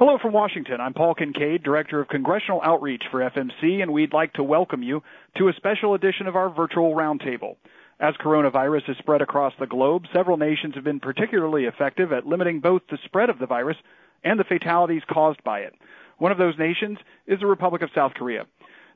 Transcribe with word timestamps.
Hello 0.00 0.16
from 0.16 0.32
Washington. 0.32 0.80
I'm 0.80 0.94
Paul 0.94 1.14
Kincaid, 1.14 1.62
Director 1.62 2.00
of 2.00 2.08
Congressional 2.08 2.62
Outreach 2.64 3.02
for 3.10 3.20
FMC, 3.20 3.82
and 3.82 3.92
we'd 3.92 4.14
like 4.14 4.32
to 4.32 4.42
welcome 4.42 4.82
you 4.82 5.02
to 5.36 5.48
a 5.48 5.52
special 5.52 5.92
edition 5.92 6.26
of 6.26 6.36
our 6.36 6.48
virtual 6.48 6.94
roundtable. 6.94 7.56
As 8.00 8.14
coronavirus 8.14 8.84
has 8.84 8.96
spread 8.96 9.20
across 9.20 9.52
the 9.60 9.66
globe, 9.66 10.04
several 10.10 10.38
nations 10.38 10.74
have 10.74 10.84
been 10.84 11.00
particularly 11.00 11.66
effective 11.66 12.14
at 12.14 12.26
limiting 12.26 12.60
both 12.60 12.80
the 12.88 12.96
spread 13.04 13.28
of 13.28 13.38
the 13.38 13.46
virus 13.46 13.76
and 14.24 14.40
the 14.40 14.44
fatalities 14.44 15.02
caused 15.06 15.44
by 15.44 15.58
it. 15.58 15.74
One 16.16 16.32
of 16.32 16.38
those 16.38 16.58
nations 16.58 16.96
is 17.26 17.40
the 17.40 17.46
Republic 17.46 17.82
of 17.82 17.90
South 17.94 18.14
Korea. 18.14 18.46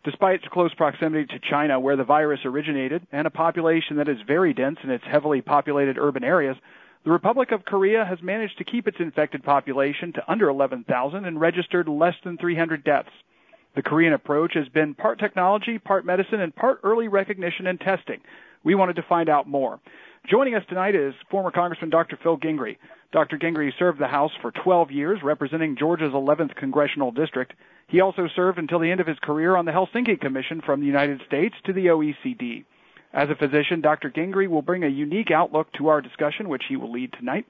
Despite 0.04 0.36
its 0.36 0.48
close 0.54 0.72
proximity 0.72 1.26
to 1.26 1.50
China, 1.50 1.78
where 1.78 1.96
the 1.96 2.04
virus 2.04 2.40
originated, 2.46 3.06
and 3.12 3.26
a 3.26 3.30
population 3.30 3.98
that 3.98 4.08
is 4.08 4.16
very 4.26 4.54
dense 4.54 4.78
in 4.82 4.88
its 4.88 5.04
heavily 5.04 5.42
populated 5.42 5.98
urban 5.98 6.24
areas, 6.24 6.56
the 7.04 7.10
Republic 7.10 7.52
of 7.52 7.66
Korea 7.66 8.04
has 8.04 8.22
managed 8.22 8.56
to 8.58 8.64
keep 8.64 8.88
its 8.88 8.96
infected 8.98 9.42
population 9.42 10.12
to 10.14 10.30
under 10.30 10.48
11,000 10.48 11.24
and 11.24 11.40
registered 11.40 11.86
less 11.86 12.14
than 12.24 12.38
300 12.38 12.82
deaths. 12.82 13.10
The 13.76 13.82
Korean 13.82 14.14
approach 14.14 14.54
has 14.54 14.68
been 14.68 14.94
part 14.94 15.18
technology, 15.18 15.78
part 15.78 16.06
medicine, 16.06 16.40
and 16.40 16.54
part 16.54 16.80
early 16.82 17.08
recognition 17.08 17.66
and 17.66 17.78
testing. 17.78 18.20
We 18.62 18.74
wanted 18.74 18.96
to 18.96 19.02
find 19.02 19.28
out 19.28 19.46
more. 19.46 19.80
Joining 20.30 20.54
us 20.54 20.62
tonight 20.68 20.94
is 20.94 21.12
former 21.30 21.50
Congressman 21.50 21.90
Dr. 21.90 22.18
Phil 22.22 22.38
Gingrey. 22.38 22.78
Dr. 23.12 23.36
Gingrey 23.36 23.70
served 23.78 24.00
the 24.00 24.06
House 24.06 24.32
for 24.40 24.52
12 24.52 24.90
years, 24.90 25.20
representing 25.22 25.76
Georgia's 25.76 26.14
11th 26.14 26.54
congressional 26.56 27.10
district. 27.10 27.52
He 27.88 28.00
also 28.00 28.28
served 28.34 28.58
until 28.58 28.78
the 28.78 28.90
end 28.90 29.00
of 29.00 29.06
his 29.06 29.18
career 29.18 29.56
on 29.56 29.66
the 29.66 29.72
Helsinki 29.72 30.18
Commission 30.18 30.62
from 30.64 30.80
the 30.80 30.86
United 30.86 31.20
States 31.26 31.54
to 31.66 31.74
the 31.74 31.86
OECD. 31.86 32.64
As 33.14 33.30
a 33.30 33.36
physician, 33.36 33.80
Dr. 33.80 34.10
Gingrey 34.10 34.48
will 34.48 34.60
bring 34.60 34.82
a 34.82 34.88
unique 34.88 35.30
outlook 35.30 35.72
to 35.74 35.86
our 35.86 36.00
discussion, 36.00 36.48
which 36.48 36.64
he 36.68 36.76
will 36.76 36.90
lead 36.90 37.12
tonight. 37.12 37.46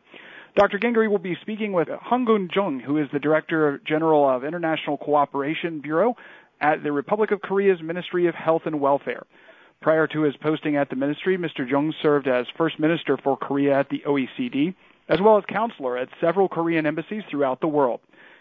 Dr. 0.56 0.78
Gingrey 0.78 1.09
will 1.09 1.18
be 1.18 1.38
speaking 1.41 1.72
with 1.72 1.88
Hong 1.88 2.27
Geun 2.27 2.50
Jeong, 2.52 2.82
who 2.82 2.98
is 2.98 3.09
the 3.12 3.18
Director 3.18 3.80
General 3.86 4.28
of 4.28 4.45
International 4.45 4.98
Cooperation 4.98 5.80
Bureau 5.80 6.16
at 6.60 6.82
the 6.82 6.92
Republic 6.92 7.30
of 7.30 7.41
Korea's 7.41 7.80
Ministry 7.80 8.27
of 8.27 8.34
Health 8.34 8.62
and 8.66 8.78
Welfare. 8.78 9.24
Prior 9.80 10.06
to 10.08 10.20
his 10.20 10.36
posting 10.36 10.77
at 10.77 10.91
the 10.91 10.97
ministry, 10.97 11.39
Mr. 11.39 11.67
Jeong 11.67 11.92
served 12.02 12.28
as 12.28 12.46
First 12.58 12.78
Minister 12.78 13.17
for 13.17 13.36
Korea 13.36 13.80
at 13.80 13.89
the 13.89 14.02
OECD, 14.06 14.74
as 15.08 15.20
well 15.22 15.39
as 15.39 15.44
counselor 15.48 15.96
at 15.96 16.08
several 16.20 16.48
Korean 16.48 16.84
embassies 16.84 17.22
throughout 17.30 17.62
the 17.62 17.69
world. 17.69 18.00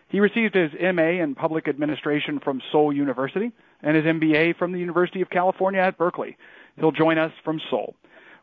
He 0.09 0.20
received 0.20 0.55
his 0.55 0.72
MA 0.73 1.23
in 1.23 1.36
Public 1.36 1.70
Administration 1.70 2.39
from 2.44 2.61
Seoul 2.72 2.94
University 2.94 3.52
and 3.81 3.95
his 3.95 4.05
MBA 4.05 4.58
from 4.58 4.73
the 4.73 4.80
University 4.80 5.22
of 5.22 5.30
California 5.30 5.80
at 5.80 5.98
Berkeley. 5.98 6.38
He'll 6.78 6.92
join 6.92 7.18
us 7.18 7.32
from 7.44 7.60
Seoul. 7.70 7.96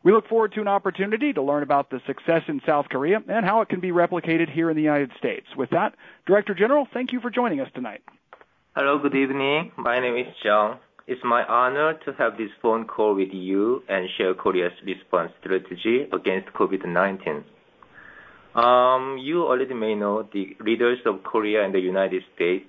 We 0.03 0.13
look 0.13 0.29
forward 0.29 0.53
to 0.55 0.61
an 0.63 0.69
opportunity 0.69 1.33
to 1.35 1.43
learn 1.43 1.63
about 1.63 1.91
the 1.91 2.01
success 2.07 2.43
in 2.49 2.61
South 2.65 2.87
Korea 2.89 3.23
and 3.29 3.45
how 3.45 3.61
it 3.61 3.69
can 3.69 3.81
be 3.81 3.91
replicated 3.91 4.51
here 4.51 4.71
in 4.71 4.77
the 4.77 4.83
United 4.83 5.11
States. 5.19 5.47
With 5.57 5.71
that, 5.71 5.95
Director 6.27 6.55
General, 6.55 6.87
thank 6.93 7.13
you 7.13 7.21
for 7.21 7.29
joining 7.29 7.61
us 7.61 7.69
tonight. 7.75 8.03
Hello, 8.75 8.99
good 8.99 9.15
evening. 9.15 9.73
My 9.77 10.01
name 10.01 10.17
is 10.17 10.33
John. 10.43 10.79
It's 11.07 11.21
my 11.25 11.45
honor 11.45 11.95
to 12.05 12.13
have 12.15 12.39
this 12.39 12.51
phone 12.63 12.87
call 12.87 13.15
with 13.15 13.31
you 13.33 13.83
and 13.89 14.09
share 14.17 14.33
Korea's 14.33 14.73
response 14.87 15.33
strategy 15.41 16.07
against 16.13 16.49
COVID-19. 16.55 17.43
Um, 18.55 19.19
you 19.19 19.43
already 19.43 19.75
may 19.75 19.95
know 19.95 20.23
the 20.33 20.57
leaders 20.61 20.99
of 21.05 21.23
Korea 21.25 21.65
and 21.65 21.75
the 21.75 21.81
United 21.81 22.23
States 22.35 22.65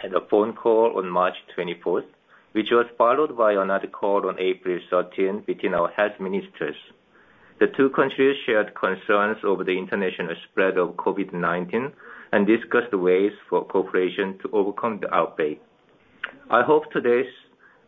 had 0.00 0.12
a 0.12 0.20
phone 0.30 0.52
call 0.52 0.98
on 0.98 1.08
March 1.08 1.34
24th 1.56 2.04
which 2.52 2.68
was 2.70 2.86
followed 2.96 3.36
by 3.36 3.52
another 3.52 3.86
call 3.86 4.28
on 4.28 4.38
April 4.38 4.78
13 4.90 5.44
between 5.46 5.74
our 5.74 5.88
health 5.90 6.18
ministers. 6.20 6.76
The 7.58 7.68
two 7.76 7.90
countries 7.90 8.36
shared 8.44 8.74
concerns 8.74 9.38
over 9.44 9.64
the 9.64 9.78
international 9.78 10.34
spread 10.44 10.76
of 10.76 10.96
COVID-19 10.96 11.92
and 12.32 12.46
discussed 12.46 12.92
ways 12.92 13.32
for 13.48 13.64
cooperation 13.64 14.38
to 14.42 14.50
overcome 14.52 15.00
the 15.00 15.14
outbreak. 15.14 15.60
I 16.50 16.62
hope 16.62 16.90
today's 16.92 17.32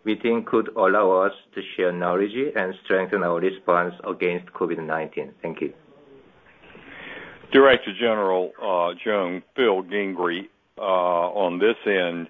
meeting 0.04 0.44
could 0.46 0.68
allow 0.76 1.10
us 1.26 1.32
to 1.54 1.60
share 1.76 1.92
knowledge 1.92 2.34
and 2.56 2.74
strengthen 2.84 3.22
our 3.22 3.40
response 3.40 3.94
against 4.08 4.46
COVID-19. 4.54 5.32
Thank 5.42 5.60
you. 5.60 5.72
Director 7.52 7.92
General 7.98 8.52
uh, 8.60 8.94
Jeong 9.04 9.42
Phil 9.56 9.82
Gingrey 9.84 10.48
uh, 10.78 10.82
on 10.82 11.58
this 11.58 11.76
end 11.86 12.28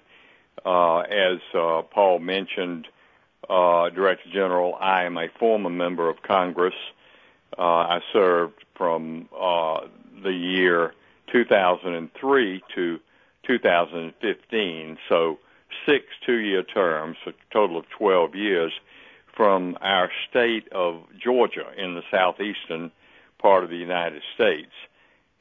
as 0.65 1.39
uh, 1.53 1.81
Paul 1.83 2.19
mentioned, 2.19 2.87
uh, 3.49 3.89
Director 3.89 4.29
General, 4.31 4.75
I 4.79 5.03
am 5.03 5.17
a 5.17 5.27
former 5.39 5.69
member 5.69 6.09
of 6.09 6.21
Congress. 6.21 6.73
Uh, 7.57 7.61
I 7.61 7.99
served 8.13 8.63
from 8.75 9.27
uh, 9.37 9.81
the 10.23 10.31
year 10.31 10.93
2003 11.31 12.63
to 12.75 12.99
2015, 13.47 14.97
so 15.07 15.39
six 15.85 16.05
two-year 16.25 16.63
terms, 16.63 17.17
a 17.25 17.31
total 17.51 17.77
of 17.77 17.85
12 17.97 18.35
years, 18.35 18.71
from 19.35 19.77
our 19.81 20.11
state 20.29 20.67
of 20.71 21.01
Georgia 21.17 21.71
in 21.77 21.95
the 21.95 22.03
southeastern 22.11 22.91
part 23.39 23.63
of 23.63 23.69
the 23.69 23.77
United 23.77 24.21
States. 24.35 24.71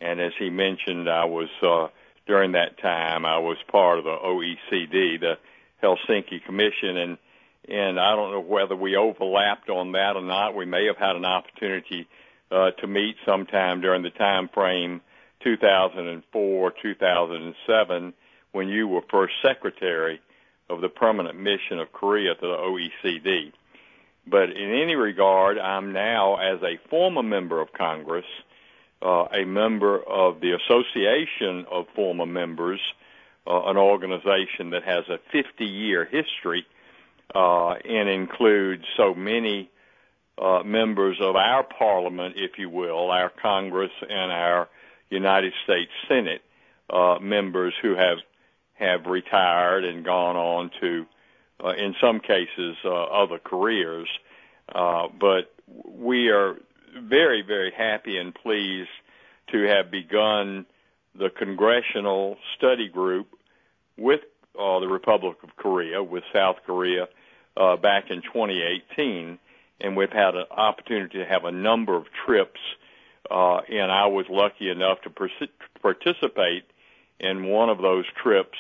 And 0.00 0.21
as 0.21 0.33
he 0.39 0.50
mentioned, 0.50 1.09
I 1.11 1.25
was 1.25 1.49
uh, 1.62 1.89
during 2.28 2.53
that 2.53 2.78
time. 2.81 3.25
I 3.25 3.39
was 3.39 3.56
part 3.72 3.99
of 3.99 4.05
the 4.05 4.11
OECD, 4.11 5.19
the 5.19 5.39
Helsinki 5.83 6.44
Commission, 6.44 6.97
and 6.97 7.19
and 7.69 8.00
I 8.00 8.16
don't 8.16 8.31
know 8.31 8.41
whether 8.41 8.77
we 8.77 8.97
overlapped 8.97 9.69
on 9.69 9.93
that 9.93 10.16
or 10.16 10.22
not. 10.22 10.55
We 10.55 10.65
may 10.65 10.87
have 10.87 10.97
had 10.97 11.17
an 11.17 11.25
opportunity 11.25 12.06
uh, 12.50 12.71
to 12.81 12.87
meet 12.87 13.17
sometime 13.27 13.83
during 13.83 14.03
the 14.03 14.11
time 14.11 14.49
frame 14.55 15.03
2004, 15.44 16.72
2007, 16.83 18.15
when 18.53 18.69
you 18.69 18.88
were 18.88 19.03
first 19.11 19.34
secretary 19.43 20.21
of 20.71 20.81
the 20.81 20.88
permanent 20.88 21.38
mission 21.38 21.78
of 21.78 21.93
Korea 21.93 22.34
to 22.34 22.41
the 22.41 22.47
OECD. 22.47 23.53
But 24.27 24.50
in 24.50 24.81
any 24.83 24.94
regard, 24.94 25.59
I'm 25.59 25.93
now, 25.93 26.37
as 26.37 26.62
a 26.62 26.78
former 26.88 27.22
member 27.22 27.61
of 27.61 27.72
Congress, 27.72 28.27
a 29.03 29.45
member 29.45 29.99
of 29.99 30.41
the 30.41 30.53
Association 30.53 31.67
of 31.71 31.87
Former 31.95 32.27
Members, 32.27 32.81
uh, 33.47 33.65
an 33.67 33.77
organization 33.77 34.71
that 34.71 34.85
has 34.85 35.05
a 35.09 35.19
50 35.33 35.65
year 35.65 36.05
history 36.05 36.67
uh, 37.35 37.73
and 37.73 38.09
includes 38.09 38.85
so 38.97 39.15
many 39.15 39.71
uh, 40.41 40.63
members 40.65 41.19
of 41.21 41.37
our 41.37 41.63
parliament, 41.63 42.35
if 42.37 42.59
you 42.59 42.69
will, 42.69 43.11
our 43.11 43.31
Congress 43.31 43.91
and 44.09 44.31
our 44.31 44.69
United 45.11 45.53
States 45.65 45.91
Senate 46.07 46.43
uh, 46.91 47.19
members 47.21 47.75
who 47.83 47.95
have 47.95 48.19
have 48.75 49.07
retired 49.07 49.85
and 49.85 50.05
gone 50.05 50.37
on 50.37 50.71
to, 50.81 51.05
uh, 51.65 51.71
in 51.71 51.97
some 52.01 52.21
cases, 52.21 52.77
uh, 52.85 52.91
other 52.91 53.39
careers. 53.39 54.09
Uh, 54.73 55.09
but 55.21 55.53
we 55.85 56.29
are 56.29 56.57
very, 57.03 57.43
very 57.43 57.72
happy 57.76 58.19
and 58.19 58.34
pleased 58.34 58.88
to 59.53 59.62
have 59.66 59.91
begun 59.91 60.66
the 61.19 61.31
congressional 61.31 62.37
study 62.56 62.88
group 62.88 63.28
with 63.97 64.21
uh, 64.59 64.81
the 64.81 64.88
Republic 64.88 65.37
of 65.43 65.50
Korea, 65.56 66.03
with 66.03 66.25
South 66.32 66.56
Korea, 66.66 67.09
uh, 67.56 67.76
back 67.76 68.04
in 68.10 68.22
2018, 68.22 69.38
and 69.81 69.97
we've 69.97 70.12
had 70.12 70.34
an 70.34 70.44
opportunity 70.50 71.19
to 71.19 71.25
have 71.25 71.44
a 71.44 71.53
number 71.53 71.97
of 71.97 72.04
trips, 72.26 72.60
uh, 73.31 73.59
and 73.69 73.91
I 73.91 74.06
was 74.06 74.26
lucky 74.31 74.70
enough 74.70 75.00
to 75.03 75.10
pers- 75.10 75.49
participate 75.82 76.65
in 77.20 77.47
one 77.47 77.69
of 77.69 77.78
those 77.78 78.05
trips 78.22 78.59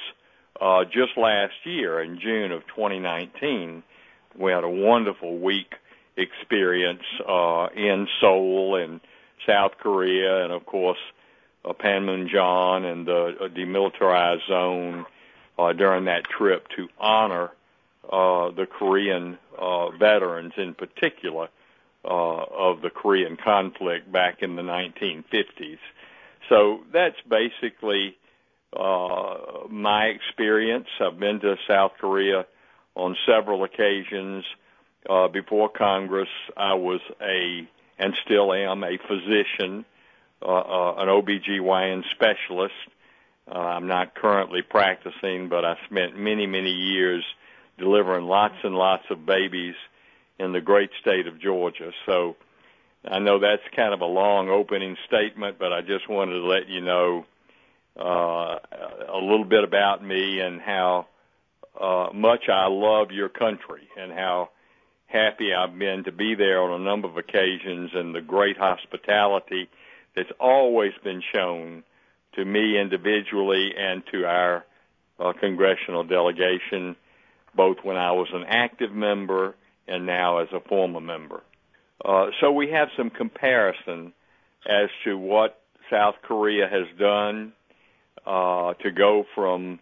uh, 0.60 0.84
just 0.84 1.16
last 1.16 1.54
year 1.64 2.02
in 2.02 2.18
June 2.20 2.50
of 2.50 2.66
2019. 2.66 3.82
We 4.36 4.50
had 4.50 4.64
a 4.64 4.68
wonderful 4.68 5.38
week 5.38 5.74
experience 6.18 7.02
uh, 7.26 7.68
in 7.74 8.06
Seoul 8.20 8.76
and 8.76 9.00
South 9.46 9.72
Korea, 9.80 10.44
and 10.44 10.52
of 10.52 10.66
course 10.66 10.98
uh, 11.64 11.72
Panmunjom 11.72 12.84
and 12.84 13.06
the 13.06 13.36
uh, 13.40 13.48
demilitarized 13.48 14.46
zone 14.48 15.06
uh, 15.58 15.72
during 15.72 16.04
that 16.04 16.24
trip 16.24 16.66
to 16.76 16.88
honor 16.98 17.50
uh, 18.10 18.50
the 18.50 18.66
Korean 18.66 19.38
uh, 19.58 19.90
veterans, 19.90 20.52
in 20.56 20.74
particular 20.74 21.48
uh, 22.04 22.08
of 22.08 22.80
the 22.80 22.90
Korean 22.90 23.36
conflict 23.36 24.10
back 24.10 24.42
in 24.42 24.56
the 24.56 24.62
1950s. 24.62 25.78
So 26.48 26.80
that's 26.92 27.16
basically 27.28 28.16
uh, 28.74 29.66
my 29.68 30.06
experience. 30.06 30.86
I've 31.00 31.18
been 31.18 31.40
to 31.40 31.56
South 31.66 31.92
Korea 32.00 32.46
on 32.94 33.16
several 33.26 33.64
occasions. 33.64 34.44
Uh, 35.08 35.28
before 35.28 35.68
Congress, 35.68 36.28
I 36.56 36.74
was 36.74 37.00
a 37.20 37.68
and 37.98 38.14
still 38.24 38.52
am 38.52 38.84
a 38.84 38.96
physician, 39.08 39.84
uh, 40.40 40.46
uh, 40.46 40.94
an 40.98 41.08
OBGYN 41.08 42.04
specialist. 42.10 42.74
Uh, 43.50 43.58
I'm 43.58 43.88
not 43.88 44.14
currently 44.14 44.62
practicing, 44.62 45.48
but 45.48 45.64
I 45.64 45.76
spent 45.90 46.16
many, 46.16 46.46
many 46.46 46.70
years 46.70 47.24
delivering 47.78 48.26
lots 48.26 48.54
and 48.62 48.74
lots 48.74 49.04
of 49.10 49.26
babies 49.26 49.74
in 50.38 50.52
the 50.52 50.60
great 50.60 50.90
state 51.00 51.26
of 51.26 51.40
Georgia. 51.40 51.92
So 52.06 52.36
I 53.04 53.18
know 53.18 53.38
that's 53.38 53.62
kind 53.74 53.94
of 53.94 54.00
a 54.00 54.06
long 54.06 54.48
opening 54.48 54.96
statement, 55.06 55.58
but 55.58 55.72
I 55.72 55.80
just 55.80 56.08
wanted 56.08 56.34
to 56.34 56.46
let 56.46 56.68
you 56.68 56.80
know 56.80 57.26
uh, 57.98 58.58
a 59.12 59.18
little 59.20 59.44
bit 59.44 59.64
about 59.64 60.04
me 60.04 60.40
and 60.40 60.60
how 60.60 61.06
uh, 61.80 62.08
much 62.12 62.48
I 62.48 62.66
love 62.68 63.10
your 63.10 63.28
country 63.28 63.88
and 63.96 64.12
how 64.12 64.50
happy 65.08 65.52
I've 65.54 65.76
been 65.78 66.04
to 66.04 66.12
be 66.12 66.34
there 66.34 66.62
on 66.62 66.80
a 66.80 66.84
number 66.84 67.08
of 67.08 67.16
occasions 67.16 67.90
and 67.94 68.14
the 68.14 68.20
great 68.20 68.56
hospitality 68.56 69.68
that's 70.14 70.30
always 70.38 70.92
been 71.02 71.22
shown 71.34 71.82
to 72.34 72.44
me 72.44 72.78
individually 72.78 73.72
and 73.76 74.02
to 74.12 74.26
our 74.26 74.64
uh, 75.18 75.32
congressional 75.40 76.04
delegation, 76.04 76.94
both 77.54 77.78
when 77.82 77.96
I 77.96 78.12
was 78.12 78.28
an 78.32 78.44
active 78.46 78.92
member 78.92 79.54
and 79.88 80.06
now 80.06 80.38
as 80.38 80.48
a 80.52 80.60
former 80.68 81.00
member. 81.00 81.42
Uh, 82.04 82.26
so 82.40 82.52
we 82.52 82.70
have 82.70 82.88
some 82.96 83.10
comparison 83.10 84.12
as 84.68 84.88
to 85.04 85.16
what 85.16 85.60
South 85.90 86.16
Korea 86.22 86.68
has 86.68 86.86
done 86.98 87.52
uh, 88.26 88.74
to 88.74 88.90
go 88.90 89.24
from 89.34 89.80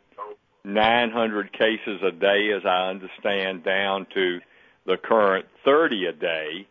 900 0.64 1.52
cases 1.52 2.00
a 2.02 2.12
day, 2.12 2.52
as 2.56 2.64
I 2.64 2.90
understand, 2.90 3.64
down 3.64 4.06
to 4.14 4.40
the 4.86 4.96
current 4.96 5.46
30 5.64 6.06
a 6.06 6.12
day, 6.12 6.66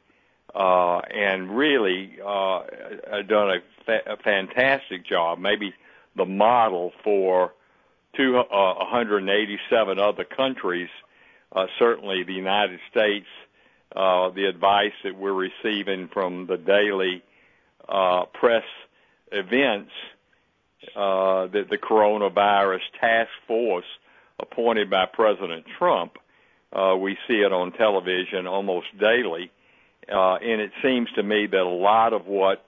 uh, 0.54 1.00
and 1.00 1.56
really 1.56 2.18
uh, 2.26 2.62
done 3.28 3.52
a, 3.52 3.58
fa- 3.86 4.04
a 4.08 4.18
fantastic 4.18 5.06
job. 5.06 5.40
Maybe 5.40 5.74
the 6.16 6.26
model 6.26 6.94
for 7.04 7.54
two, 8.16 8.38
uh, 8.38 8.74
187 8.76 10.00
other 10.00 10.24
countries. 10.24 10.90
Uh, 11.52 11.68
certainly, 11.78 12.24
the 12.24 12.34
United 12.34 12.80
States. 12.90 13.28
Uh, 13.96 14.30
the 14.30 14.46
advice 14.46 14.92
that 15.06 15.16
we're 15.16 15.32
receiving 15.32 16.10
from 16.10 16.48
the 16.48 16.58
daily 16.58 17.24
uh, 17.88 18.26
press 18.34 18.64
events 19.32 19.92
uh, 20.96 21.48
that 21.48 21.70
the 21.70 21.78
coronavirus 21.78 22.82
task 23.00 23.30
force 23.48 23.86
appointed 24.40 24.90
by 24.90 25.06
President 25.06 25.66
Trump. 25.78 26.18
Uh, 26.76 26.96
we 26.98 27.18
see 27.28 27.36
it 27.36 27.54
on 27.54 27.72
television 27.72 28.48
almost 28.48 28.88
daily, 29.00 29.50
uh, 30.12 30.36
and 30.36 30.60
it 30.60 30.72
seems 30.84 31.10
to 31.14 31.24
me 31.24 31.48
that 31.48 31.62
a 31.62 31.64
lot 31.64 32.12
of 32.12 32.28
what 32.28 32.66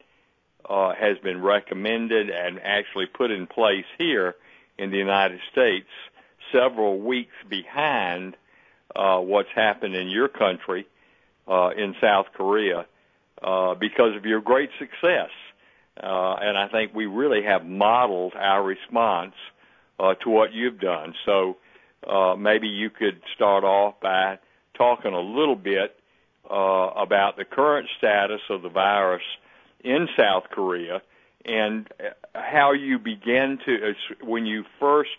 uh, 0.69 0.93
has 0.93 1.17
been 1.19 1.41
recommended 1.41 2.29
and 2.29 2.59
actually 2.63 3.05
put 3.05 3.31
in 3.31 3.47
place 3.47 3.85
here 3.97 4.35
in 4.77 4.91
the 4.91 4.97
United 4.97 5.39
States, 5.51 5.89
several 6.53 6.99
weeks 6.99 7.33
behind 7.49 8.37
uh, 8.95 9.17
what's 9.17 9.49
happened 9.53 9.95
in 9.95 10.07
your 10.07 10.29
country, 10.29 10.87
uh, 11.47 11.69
in 11.77 11.93
South 11.99 12.27
Korea, 12.33 12.85
uh, 13.41 13.75
because 13.75 14.15
of 14.15 14.25
your 14.25 14.39
great 14.41 14.69
success. 14.79 15.29
Uh, 16.01 16.35
and 16.35 16.57
I 16.57 16.69
think 16.69 16.93
we 16.93 17.07
really 17.07 17.43
have 17.43 17.65
modeled 17.65 18.33
our 18.35 18.63
response 18.63 19.33
uh, 19.99 20.13
to 20.23 20.29
what 20.29 20.53
you've 20.53 20.79
done. 20.79 21.13
Uh, 22.05 22.35
maybe 22.35 22.67
you 22.67 22.89
could 22.89 23.21
start 23.35 23.63
off 23.63 23.95
by 24.01 24.37
talking 24.75 25.13
a 25.13 25.19
little 25.19 25.55
bit 25.55 25.95
uh, 26.49 26.89
about 26.95 27.37
the 27.37 27.45
current 27.45 27.87
status 27.97 28.41
of 28.49 28.61
the 28.61 28.69
virus 28.69 29.23
in 29.83 30.07
South 30.17 30.43
Korea 30.51 31.01
and 31.45 31.87
how 32.33 32.73
you 32.73 32.99
began 32.99 33.57
to, 33.65 33.93
when 34.21 34.45
you 34.45 34.63
first 34.79 35.09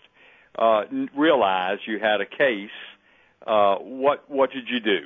uh, 0.57 0.83
realized 1.15 1.81
you 1.87 1.99
had 1.99 2.21
a 2.21 2.25
case, 2.25 2.69
uh, 3.47 3.75
what 3.75 4.29
what 4.29 4.51
did 4.51 4.65
you 4.67 4.79
do? 4.79 4.99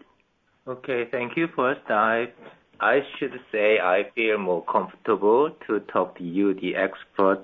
Okay, 0.68 1.06
thank 1.12 1.38
you. 1.38 1.48
First, 1.56 1.82
I 1.90 2.28
I 2.80 3.02
should 3.18 3.40
say 3.52 3.80
I 3.80 4.04
feel 4.16 4.38
more 4.38 4.64
comfortable 4.66 5.52
to 5.68 5.80
talk 5.82 6.18
to 6.18 6.24
you, 6.24 6.54
the 6.54 6.76
expert 6.76 7.44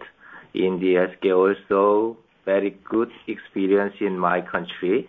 in 0.53 0.79
the 0.79 0.95
healthcare. 0.95 1.55
Also, 1.55 2.17
very 2.53 2.71
good 2.93 3.11
experience 3.27 3.95
in 4.01 4.17
my 4.17 4.41
country. 4.41 5.07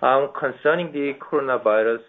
Um, 0.00 0.30
concerning 0.44 0.92
the 0.92 1.14
coronavirus, 1.26 2.04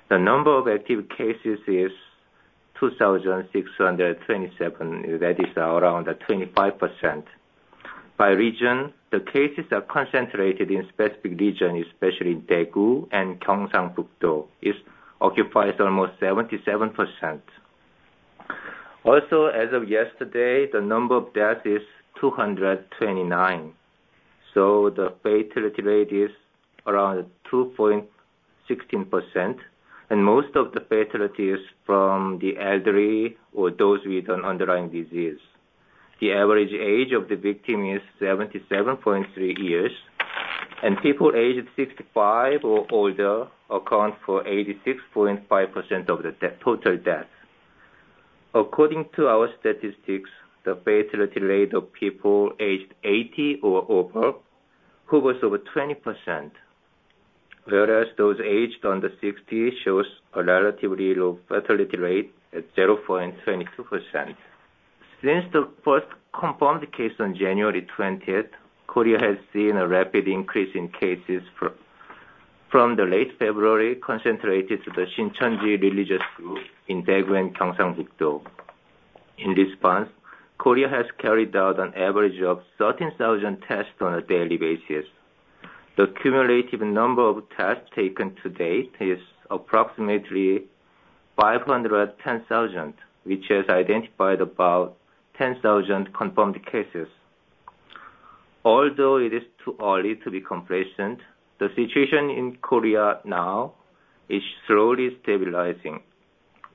The 0.08 0.18
number 0.18 0.56
of 0.56 0.68
active 0.68 1.08
cases 1.10 1.58
is 1.66 1.90
2,627, 2.80 5.18
that 5.20 5.38
is 5.40 5.56
around 5.56 6.06
25%. 6.06 7.22
By 8.16 8.30
region, 8.30 8.92
the 9.10 9.20
cases 9.20 9.64
are 9.72 9.80
concentrated 9.82 10.70
in 10.70 10.86
specific 10.88 11.38
region, 11.38 11.76
especially 11.86 12.36
Daegu 12.36 13.06
and 13.12 13.40
Gyeongsang-pukdo. 13.40 14.46
It 14.60 14.76
occupies 15.20 15.74
almost 15.80 16.18
77%. 16.20 17.40
Also, 19.04 19.46
as 19.46 19.72
of 19.72 19.88
yesterday, 19.88 20.66
the 20.70 20.80
number 20.80 21.16
of 21.16 21.32
deaths 21.32 21.62
is 21.64 21.82
229. 22.20 23.72
So 24.54 24.90
the 24.90 25.12
fatality 25.22 25.82
rate 25.82 26.12
is 26.12 26.30
around 26.86 27.26
2.16%, 27.52 29.58
and 30.10 30.24
most 30.24 30.56
of 30.56 30.72
the 30.72 30.80
fatality 30.80 31.50
is 31.50 31.60
from 31.84 32.38
the 32.40 32.58
elderly 32.58 33.36
or 33.52 33.70
those 33.70 34.00
with 34.06 34.28
an 34.28 34.44
underlying 34.44 34.88
disease. 34.90 35.38
The 36.20 36.32
average 36.32 36.72
age 36.72 37.12
of 37.12 37.28
the 37.28 37.36
victim 37.36 37.88
is 37.88 38.00
77.3 38.20 39.26
years, 39.58 39.92
and 40.82 40.96
people 41.02 41.32
aged 41.36 41.68
65 41.76 42.64
or 42.64 42.86
older 42.90 43.46
account 43.70 44.14
for 44.24 44.42
86.5% 44.44 46.08
of 46.08 46.22
the 46.22 46.34
total 46.64 46.96
deaths. 46.96 47.28
According 48.54 49.10
to 49.16 49.28
our 49.28 49.48
statistics, 49.60 50.30
the 50.64 50.76
fatality 50.84 51.40
rate 51.40 51.74
of 51.74 51.92
people 51.92 52.52
aged 52.58 52.94
80 53.04 53.60
or 53.62 53.86
over 53.90 54.32
hovers 55.06 55.36
over 55.42 55.58
20%, 55.58 56.50
whereas 57.68 58.08
those 58.16 58.40
aged 58.40 58.84
under 58.84 59.10
60 59.20 59.72
shows 59.84 60.06
a 60.34 60.42
relatively 60.42 61.14
low 61.14 61.38
fatality 61.48 61.96
rate 61.96 62.34
at 62.52 62.74
0.22%. 62.74 64.36
Since 65.22 65.44
the 65.52 65.68
first 65.84 66.06
confirmed 66.38 66.90
case 66.92 67.12
on 67.18 67.34
January 67.34 67.86
20th, 67.96 68.50
Korea 68.86 69.18
has 69.18 69.36
seen 69.52 69.76
a 69.76 69.86
rapid 69.86 70.28
increase 70.28 70.74
in 70.74 70.88
cases 70.88 71.42
from 72.70 72.96
the 72.96 73.04
late 73.04 73.38
February 73.38 73.96
concentrated 73.96 74.84
to 74.84 74.90
the 74.90 75.06
Shincheonji 75.16 75.80
religious 75.80 76.22
group 76.36 76.58
in 76.86 77.02
Daegu 77.02 77.38
and 77.38 77.54
Gyeongsang-pukdo. 77.56 78.42
In 79.38 79.50
response, 79.50 80.08
Korea 80.58 80.88
has 80.88 81.06
carried 81.18 81.54
out 81.54 81.78
an 81.78 81.94
average 81.94 82.40
of 82.42 82.62
13,000 82.78 83.62
tests 83.68 83.92
on 84.00 84.14
a 84.14 84.22
daily 84.22 84.56
basis. 84.56 85.06
The 85.98 86.06
cumulative 86.22 86.80
number 86.80 87.22
of 87.22 87.42
tests 87.56 87.90
taken 87.92 88.36
to 88.44 88.48
date 88.48 88.94
is 89.00 89.18
approximately 89.50 90.62
510,000, 91.34 92.94
which 93.24 93.46
has 93.48 93.64
identified 93.68 94.40
about 94.40 94.96
10,000 95.38 96.14
confirmed 96.14 96.64
cases. 96.66 97.08
Although 98.64 99.16
it 99.16 99.34
is 99.34 99.42
too 99.64 99.74
early 99.82 100.14
to 100.22 100.30
be 100.30 100.40
complacent, 100.40 101.18
the 101.58 101.68
situation 101.74 102.30
in 102.30 102.58
Korea 102.62 103.18
now 103.24 103.72
is 104.28 104.42
slowly 104.68 105.18
stabilizing, 105.24 106.00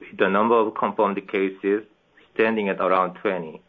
with 0.02 0.18
the 0.20 0.28
number 0.28 0.56
of 0.56 0.76
confirmed 0.76 1.26
cases 1.32 1.86
standing 2.34 2.68
at 2.68 2.82
around 2.82 3.14
20. 3.22 3.62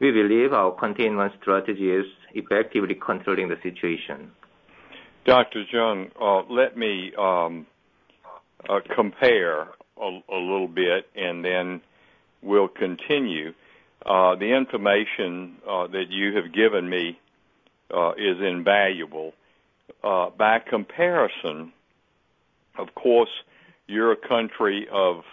We 0.00 0.10
believe 0.10 0.52
our 0.52 0.72
containment 0.72 1.32
strategy 1.40 1.90
is 1.90 2.04
effectively 2.34 2.94
controlling 2.94 3.48
the 3.48 3.56
situation. 3.62 4.30
Dr. 5.28 5.66
Jeong, 5.70 6.10
uh, 6.18 6.50
let 6.50 6.74
me 6.78 7.12
um, 7.18 7.66
uh, 8.66 8.80
compare 8.94 9.68
a, 10.00 10.20
little 10.30 10.68
bit 10.68 11.06
and 11.14 11.44
then 11.44 11.82
we'll 12.40 12.66
continue. 12.66 13.52
Uh, 14.06 14.36
the 14.36 14.56
information 14.56 15.56
that 15.66 16.06
you 16.08 16.34
have 16.34 16.50
given 16.54 16.88
me 16.88 17.20
is 18.16 18.40
invaluable. 18.40 19.34
By 20.02 20.62
comparison, 20.66 21.74
of 22.78 22.94
course, 22.94 23.28
you're 23.86 24.12
a 24.12 24.16
country 24.16 24.88
of 24.90 25.24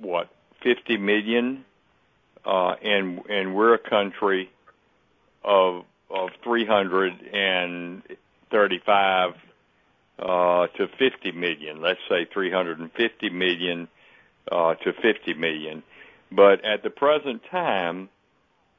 what 0.00 0.28
50 0.64 0.96
million, 0.96 1.64
and 2.44 3.20
and 3.28 3.54
we're 3.54 3.74
a 3.74 3.78
country 3.78 4.50
of 5.44 5.84
of 8.52 8.58
335 8.70 9.34
uh, 10.18 10.66
to 10.76 10.88
50 10.98 11.32
million. 11.32 11.80
Let's 11.80 12.00
say 12.08 12.26
350 12.32 13.30
million 13.30 13.88
uh, 14.50 14.74
to 14.74 14.92
50 14.92 15.34
million. 15.34 15.84
But 16.32 16.64
at 16.64 16.82
the 16.82 16.90
present 16.90 17.42
time, 17.50 18.08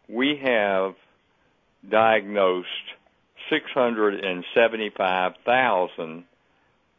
we 0.07 0.39
have 0.43 0.95
diagnosed 1.89 2.67
675,000 3.49 6.23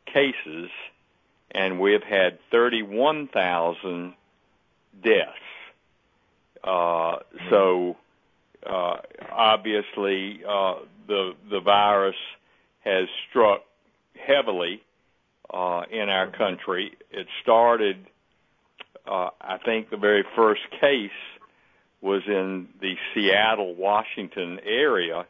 cases, 0.07 0.71
and 1.53 1.79
we've 1.81 2.03
had 2.03 2.39
31,000 2.51 4.15
deaths. 5.03 5.31
Uh, 6.63 7.17
hmm. 7.33 7.49
So 7.51 7.97
obviously, 8.67 10.43
the 11.07 11.35
the 11.51 11.61
virus 11.61 12.17
has 12.85 13.09
struck 13.29 13.63
heavily 14.15 14.83
uh, 15.53 15.83
in 15.91 16.09
our 16.09 16.31
country. 16.31 16.93
It 17.11 17.27
started, 17.43 18.07
uh, 19.07 19.31
I 19.41 19.59
think 19.65 19.91
the 19.91 19.97
very 19.97 20.25
first 20.37 20.63
case 20.81 21.11
was 22.01 22.23
in 22.27 22.69
the 22.81 22.97
Seattle, 23.15 23.75
Washington 23.75 24.59
area, 24.65 25.27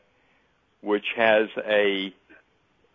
which 0.81 1.05
has 1.17 1.49
a 1.67 2.13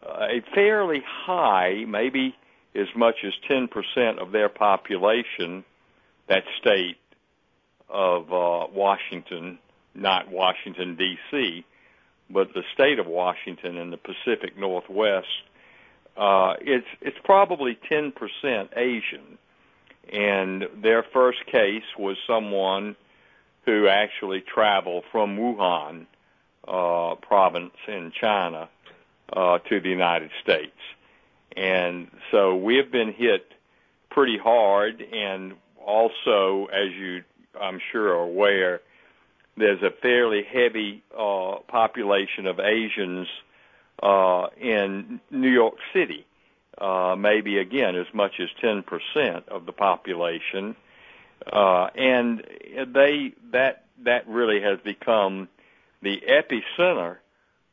a 0.03 0.41
fairly 0.53 1.03
high, 1.05 1.83
maybe 1.87 2.35
as 2.75 2.87
much 2.95 3.15
as 3.25 3.33
10% 3.49 4.19
of 4.19 4.31
their 4.31 4.47
population, 4.47 5.63
that 6.29 6.43
state 6.59 6.97
of 7.89 8.31
uh, 8.31 8.67
Washington, 8.71 9.57
not 9.95 10.29
Washington, 10.29 10.95
D.C., 10.95 11.65
but 12.29 12.53
the 12.53 12.63
state 12.73 12.99
of 12.99 13.07
Washington 13.07 13.77
in 13.77 13.89
the 13.89 13.97
Pacific 13.97 14.57
Northwest. 14.57 15.27
Uh, 16.15 16.55
it's 16.61 16.87
it's 17.01 17.17
probably 17.23 17.77
10% 17.89 18.13
Asian. 18.75 19.37
And 20.11 20.65
their 20.81 21.03
first 21.03 21.45
case 21.45 21.83
was 21.97 22.17
someone 22.25 22.95
who 23.65 23.87
actually 23.87 24.41
traveled 24.41 25.03
from 25.11 25.37
Wuhan 25.37 26.05
uh, 26.67 27.15
province 27.15 27.75
in 27.87 28.11
China 28.19 28.69
uh, 29.33 29.59
to 29.69 29.79
the 29.81 29.89
United 29.89 30.31
States. 30.41 30.77
And 31.55 32.09
so 32.31 32.55
we 32.55 32.77
have 32.77 32.91
been 32.91 33.11
hit 33.11 33.51
pretty 34.09 34.37
hard. 34.37 35.01
And 35.01 35.53
also, 35.85 36.67
as 36.67 36.91
you, 36.93 37.23
I'm 37.59 37.79
sure, 37.91 38.09
are 38.09 38.23
aware, 38.23 38.81
there's 39.57 39.81
a 39.81 39.89
fairly 39.89 40.43
heavy 40.43 41.03
uh, 41.17 41.55
population 41.67 42.45
of 42.45 42.59
Asians 42.59 43.27
uh, 44.01 44.47
in 44.59 45.19
New 45.31 45.49
York 45.49 45.75
City, 45.93 46.25
uh, 46.77 47.15
maybe 47.17 47.57
again 47.57 47.95
as 47.95 48.05
much 48.13 48.39
as 48.39 48.49
10% 48.63 49.47
of 49.47 49.65
the 49.65 49.71
population. 49.71 50.75
And 51.51 52.43
they, 52.93 53.33
that 53.51 53.85
that 54.03 54.27
really 54.27 54.61
has 54.61 54.79
become 54.83 55.47
the 56.03 56.21
epicenter 56.29 57.17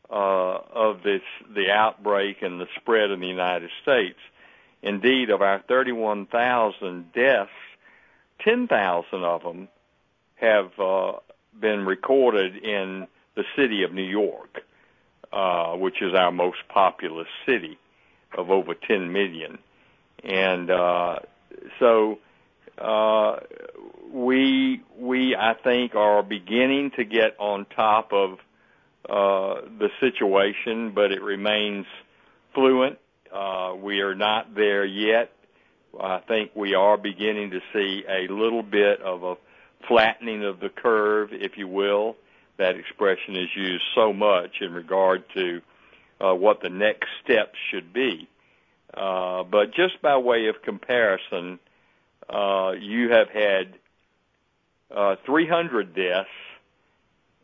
of 0.09 1.03
this, 1.03 1.23
the 1.55 1.71
outbreak 1.71 2.41
and 2.41 2.61
the 2.61 2.67
spread 2.77 3.11
in 3.11 3.21
the 3.21 3.27
United 3.27 3.71
States. 3.83 4.19
Indeed, 4.83 5.31
of 5.31 5.43
our 5.43 5.61
31,000 5.67 7.13
deaths, 7.13 7.51
10,000 8.41 9.25
of 9.25 9.43
them 9.43 9.69
have 10.37 10.73
been 11.61 11.85
recorded 11.87 12.57
in 12.57 13.07
the 13.37 13.45
city 13.57 13.83
of 13.83 13.93
New 13.93 14.03
York, 14.03 14.63
uh, 15.33 15.75
which 15.75 16.01
is 16.03 16.15
our 16.15 16.31
most 16.31 16.59
populous 16.69 17.29
city 17.47 17.79
of 18.37 18.51
over 18.51 18.75
10 18.75 19.13
million. 19.13 19.59
And 20.23 20.71
uh, 20.71 21.19
so 21.79 22.19
uh, 22.79 23.41
we, 24.13 24.83
we 24.99 25.37
I 25.37 25.55
think, 25.55 25.95
are 25.95 26.23
beginning 26.23 26.93
to 26.97 27.05
get 27.05 27.37
on 27.39 27.67
top 27.77 28.13
of 28.13 28.39
the 29.07 29.91
situation, 30.01 30.93
but 30.95 31.13
it 31.13 31.21
remains 31.21 31.87
fluid. 32.55 32.97
We 33.83 34.01
are 34.01 34.15
not 34.15 34.55
there 34.55 34.85
yet. 34.85 35.31
I 36.01 36.21
think 36.21 36.53
we 36.55 36.75
are 36.75 36.97
beginning 36.97 37.51
to 37.51 37.61
see 37.73 38.05
a 38.09 38.33
little 38.33 38.63
bit 38.63 39.01
of 39.01 39.23
a 39.23 39.37
flattening 39.89 40.45
of 40.45 40.61
the 40.61 40.69
curve, 40.69 41.31
if 41.33 41.57
you 41.57 41.69
will. 41.69 42.17
That 42.57 42.77
expression 42.77 43.37
is 43.37 43.49
used 43.57 43.85
so 43.95 44.13
much 44.13 44.61
in 44.61 44.73
regard 44.73 45.25
to 45.35 45.61
uh, 46.21 46.35
what 46.35 46.61
the 46.63 46.69
next 46.69 47.09
steps 47.23 47.59
should 47.71 47.93
be. 47.93 48.29
Uh, 48.93 49.43
but 49.43 49.75
just 49.75 50.01
by 50.03 50.17
way 50.17 50.47
of 50.47 50.63
comparison, 50.63 51.59
uh, 52.29 52.73
you 52.79 53.11
have 53.11 53.29
had 53.29 53.75
300 55.27 55.95
deaths, 55.95 56.29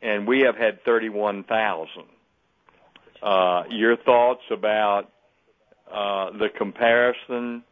and 0.01 0.27
we 0.29 0.41
have 0.41 0.57
had 0.57 0.85
31,000. 0.85 2.05
Your 3.71 3.97
thoughts 3.97 4.43
about 4.51 5.11
uh 5.91 6.31
the 6.39 6.49
comparison 6.49 7.65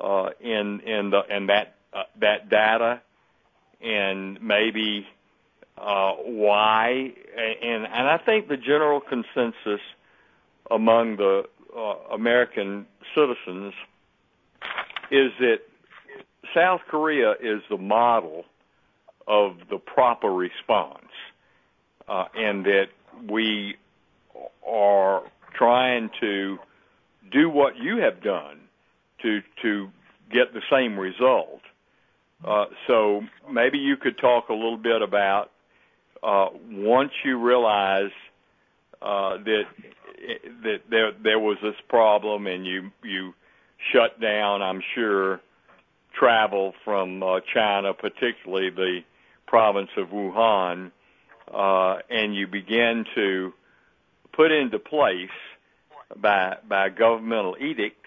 uh 0.00 0.30
in 0.40 0.80
in 0.80 1.10
the 1.10 1.20
in 1.28 1.46
that 1.48 1.74
that 2.18 2.48
data 2.48 3.00
and 3.82 4.42
maybe 4.42 5.06
uh, 5.76 6.12
why? 6.12 7.12
And 7.36 7.86
and 7.86 8.08
I 8.08 8.18
think 8.18 8.48
the 8.48 8.56
general 8.56 9.00
consensus 9.00 9.80
among 10.70 11.16
the 11.16 11.44
uh, 11.76 11.94
American 12.12 12.86
citizens 13.14 13.74
is 15.10 15.32
that 15.40 15.60
South 16.54 16.80
Korea 16.88 17.32
is 17.40 17.62
the 17.70 17.78
model 17.78 18.44
of 19.26 19.56
the 19.70 19.78
proper 19.78 20.30
response 20.32 21.12
uh, 22.08 22.24
and 22.34 22.64
that 22.64 22.88
we 23.28 23.76
are 24.66 25.22
trying 25.54 26.10
to 26.20 26.58
do 27.30 27.50
what 27.50 27.76
you 27.76 27.98
have 27.98 28.22
done 28.22 28.60
to 29.22 29.42
to 29.62 29.90
get 30.30 30.54
the 30.54 30.62
same 30.70 30.98
result. 30.98 31.60
Uh, 32.44 32.66
so 32.86 33.22
maybe 33.50 33.78
you 33.78 33.96
could 33.96 34.16
talk 34.18 34.48
a 34.48 34.54
little 34.54 34.76
bit 34.76 35.02
about 35.02 35.50
uh, 36.22 36.48
once 36.70 37.12
you 37.24 37.38
realize 37.38 38.10
uh 39.00 39.36
that 39.44 39.62
there 40.90 41.12
there 41.22 41.38
was 41.38 41.56
this 41.62 41.76
problem 41.88 42.46
and 42.48 42.66
you 42.66 42.90
you 43.04 43.32
shut 43.92 44.20
down, 44.20 44.60
I'm 44.62 44.82
sure, 44.94 45.40
travel 46.12 46.74
from 46.84 47.22
uh, 47.22 47.40
China, 47.54 47.94
particularly 47.94 48.70
the 48.70 49.00
province 49.46 49.90
of 49.96 50.08
Wuhan, 50.08 50.90
and 52.10 52.34
you 52.34 52.46
began 52.46 53.04
to 53.14 53.52
put 54.32 54.50
into 54.50 54.78
place 54.78 55.30
by 56.16 56.56
by 56.68 56.88
governmental 56.88 57.56
edict 57.60 58.06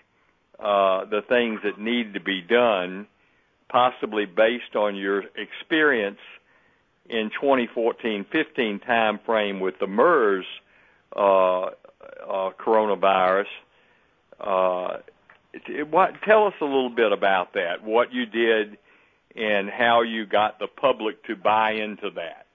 the 0.60 1.24
things 1.28 1.62
that 1.64 1.80
need 1.80 2.14
to 2.14 2.20
be 2.20 2.42
done, 2.42 3.08
possibly 3.72 4.25
based 4.25 4.75
on 4.75 4.96
your 4.96 5.24
experience 5.38 6.20
in 7.10 7.32
2014-15 7.42 8.25
timeframe 8.86 9.62
with 9.62 9.75
the 9.80 9.88
MERS 9.88 10.46
uh, 11.16 11.62
uh, 11.62 11.70
coronavirus. 12.60 13.46
Uh, 14.40 14.98
tell 16.25 16.48
us 16.48 16.54
a 16.62 16.66
little 16.66 16.90
bit 16.90 17.12
about 17.12 17.54
that, 17.54 17.84
what 17.84 18.13
you 18.13 18.25
did 18.25 18.78
and 19.36 19.70
how 19.70 20.01
you 20.01 20.25
got 20.25 20.60
the 20.60 20.68
public 20.68 21.24
to 21.25 21.36
buy 21.36 21.72
into 21.72 22.10
that. 22.12 22.46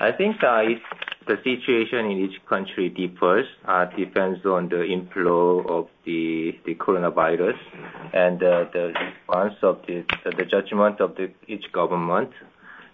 I 0.00 0.12
think 0.12 0.40
the 1.26 1.36
situation 1.42 2.06
in 2.06 2.18
each 2.18 2.44
country 2.46 2.88
differs. 2.88 3.46
It 3.68 3.96
depends 3.96 4.44
on 4.46 4.68
the 4.68 4.84
inflow 4.84 5.60
of 5.66 5.88
the 6.04 6.54
coronavirus 6.66 7.58
and 8.12 8.38
the 8.38 8.92
response 8.94 9.54
of 9.62 9.80
the 9.86 10.44
judgment 10.50 11.00
of 11.00 11.16
each 11.48 11.64
government 11.72 12.30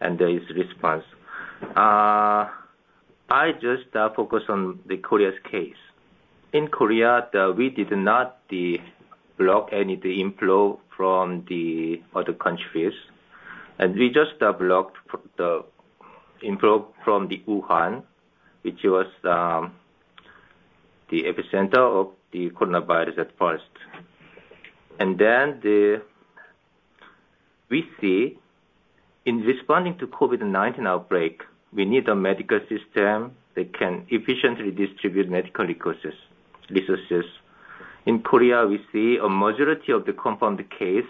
and 0.01 0.21
its 0.21 0.47
response. 0.55 1.05
Uh, 1.77 2.49
I 3.31 3.53
just 3.61 3.95
uh, 3.95 4.11
focus 4.15 4.43
on 4.49 4.81
the 4.87 4.97
Korea's 4.97 5.39
case. 5.51 5.77
In 6.53 6.69
Korea, 6.69 7.29
we 7.57 7.71
did 7.71 7.93
not 7.93 8.41
block 9.39 9.71
any 9.73 9.97
the 9.97 10.21
inflow 10.21 10.81
from 10.97 11.45
the 11.49 12.03
other 12.15 12.33
countries. 12.33 12.93
And 13.79 13.95
we 13.95 14.09
just 14.09 14.39
blocked 14.39 14.97
the 15.37 15.65
inflow 16.43 16.89
from 17.05 17.29
the 17.29 17.43
Wuhan, 17.49 18.03
which 18.63 18.81
was 18.85 19.07
um, 19.25 19.75
the 21.11 21.25
epicenter 21.25 21.79
of 21.79 22.09
the 22.33 22.51
coronavirus 22.51 23.19
at 23.19 23.39
first. 23.39 23.65
And 24.99 25.19
then 25.19 25.61
we 27.69 27.85
see 28.01 28.39
in 29.25 29.41
responding 29.43 29.99
to 29.99 30.07
COVID-19 30.07 30.87
outbreak, 30.87 31.43
we 31.73 31.85
need 31.85 32.09
a 32.09 32.15
medical 32.15 32.61
system 32.69 33.37
that 33.55 33.77
can 33.79 34.05
efficiently 34.09 34.71
distribute 34.71 35.29
medical 35.29 35.65
resources. 35.65 37.25
In 38.05 38.23
Korea, 38.23 38.67
we 38.67 38.81
see 38.93 39.19
a 39.23 39.29
majority 39.29 39.93
of 39.93 40.07
the 40.07 40.13
confirmed 40.13 40.65
case 40.77 41.07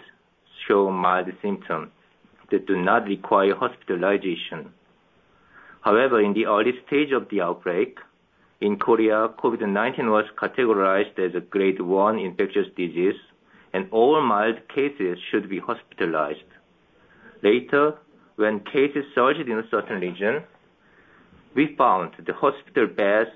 show 0.67 0.91
mild 0.91 1.31
symptoms 1.41 1.89
that 2.51 2.67
do 2.67 2.75
not 2.77 3.07
require 3.07 3.55
hospitalization. 3.55 4.71
However, 5.83 6.21
in 6.21 6.33
the 6.33 6.45
early 6.45 6.73
stage 6.87 7.11
of 7.11 7.27
the 7.29 7.41
outbreak, 7.41 7.99
in 8.61 8.77
Korea, 8.77 9.27
COVID-19 9.43 10.09
was 10.09 10.25
categorized 10.41 11.19
as 11.19 11.35
a 11.35 11.41
grade 11.41 11.81
1 11.81 12.19
infectious 12.19 12.67
disease, 12.77 13.19
and 13.73 13.89
all 13.91 14.21
mild 14.21 14.59
cases 14.69 15.17
should 15.29 15.49
be 15.49 15.59
hospitalized. 15.59 16.49
Later, 17.41 17.95
when 18.37 18.61
cases 18.61 19.03
surged 19.13 19.49
in 19.49 19.59
a 19.59 19.69
certain 19.69 19.99
region, 19.99 20.43
we 21.53 21.75
found 21.75 22.13
the 22.25 22.33
hospital 22.33 22.87
beds 22.87 23.31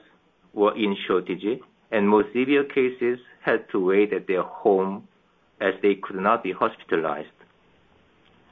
were 0.53 0.75
in 0.75 0.95
shortage, 1.05 1.59
and 1.91 2.07
more 2.07 2.23
severe 2.33 2.63
cases 2.63 3.19
had 3.41 3.69
to 3.71 3.79
wait 3.83 4.13
at 4.13 4.27
their 4.27 4.43
home 4.43 5.07
as 5.59 5.73
they 5.81 5.95
could 5.95 6.15
not 6.15 6.43
be 6.43 6.53
hospitalized. 6.53 7.27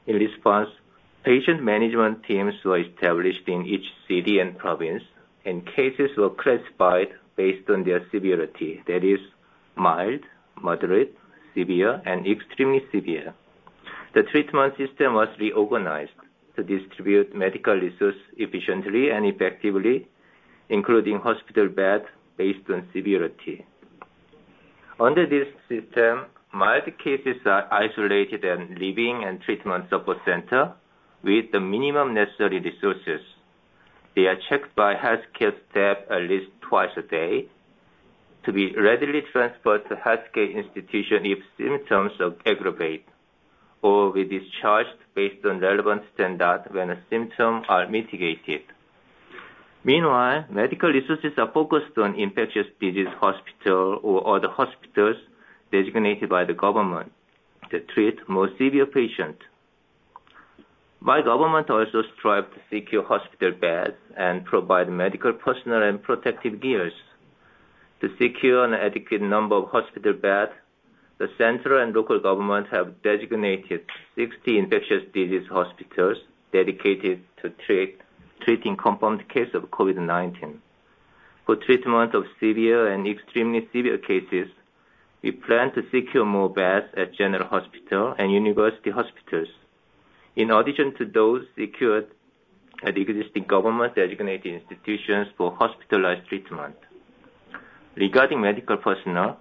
In 0.06 0.16
response, 0.18 0.70
patient 1.26 1.64
management 1.64 2.24
teams 2.24 2.54
were 2.64 2.78
established 2.78 3.48
in 3.48 3.66
each 3.66 3.88
city 4.08 4.38
and 4.38 4.56
province, 4.60 5.02
and 5.44 5.66
cases 5.66 6.12
were 6.18 6.30
classified 6.30 7.08
based 7.36 7.68
on 7.68 7.84
their 7.84 8.06
severity. 8.12 8.84
That 8.86 9.04
is 9.04 9.20
mild, 9.76 10.22
moderate, 10.62 11.18
severe, 11.56 12.00
and 12.06 12.28
extremely 12.28 12.84
severe. 12.94 13.34
The 14.14 14.22
treatment 14.32 14.78
system 14.78 15.16
was 15.16 15.28
reorganized 15.40 16.12
to 16.56 16.64
distribute 16.64 17.36
medical 17.36 17.74
resources 17.74 18.22
efficiently 18.38 19.10
and 19.10 19.26
effectively, 19.26 20.08
including 20.70 21.20
hospital 21.20 21.68
beds 21.68 22.06
based 22.38 22.70
on 22.70 22.88
severity. 22.94 23.66
Under 25.00 25.26
this 25.26 25.48
system, 25.68 26.28
mild 26.54 26.86
cases 27.04 27.42
are 27.46 27.68
isolated 27.74 28.46
in 28.46 28.76
living 28.76 29.24
and 29.26 29.42
treatment 29.42 29.86
support 29.90 30.18
center 30.24 30.74
with 31.26 31.52
the 31.52 31.60
minimum 31.60 32.14
necessary 32.14 32.60
resources. 32.60 33.22
They 34.16 34.28
are 34.28 34.38
checked 34.48 34.76
by 34.76 34.94
healthcare 34.94 35.56
staff 35.70 35.98
at 36.10 36.22
least 36.22 36.52
twice 36.62 36.96
a 36.96 37.02
day 37.02 37.48
to 38.46 38.54
be 38.54 38.74
readily 38.78 39.22
transferred 39.32 39.90
to 39.90 39.96
healthcare 39.96 40.54
institution 40.54 41.26
if 41.26 41.40
symptoms 41.58 42.12
aggravate, 42.46 43.08
or 43.82 44.14
be 44.14 44.24
discharged 44.24 45.00
based 45.16 45.44
on 45.46 45.60
relevant 45.60 46.04
standard 46.14 46.64
when 46.70 46.90
the 46.90 46.98
symptoms 47.10 47.66
are 47.68 47.88
mitigated. 47.90 48.62
Meanwhile, 49.84 50.46
medical 50.50 50.90
resources 50.90 51.34
are 51.38 51.52
focused 51.52 51.98
on 51.98 52.16
infectious 52.16 52.68
disease 52.80 53.14
hospital 53.20 54.00
or 54.04 54.36
other 54.36 54.50
hospitals 54.50 55.18
designated 55.72 56.30
by 56.30 56.46
the 56.46 56.54
government 56.54 57.12
to 57.72 57.80
treat 57.80 58.18
more 58.30 58.50
severe 58.58 58.86
patients. 58.86 59.42
My 61.06 61.22
government 61.22 61.70
also 61.70 62.02
strive 62.18 62.52
to 62.56 62.60
secure 62.72 63.04
hospital 63.04 63.52
beds 63.52 63.94
and 64.18 64.44
provide 64.44 64.90
medical 64.90 65.34
personnel 65.34 65.84
and 65.84 66.02
protective 66.02 66.60
gears. 66.60 66.94
To 68.02 68.10
secure 68.20 68.66
an 68.66 68.74
adequate 68.74 69.22
number 69.22 69.56
of 69.56 69.70
hospital 69.70 70.14
beds, 70.14 70.54
the 71.20 71.30
central 71.38 71.80
and 71.80 71.96
local 71.96 72.20
government 72.20 72.70
have 72.72 73.04
designated 73.04 73.86
60 74.16 74.58
infectious 74.58 75.04
disease 75.14 75.48
hospitals 75.48 76.18
dedicated 76.52 77.22
to 77.44 77.54
treating 78.44 78.76
confirmed 78.76 79.30
cases 79.30 79.54
of 79.54 79.70
COVID-19. 79.70 80.58
For 81.46 81.56
treatment 81.56 82.16
of 82.16 82.26
severe 82.40 82.92
and 82.92 83.06
extremely 83.08 83.70
severe 83.72 84.00
cases, 84.00 84.48
we 85.22 85.34
plan 85.34 85.72
to 85.76 85.84
secure 85.92 86.26
more 86.26 86.50
beds 86.50 86.88
at 86.98 87.14
general 87.14 87.48
hospital 87.48 88.16
and 88.18 88.32
university 88.32 88.90
hospitals. 88.90 89.50
In 90.36 90.52
addition 90.52 90.94
to 90.98 91.06
those 91.06 91.46
secured 91.58 92.08
at 92.84 92.98
uh, 92.98 93.02
existing 93.02 93.46
government-designated 93.46 94.62
institutions 94.62 95.28
for 95.38 95.56
hospitalized 95.56 96.28
treatment. 96.28 96.76
Regarding 97.96 98.42
medical 98.42 98.78
personnel, 98.78 99.40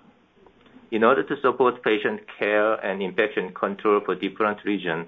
in 0.90 1.02
order 1.02 1.24
to 1.24 1.40
support 1.40 1.82
patient 1.82 2.20
care 2.38 2.74
and 2.74 3.02
infection 3.02 3.52
control 3.52 4.00
for 4.04 4.14
different 4.14 4.58
regions, 4.64 5.06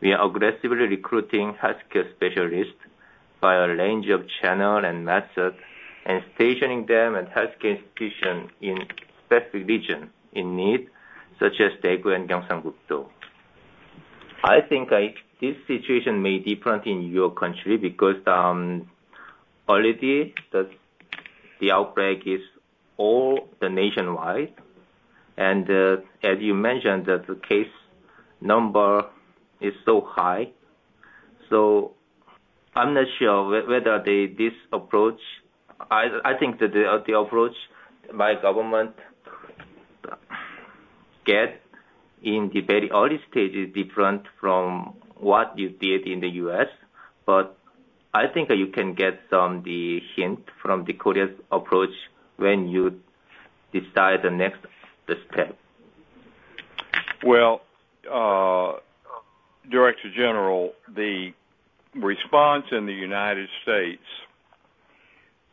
we 0.00 0.12
are 0.12 0.26
aggressively 0.26 0.86
recruiting 0.88 1.54
healthcare 1.62 2.10
specialists 2.14 2.80
via 3.40 3.64
a 3.64 3.76
range 3.76 4.08
of 4.08 4.22
channels 4.40 4.84
and 4.86 5.04
methods 5.04 5.56
and 6.06 6.22
stationing 6.34 6.86
them 6.86 7.14
at 7.14 7.30
healthcare 7.34 7.78
institutions 7.78 8.50
in 8.62 8.78
specific 9.26 9.66
regions 9.66 10.08
in 10.32 10.56
need, 10.56 10.88
such 11.38 11.60
as 11.60 11.72
Daegu 11.82 12.14
and 12.14 12.28
Gyeongsang-pukdo. 12.28 13.08
I 14.42 14.60
think 14.62 14.90
this 15.40 15.56
situation 15.66 16.22
may 16.22 16.38
different 16.38 16.86
in 16.86 17.02
your 17.02 17.30
country 17.30 17.76
because 17.76 18.16
um, 18.26 18.88
already 19.68 20.34
the 20.52 21.70
outbreak 21.72 22.22
is 22.26 22.40
all 22.96 23.48
the 23.60 23.68
nationwide. 23.68 24.54
And 25.36 25.70
uh, 25.70 25.96
as 26.22 26.38
you 26.40 26.54
mentioned, 26.54 27.06
that 27.06 27.26
the 27.26 27.34
case 27.34 27.72
number 28.40 29.04
is 29.60 29.74
so 29.84 30.06
high. 30.06 30.50
So 31.48 31.92
I'm 32.74 32.94
not 32.94 33.06
sure 33.18 33.66
whether 33.68 34.02
this 34.04 34.52
approach. 34.72 35.20
I 35.90 36.34
think 36.38 36.60
that 36.60 36.72
the 36.72 37.18
approach 37.18 37.54
by 38.16 38.34
government 38.34 38.92
get 41.24 41.60
in 42.22 42.50
the 42.52 42.60
very 42.60 42.90
early 42.90 43.20
stage 43.30 43.54
is 43.54 43.72
different 43.72 44.22
from 44.40 44.94
what 45.16 45.58
you 45.58 45.70
did 45.70 46.06
in 46.06 46.20
the 46.20 46.28
U.S. 46.44 46.68
But 47.26 47.56
I 48.12 48.26
think 48.26 48.50
you 48.50 48.68
can 48.68 48.94
get 48.94 49.20
some 49.30 49.62
the 49.62 50.00
hint 50.16 50.40
from 50.62 50.84
the 50.84 50.92
Korea's 50.92 51.30
approach 51.52 51.90
when 52.36 52.68
you 52.68 53.00
decide 53.72 54.22
the 54.22 54.30
next 54.30 54.60
step. 55.04 55.56
Well, 57.24 57.60
uh, 58.10 58.78
Director 59.70 60.10
General, 60.14 60.72
the 60.88 61.32
response 61.94 62.66
in 62.72 62.86
the 62.86 62.92
United 62.92 63.48
States, 63.62 64.02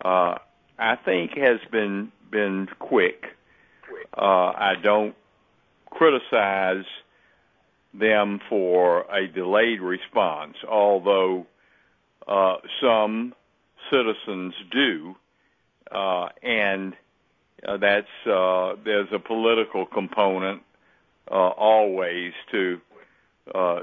uh, 0.04 0.36
I 0.80 0.96
think 1.04 1.32
has 1.38 1.60
been 1.72 2.12
quick. 2.80 3.26
Uh, 4.18 4.22
I 4.22 4.74
don't 4.82 5.16
criticize 5.90 6.86
them 7.94 8.40
for 8.50 9.02
a 9.14 9.28
delayed 9.28 9.82
response, 9.82 10.56
although 10.70 11.46
uh, 12.28 12.58
some 12.82 13.34
citizens 13.92 14.54
do. 14.72 15.16
Uh, 15.90 16.28
and 16.44 16.94
uh, 17.68 17.78
that's 17.78 18.08
there's 18.26 19.08
a 19.14 19.20
political 19.20 19.86
component 19.86 20.62
always 21.30 22.34
to 22.52 22.80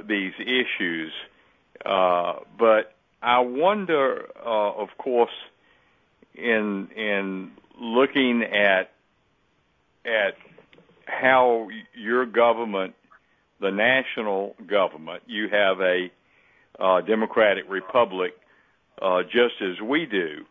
these 0.07 0.33
issues. 0.41 1.13
But 1.83 2.95
I 3.23 3.41
wonder, 3.41 4.27
of 4.45 4.89
course, 4.99 5.31
in 6.35 6.89
in 6.95 7.53
looking 7.81 8.43
at 8.43 8.93
at 10.05 10.37
how 11.07 11.69
your 11.95 12.27
government, 12.27 12.95
the 13.61 13.71
national 13.71 14.55
government, 14.67 15.23
you 15.27 15.49
have 15.49 15.81
a 15.81 16.11
uh, 16.79 17.01
democratic 17.03 17.65
republic, 17.69 18.33
uh, 19.01 19.23
just 19.23 19.55
as 19.61 19.81
we 19.81 20.07
do. 20.07 20.45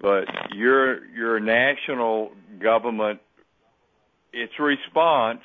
But 0.00 0.24
your 0.54 1.04
your 1.06 1.40
national 1.40 2.32
government, 2.60 3.20
its 4.32 4.52
response 4.58 5.40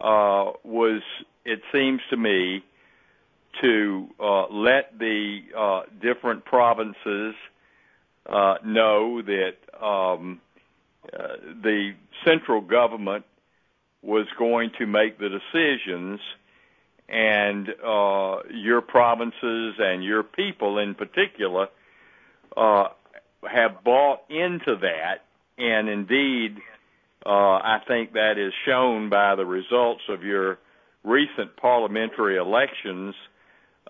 uh, 0.00 0.52
was, 0.64 1.02
it 1.44 1.60
seems 1.72 2.00
to 2.10 2.16
me, 2.16 2.64
to 3.60 4.08
let 4.50 4.98
the 4.98 5.82
different 6.00 6.44
provinces 6.46 7.34
know 8.64 9.20
that 9.22 9.56
um, 9.84 10.40
Uh, 11.04 11.36
the 11.62 11.94
central 12.24 12.60
government 12.60 13.24
was 14.02 14.26
going 14.38 14.70
to 14.78 14.86
make 14.86 15.18
the 15.18 15.28
decisions, 15.28 16.20
and 17.08 17.68
uh, 17.84 18.38
your 18.50 18.80
provinces 18.80 19.74
and 19.78 20.04
your 20.04 20.22
people, 20.22 20.78
in 20.78 20.94
particular, 20.94 21.68
uh, 22.56 22.88
have 23.42 23.82
bought 23.84 24.20
into 24.30 24.76
that. 24.80 25.24
And 25.58 25.88
indeed, 25.88 26.58
I 27.24 27.78
think 27.86 28.12
that 28.14 28.38
is 28.38 28.52
shown 28.64 29.08
by 29.08 29.34
the 29.36 29.44
results 29.44 30.02
of 30.08 30.22
your 30.24 30.58
recent 31.04 31.56
parliamentary 31.56 32.36
elections 32.36 33.14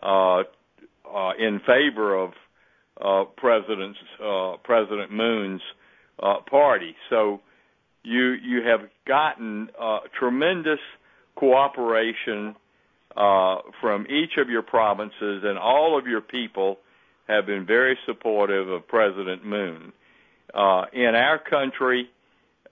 in 0.02 1.60
favor 1.66 2.16
of 2.16 2.32
President 3.36 3.96
Moon's 5.10 5.60
uh, 5.62 5.81
party. 6.18 6.94
So 7.10 7.40
you 8.02 8.32
you 8.32 8.62
have 8.62 8.88
gotten 9.06 9.70
uh, 9.80 10.00
tremendous 10.18 10.80
cooperation 11.36 12.54
uh, 13.16 13.58
from 13.80 14.06
each 14.08 14.36
of 14.38 14.48
your 14.48 14.62
provinces, 14.62 15.42
and 15.44 15.58
all 15.58 15.98
of 15.98 16.06
your 16.06 16.20
people 16.20 16.78
have 17.28 17.46
been 17.46 17.66
very 17.66 17.98
supportive 18.06 18.68
of 18.68 18.86
President 18.88 19.44
Moon. 19.44 19.92
Uh, 20.52 20.84
in 20.92 21.14
our 21.14 21.38
country, 21.38 22.10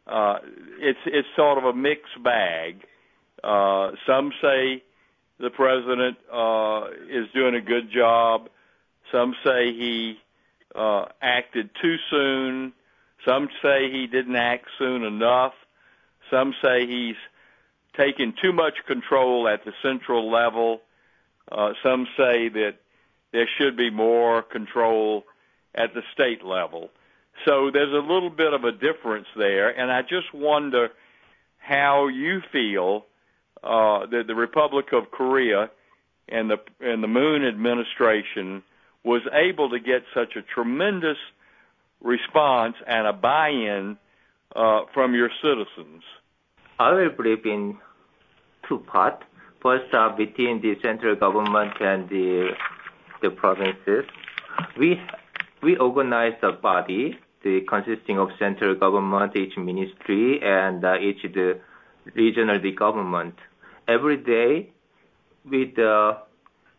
uh, 0.07 0.38
it's 0.79 0.98
it's 1.07 1.29
sort 1.37 1.59
of 1.59 1.64
a 1.64 1.72
mixed 1.72 2.22
bag. 2.22 2.85
Uh, 3.42 3.92
some 4.07 4.33
say 4.42 4.83
the 5.38 5.50
president 5.50 6.18
uh, 6.33 6.88
is 7.09 7.26
doing 7.33 7.55
a 7.55 7.61
good 7.61 7.90
job. 7.90 8.48
Some 9.12 9.35
say 9.44 9.72
he 9.72 10.18
uh, 10.74 11.07
acted 11.22 11.70
too 11.81 11.96
soon. 12.11 12.72
Some 13.24 13.48
say 13.62 13.90
he 13.90 14.06
didn't 14.06 14.37
act 14.37 14.66
soon 14.78 15.04
enough. 15.04 15.52
Some 16.30 16.54
say 16.62 16.87
he's 16.87 17.16
taken 17.96 18.35
too 18.40 18.52
much 18.52 18.74
control 18.87 19.48
at 19.48 19.64
the 19.64 19.72
central 19.83 20.30
level. 20.30 20.80
Uh, 21.50 21.72
some 21.83 22.06
say 22.16 22.48
that 22.48 22.76
there 23.33 23.48
should 23.59 23.76
be 23.76 23.90
more 23.90 24.42
control 24.42 25.24
at 25.74 25.94
the 25.94 26.02
state 26.12 26.44
level. 26.44 26.90
So 27.46 27.70
there's 27.72 27.92
a 27.92 28.06
little 28.06 28.30
bit 28.30 28.52
of 28.52 28.64
a 28.64 28.72
difference 28.72 29.26
there, 29.37 29.68
and 29.68 29.90
I 29.90 30.02
just 30.02 30.33
wonder 30.35 30.90
how 31.59 32.09
you 32.09 32.40
feel 32.52 33.06
uh, 33.62 34.06
that 34.06 34.24
the 34.26 34.35
Republic 34.35 34.87
of 34.92 35.11
Korea 35.11 35.70
and 36.28 36.50
the 36.50 36.59
and 36.80 37.02
the 37.02 37.09
Moon 37.09 37.44
administration 37.44 38.62
was 39.04 39.22
able 39.33 39.70
to 39.70 39.78
get 39.78 40.02
such 40.14 40.37
a 40.37 40.42
tremendous 40.42 41.16
response 42.01 42.75
and 42.87 43.07
a 43.07 43.13
buy-in 43.13 43.97
uh, 44.57 44.81
from 44.93 45.15
your 45.15 45.31
citizens. 45.43 46.03
I 46.79 46.93
will 46.93 47.11
break 47.11 47.45
in 47.45 47.79
two 48.69 48.79
parts. 48.79 49.23
First, 49.63 49.93
uh, 49.93 50.17
between 50.17 50.63
the 50.63 50.75
central 50.83 51.15
government 51.17 51.75
and 51.81 52.09
the 52.09 52.51
the 53.21 53.31
provinces, 53.31 54.05
we 54.79 54.99
we 55.63 55.77
organize 55.77 56.39
a 56.43 56.53
body 56.53 57.19
the 57.43 57.61
consisting 57.69 58.19
of 58.19 58.29
central 58.39 58.75
government, 58.75 59.37
each 59.37 59.57
ministry, 59.57 60.41
and 60.43 60.85
uh, 60.85 60.97
each 60.99 61.23
the 61.33 61.59
regional 62.15 62.61
the 62.61 62.73
government. 62.73 63.35
Every 63.89 64.19
day, 64.19 64.71
with 65.45 65.75
the 65.77 66.19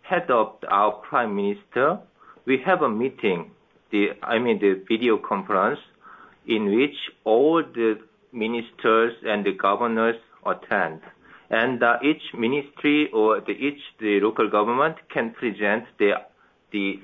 head 0.04 0.30
of 0.30 0.58
our 0.70 0.92
prime 0.92 1.36
minister, 1.36 2.00
we 2.46 2.60
have 2.66 2.82
a 2.82 2.90
meeting. 2.90 3.52
The 3.91 4.10
I 4.23 4.39
mean 4.39 4.60
the 4.60 4.84
video 4.88 5.17
conference, 5.17 5.80
in 6.47 6.75
which 6.75 6.95
all 7.23 7.63
the 7.63 7.99
ministers 8.32 9.13
and 9.25 9.45
the 9.45 9.54
governors 9.54 10.15
attend, 10.45 11.01
and 11.49 11.84
uh, 11.84 11.97
each 12.04 12.23
ministry 12.38 13.10
or 13.13 13.39
each 13.49 13.82
the 13.99 14.19
local 14.21 14.49
government 14.49 14.95
can 15.10 15.32
present 15.32 15.86
the 15.99 16.12
the 16.71 16.99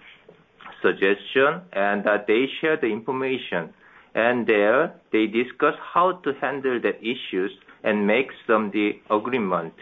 suggestion 0.81 1.61
and 1.73 2.05
uh, 2.07 2.17
they 2.27 2.45
share 2.61 2.77
the 2.77 2.87
information. 2.87 3.73
And 4.15 4.47
there 4.47 4.95
they 5.11 5.27
discuss 5.27 5.75
how 5.93 6.13
to 6.23 6.33
handle 6.41 6.79
the 6.81 6.97
issues 6.99 7.51
and 7.83 8.07
make 8.07 8.29
some 8.47 8.71
the 8.71 8.99
agreement. 9.09 9.73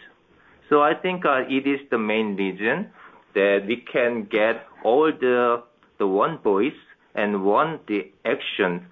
So 0.69 0.81
I 0.81 0.93
think 0.93 1.25
uh, 1.25 1.43
it 1.47 1.67
is 1.67 1.79
the 1.89 1.97
main 1.97 2.35
reason 2.35 2.89
that 3.33 3.65
we 3.67 3.77
can 3.77 4.27
get 4.29 4.67
all 4.83 5.11
the 5.11 5.63
the 5.99 6.07
one 6.07 6.39
voice 6.39 6.81
and 7.15 7.43
one 7.43 7.79
the 7.87 8.11
action 8.25 8.85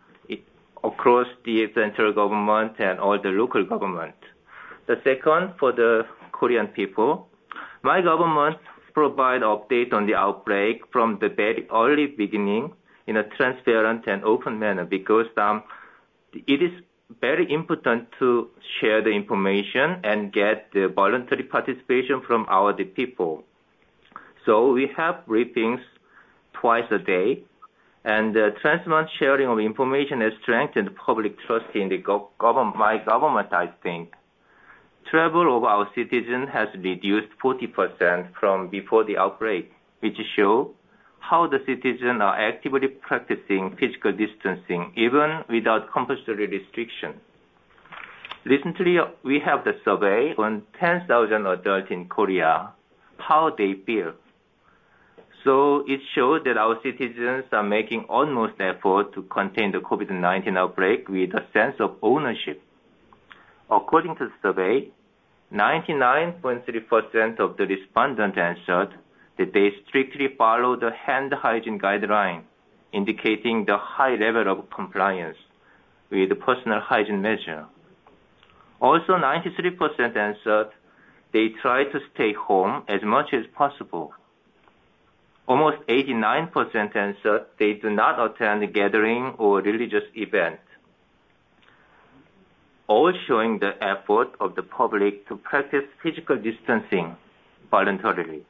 across 0.83 1.27
the 1.45 1.67
central 1.73 2.11
government 2.13 2.73
and 2.79 2.99
all 2.99 3.21
the 3.21 3.29
local 3.29 3.63
government. 3.65 4.15
The 4.87 4.95
second, 5.03 5.53
for 5.59 5.71
the 5.71 6.03
Korean 6.31 6.67
people, 6.67 7.27
my 7.83 8.01
government 8.01 8.57
provide 8.93 9.41
update 9.41 9.93
on 9.93 10.05
the 10.05 10.15
outbreak 10.15 10.81
from 10.91 11.17
the 11.21 11.29
very 11.29 11.67
early 11.73 12.07
beginning 12.07 12.73
in 13.07 13.17
a 13.17 13.23
transparent 13.37 14.07
and 14.07 14.23
open 14.23 14.59
manner 14.59 14.85
because 14.85 15.25
um, 15.37 15.63
it 16.33 16.61
is 16.61 16.71
very 17.21 17.51
important 17.51 18.07
to 18.19 18.49
share 18.79 19.01
the 19.01 19.09
information 19.09 19.99
and 20.03 20.33
get 20.33 20.69
the 20.73 20.87
voluntary 20.87 21.43
participation 21.43 22.21
from 22.25 22.45
our 22.49 22.73
the 22.75 22.85
people. 22.85 23.43
So 24.45 24.71
we 24.71 24.89
have 24.97 25.23
briefings 25.27 25.81
twice 26.53 26.89
a 26.91 26.97
day, 26.97 27.43
and 28.05 28.35
uh, 28.35 28.51
transparent 28.61 29.09
sharing 29.17 29.47
of 29.47 29.59
information 29.59 30.21
has 30.21 30.33
strengthened 30.41 30.89
public 30.95 31.37
trust 31.47 31.65
in 31.75 31.89
the 31.89 31.97
my 32.75 32.97
government, 33.05 33.53
I 33.53 33.67
think 33.81 34.13
travel 35.09 35.55
of 35.55 35.63
our 35.63 35.87
citizens 35.93 36.49
has 36.51 36.67
reduced 36.75 37.27
40% 37.43 38.33
from 38.39 38.69
before 38.69 39.03
the 39.03 39.17
outbreak, 39.17 39.71
which 39.99 40.17
show 40.35 40.71
how 41.19 41.47
the 41.47 41.59
citizens 41.67 42.19
are 42.19 42.35
actively 42.35 42.87
practicing 42.87 43.75
physical 43.79 44.11
distancing 44.11 44.91
even 44.95 45.43
without 45.49 45.91
compulsory 45.93 46.47
restriction. 46.47 47.13
Recently, 48.43 48.97
we 49.23 49.39
have 49.39 49.63
the 49.63 49.73
survey 49.85 50.33
on 50.37 50.63
10,000 50.79 51.45
adults 51.45 51.87
in 51.91 52.09
Korea, 52.09 52.71
how 53.17 53.51
they 53.57 53.75
feel. 53.85 54.13
So 55.43 55.83
it 55.87 55.99
shows 56.15 56.41
that 56.45 56.57
our 56.57 56.79
citizens 56.81 57.45
are 57.51 57.63
making 57.63 58.05
utmost 58.09 58.53
effort 58.61 59.13
to 59.13 59.23
contain 59.23 59.73
the 59.73 59.79
COVID-19 59.79 60.57
outbreak 60.57 61.09
with 61.09 61.33
a 61.33 61.45
sense 61.51 61.75
of 61.79 61.97
ownership. 62.01 62.61
According 63.69 64.15
to 64.17 64.25
the 64.25 64.33
survey, 64.41 64.89
99.3% 65.51 67.39
of 67.39 67.57
the 67.57 67.65
respondents 67.65 68.37
answered 68.37 68.93
that 69.37 69.53
they 69.53 69.71
strictly 69.87 70.29
follow 70.37 70.77
the 70.77 70.91
hand 70.91 71.33
hygiene 71.33 71.79
guideline, 71.79 72.43
indicating 72.93 73.65
the 73.65 73.77
high 73.77 74.15
level 74.15 74.47
of 74.49 74.69
compliance 74.69 75.37
with 76.09 76.29
personal 76.39 76.79
hygiene 76.79 77.21
measure. 77.21 77.65
Also, 78.79 79.13
93% 79.13 80.15
answered 80.15 80.69
they 81.33 81.49
try 81.61 81.83
to 81.83 81.99
stay 82.13 82.31
home 82.33 82.83
as 82.87 83.01
much 83.03 83.33
as 83.33 83.45
possible. 83.55 84.13
Almost 85.47 85.77
89% 85.87 86.95
answered 86.95 87.45
they 87.59 87.73
do 87.73 87.89
not 87.89 88.19
attend 88.19 88.63
a 88.63 88.67
gathering 88.67 89.35
or 89.37 89.61
religious 89.61 90.03
event 90.15 90.59
all 92.87 93.13
showing 93.27 93.59
the 93.59 93.73
effort 93.83 94.29
of 94.39 94.55
the 94.55 94.63
public 94.63 95.27
to 95.27 95.35
practice 95.37 95.83
physical 96.01 96.37
distancing 96.37 97.15
voluntarily. 97.71 98.43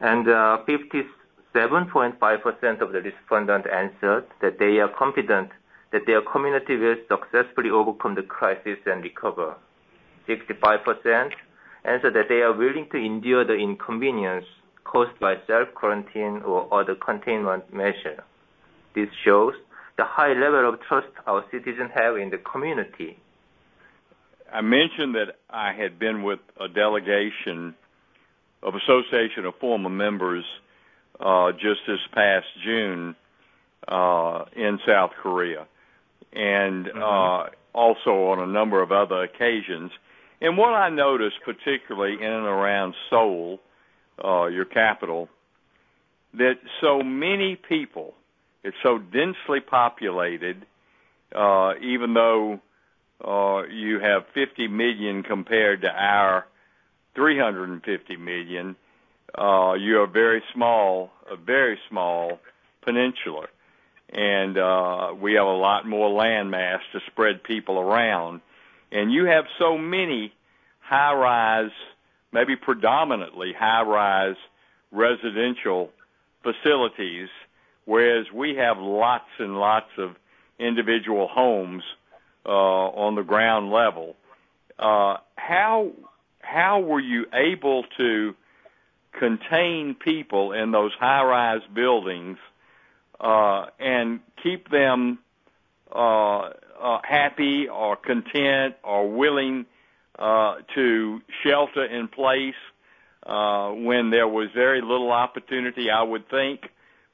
And 0.00 0.28
uh, 0.28 0.58
57.5% 0.66 2.80
of 2.80 2.92
the 2.92 3.02
respondents 3.02 3.68
answered 3.72 4.26
that 4.40 4.58
they 4.58 4.78
are 4.78 4.88
confident 4.88 5.50
that 5.92 6.06
their 6.06 6.22
community 6.22 6.76
will 6.76 6.96
successfully 7.08 7.70
overcome 7.70 8.14
the 8.14 8.22
crisis 8.22 8.78
and 8.86 9.02
recover. 9.02 9.56
65% 10.28 11.32
answered 11.84 12.14
that 12.14 12.28
they 12.28 12.42
are 12.42 12.52
willing 12.52 12.88
to 12.90 12.96
endure 12.96 13.44
the 13.44 13.54
inconvenience 13.54 14.46
caused 14.84 15.18
by 15.20 15.36
self-quarantine 15.46 16.42
or 16.44 16.72
other 16.72 16.94
containment 16.94 17.72
measure. 17.72 18.24
This 18.94 19.08
shows 19.24 19.54
the 19.96 20.04
high 20.04 20.32
level 20.32 20.68
of 20.68 20.80
trust 20.82 21.08
our 21.26 21.44
citizens 21.50 21.90
have 21.94 22.16
in 22.16 22.30
the 22.30 22.38
community. 22.38 23.18
I 24.52 24.62
mentioned 24.62 25.14
that 25.14 25.36
I 25.48 25.72
had 25.72 25.98
been 25.98 26.22
with 26.22 26.40
a 26.58 26.68
delegation 26.68 27.74
of 28.62 28.74
Association 28.74 29.44
of 29.44 29.54
Former 29.60 29.90
Members 29.90 30.44
uh, 31.20 31.52
just 31.52 31.80
this 31.86 32.00
past 32.12 32.46
June 32.64 33.14
uh, 33.86 34.44
in 34.56 34.78
South 34.86 35.12
Korea, 35.22 35.66
and 36.32 36.86
mm-hmm. 36.86 37.02
uh, 37.02 37.50
also 37.74 38.30
on 38.30 38.40
a 38.40 38.46
number 38.46 38.82
of 38.82 38.92
other 38.92 39.22
occasions. 39.22 39.92
And 40.40 40.56
what 40.56 40.70
I 40.74 40.88
noticed, 40.88 41.36
particularly 41.44 42.14
in 42.14 42.32
and 42.32 42.46
around 42.46 42.94
Seoul, 43.10 43.60
uh, 44.24 44.46
your 44.46 44.64
capital, 44.64 45.28
that 46.34 46.54
so 46.80 47.02
many 47.02 47.56
people 47.56 48.14
it's 48.62 48.76
so 48.82 48.98
densely 48.98 49.60
populated, 49.60 50.66
uh, 51.34 51.74
even 51.80 52.14
though 52.14 52.60
uh, 53.24 53.62
you 53.66 54.00
have 54.00 54.24
50 54.34 54.68
million 54.68 55.22
compared 55.22 55.82
to 55.82 55.88
our 55.88 56.46
350 57.14 58.16
million. 58.16 58.76
Uh, 59.36 59.74
you're 59.74 60.06
very 60.06 60.42
small, 60.52 61.10
a 61.30 61.36
very 61.36 61.78
small 61.88 62.38
peninsula, 62.82 63.46
and 64.12 64.58
uh, 64.58 65.14
we 65.18 65.34
have 65.34 65.46
a 65.46 65.50
lot 65.56 65.86
more 65.86 66.10
land 66.10 66.50
mass 66.50 66.80
to 66.92 67.00
spread 67.06 67.42
people 67.44 67.78
around. 67.78 68.40
And 68.92 69.12
you 69.12 69.26
have 69.26 69.44
so 69.58 69.78
many 69.78 70.32
high-rise, 70.80 71.70
maybe 72.32 72.56
predominantly 72.56 73.52
high-rise 73.52 74.36
residential 74.90 75.90
facilities 76.42 77.28
whereas 77.90 78.26
we 78.32 78.54
have 78.54 78.78
lots 78.78 79.28
and 79.38 79.58
lots 79.58 79.90
of 79.98 80.14
individual 80.60 81.26
homes 81.28 81.82
uh, 82.46 82.48
on 82.48 83.16
the 83.16 83.22
ground 83.22 83.72
level. 83.72 84.14
Uh, 84.78 85.16
how 85.36 85.90
how 86.40 86.80
were 86.80 87.00
you 87.00 87.26
able 87.32 87.84
to 87.96 88.34
contain 89.18 89.96
people 89.98 90.52
in 90.52 90.70
those 90.70 90.92
high-rise 90.98 91.62
buildings 91.74 92.38
uh, 93.20 93.66
and 93.78 94.20
keep 94.42 94.70
them 94.70 95.18
happy 97.02 97.68
or 97.68 97.96
content 97.96 98.76
or 98.84 99.10
willing 99.10 99.66
to 100.18 101.20
shelter 101.44 101.84
in 101.84 102.08
place 102.08 102.54
uh, 103.26 103.70
when 103.70 104.10
there 104.10 104.28
was 104.28 104.48
very 104.54 104.80
little 104.80 105.12
opportunity, 105.12 105.90
I 105.90 106.02
would 106.02 106.28
think, 106.30 106.62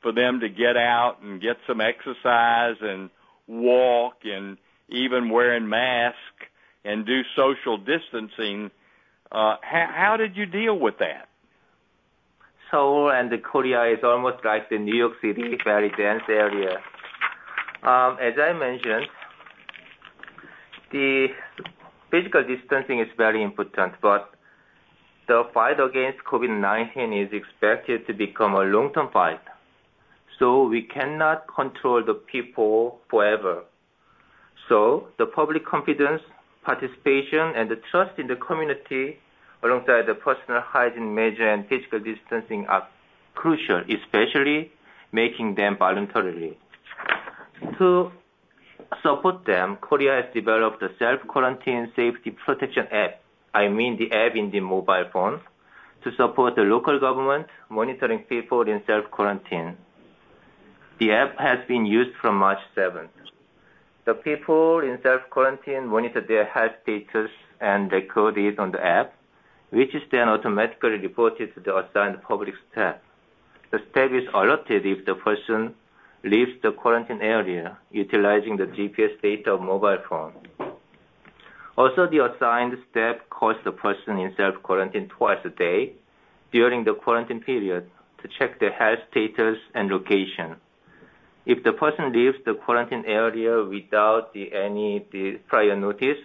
for 0.02 0.12
them 0.12 0.40
to 0.40 0.48
get 0.48 0.76
out 0.76 1.16
and 1.22 1.40
get 1.40 1.56
some 1.66 1.80
exercise 1.80 2.76
and 2.80 3.10
walk 3.48 4.14
and 4.24 4.56
even 4.88 5.30
wearing 5.30 5.68
masks 5.68 6.18
and 6.84 7.04
do 7.04 7.22
social 7.34 7.76
distancing. 7.76 8.70
Uh, 9.32 9.56
how, 9.62 10.16
did 10.16 10.36
you 10.36 10.46
deal 10.46 10.78
with 10.78 10.98
that? 10.98 11.28
Seoul 12.70 13.10
and 13.10 13.30
the 13.30 13.38
Korea 13.38 13.92
is 13.92 14.00
almost 14.04 14.44
like 14.44 14.68
the 14.70 14.78
New 14.78 14.94
York 14.94 15.14
City, 15.20 15.56
very 15.64 15.90
dense 15.90 16.22
area. 16.28 16.78
Um, 17.82 18.18
as 18.20 18.34
I 18.40 18.52
mentioned, 18.52 19.06
the 20.90 21.28
physical 22.10 22.42
distancing 22.44 23.00
is 23.00 23.08
very 23.16 23.42
important, 23.42 23.94
but 24.00 24.30
the 25.28 25.44
fight 25.52 25.80
against 25.80 26.18
COVID-19 26.24 27.26
is 27.26 27.32
expected 27.32 28.06
to 28.06 28.14
become 28.14 28.54
a 28.54 28.62
long-term 28.62 29.10
fight. 29.12 29.40
So 30.38 30.66
we 30.66 30.82
cannot 30.82 31.46
control 31.52 32.04
the 32.04 32.14
people 32.14 33.00
forever. 33.10 33.64
So 34.68 35.08
the 35.18 35.26
public 35.26 35.64
confidence, 35.64 36.22
participation, 36.64 37.54
and 37.56 37.70
the 37.70 37.80
trust 37.90 38.18
in 38.18 38.26
the 38.26 38.36
community 38.36 39.18
alongside 39.62 40.06
the 40.06 40.14
personal 40.14 40.60
hygiene 40.60 41.14
measure 41.14 41.48
and 41.48 41.66
physical 41.68 41.98
distancing 41.98 42.66
are 42.66 42.86
crucial, 43.34 43.82
especially 43.88 44.70
making 45.12 45.54
them 45.54 45.76
voluntarily. 45.78 46.58
To 47.78 48.12
support 49.02 49.44
them, 49.44 49.76
Korea 49.80 50.22
has 50.22 50.34
developed 50.34 50.82
a 50.82 50.90
self-quarantine 50.98 51.92
safety 51.96 52.30
protection 52.30 52.86
app. 52.90 53.20
I 53.54 53.68
mean 53.68 53.96
the 53.98 54.12
app 54.12 54.36
in 54.36 54.50
the 54.50 54.60
mobile 54.60 55.06
phone 55.12 55.40
to 56.04 56.14
support 56.16 56.54
the 56.56 56.62
local 56.62 57.00
government 57.00 57.46
monitoring 57.68 58.20
people 58.20 58.62
in 58.62 58.82
self-quarantine. 58.86 59.76
The 60.98 61.12
app 61.12 61.38
has 61.38 61.58
been 61.66 61.84
used 61.84 62.16
from 62.20 62.36
March 62.36 62.60
7th. 62.76 63.08
The 64.04 64.14
people 64.14 64.80
in 64.80 64.98
self-quarantine 65.02 65.86
monitor 65.86 66.20
their 66.20 66.44
health 66.44 66.72
status 66.82 67.30
and 67.60 67.90
record 67.90 68.38
it 68.38 68.58
on 68.58 68.70
the 68.70 68.84
app, 68.84 69.14
which 69.70 69.94
is 69.94 70.02
then 70.12 70.28
automatically 70.28 70.98
reported 70.98 71.54
to 71.54 71.60
the 71.60 71.76
assigned 71.76 72.22
public 72.22 72.54
staff. 72.70 72.96
The 73.72 73.80
staff 73.90 74.12
is 74.12 74.28
alerted 74.32 74.86
if 74.86 75.04
the 75.06 75.16
person 75.16 75.74
leaves 76.26 76.52
the 76.62 76.72
quarantine 76.72 77.22
area 77.22 77.78
utilizing 77.90 78.56
the 78.56 78.66
GPS 78.66 79.20
data 79.22 79.52
of 79.52 79.60
mobile 79.60 79.98
phone. 80.08 80.32
Also, 81.76 82.06
the 82.06 82.24
assigned 82.24 82.76
staff 82.90 83.16
calls 83.30 83.56
the 83.64 83.72
person 83.72 84.18
in 84.18 84.34
self-quarantine 84.36 85.08
twice 85.08 85.38
a 85.44 85.50
day 85.50 85.92
during 86.50 86.84
the 86.84 86.94
quarantine 86.94 87.40
period 87.40 87.88
to 88.22 88.28
check 88.38 88.58
their 88.58 88.72
health 88.72 88.98
status 89.10 89.58
and 89.74 89.90
location. 89.90 90.56
If 91.44 91.62
the 91.62 91.72
person 91.72 92.12
leaves 92.12 92.38
the 92.44 92.54
quarantine 92.54 93.04
area 93.06 93.62
without 93.62 94.34
any 94.34 95.06
prior 95.46 95.76
notice, 95.76 96.18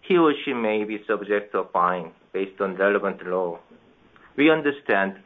he 0.00 0.16
or 0.16 0.32
she 0.44 0.52
may 0.52 0.84
be 0.84 1.04
subject 1.06 1.52
to 1.52 1.58
a 1.58 1.68
fine 1.68 2.12
based 2.32 2.60
on 2.60 2.76
relevant 2.76 3.26
law. 3.26 3.58
We 4.36 4.50
understand 4.50 5.16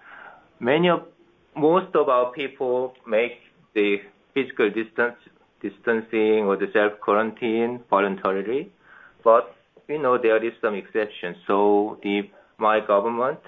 most 0.59 1.95
of 1.95 2.09
our 2.09 2.33
people 2.33 2.95
make 3.07 3.39
the 3.75 3.99
physical 4.37 4.71
distancing 5.63 6.45
or 6.45 6.57
the 6.57 6.69
self 6.75 7.01
quarantine 7.01 7.81
voluntarily, 7.89 8.71
but 9.25 9.57
we 9.89 9.97
know 9.97 10.19
there 10.19 10.45
is 10.45 10.53
some 10.61 10.75
exception. 10.75 11.37
So 11.47 11.99
the 12.03 12.29
my 12.59 12.81
government 12.81 13.41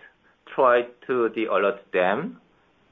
tried 0.54 0.88
to 1.06 1.28
the 1.34 1.44
alert 1.46 1.80
them 1.92 2.40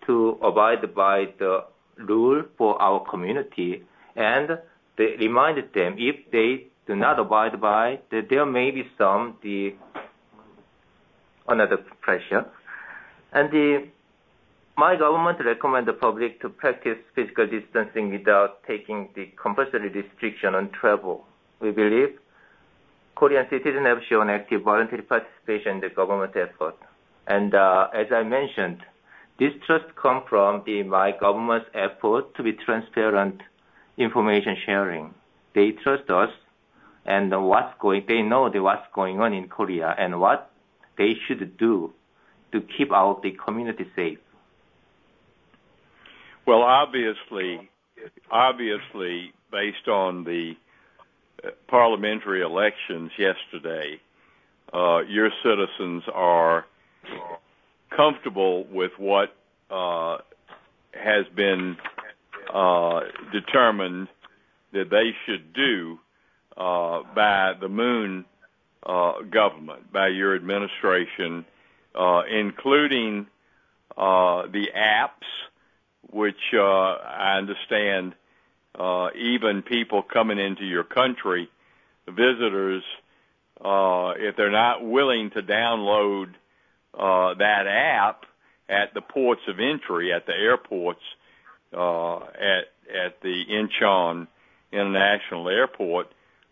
to 0.06 0.38
abide 0.42 0.94
by 0.94 1.28
the 1.38 1.64
rule 1.96 2.42
for 2.58 2.80
our 2.80 3.00
community, 3.08 3.82
and 4.14 4.58
they 4.98 5.16
reminded 5.18 5.72
them 5.72 5.96
if 5.98 6.16
they 6.30 6.66
do 6.86 6.94
not 6.94 7.18
abide 7.18 7.60
by, 7.60 7.98
that 8.10 8.28
there 8.28 8.46
may 8.46 8.70
be 8.70 8.84
some 8.98 9.36
the 9.42 9.74
another 11.48 11.78
pressure. 12.00 12.44
My 14.78 14.94
government 14.94 15.38
recommend 15.42 15.88
the 15.88 15.94
public 15.94 16.38
to 16.42 16.50
practice 16.50 16.98
physical 17.14 17.46
distancing 17.46 18.10
without 18.10 18.62
taking 18.64 19.08
the 19.14 19.30
compulsory 19.40 19.88
restriction 19.88 20.54
on 20.54 20.68
travel. 20.70 21.24
We 21.60 21.70
believe 21.70 22.18
Korean 23.14 23.46
citizens 23.48 23.86
have 23.86 24.00
shown 24.06 24.28
active 24.28 24.64
voluntary 24.64 25.00
participation 25.00 25.76
in 25.76 25.80
the 25.80 25.88
government 25.88 26.36
effort. 26.36 26.76
And 27.26 27.54
uh, 27.54 27.88
as 27.94 28.08
I 28.12 28.22
mentioned, 28.22 28.82
this 29.38 29.54
trust 29.66 29.96
comes 29.96 30.24
from 30.28 30.62
the 30.66 30.82
my 30.82 31.12
government's 31.18 31.70
effort 31.72 32.34
to 32.34 32.42
be 32.42 32.52
transparent 32.52 33.40
information 33.96 34.58
sharing. 34.66 35.14
They 35.54 35.70
trust 35.70 36.10
us 36.10 36.30
and 37.06 37.30
what's 37.48 37.72
going, 37.80 38.04
they 38.06 38.20
know 38.20 38.50
what's 38.50 38.86
going 38.94 39.20
on 39.20 39.32
in 39.32 39.48
Korea 39.48 39.94
and 39.96 40.20
what 40.20 40.50
they 40.98 41.14
should 41.26 41.56
do 41.56 41.94
to 42.52 42.60
keep 42.76 42.92
our 42.92 43.18
the 43.22 43.30
community 43.42 43.86
safe. 43.96 44.18
Well, 46.46 46.62
obviously, 46.62 47.68
obviously, 48.30 49.32
based 49.50 49.88
on 49.88 50.22
the 50.22 50.52
uh, 51.44 51.50
parliamentary 51.66 52.40
elections 52.42 53.10
yesterday, 53.18 54.00
uh, 54.72 55.00
your 55.08 55.30
citizens 55.42 56.04
are 56.14 56.66
comfortable 57.96 58.64
with 58.70 58.92
what 58.96 59.34
uh, 59.70 60.18
has 60.92 61.26
been 61.34 61.76
uh, 62.54 63.00
determined 63.32 64.06
that 64.72 64.88
they 64.90 65.14
should 65.24 65.52
do 65.52 65.98
uh, 66.56 67.02
by 67.14 67.54
the 67.60 67.68
Moon 67.68 68.24
uh, 68.84 69.22
government, 69.22 69.92
by 69.92 70.08
your 70.08 70.36
administration, 70.36 71.44
uh, 71.94 72.22
including 72.30 73.26
uh, 73.96 74.42
the 74.46 74.68
apps, 74.76 75.26
which 76.16 76.54
uh, 76.54 76.62
I 76.62 77.36
understand 77.36 78.14
uh, 78.74 79.08
even 79.14 79.62
people 79.62 80.02
coming 80.02 80.38
into 80.38 80.64
your 80.64 80.82
country, 80.82 81.50
visitors, 82.08 82.82
uh, 83.62 84.14
if 84.16 84.34
they're 84.34 84.50
not 84.50 84.84
willing 84.84 85.30
to 85.30 85.42
download 85.42 86.28
uh, 86.98 87.34
that 87.34 87.66
app 87.66 88.24
at 88.68 88.94
the 88.94 89.02
ports 89.02 89.42
of 89.46 89.60
entry 89.60 90.12
at 90.12 90.24
the 90.26 90.32
airports 90.32 91.02
uh, 91.76 92.16
at 92.16 92.64
at 93.04 93.20
the 93.20 93.42
Incheon 93.50 94.26
International 94.72 95.48
Airport, 95.50 96.06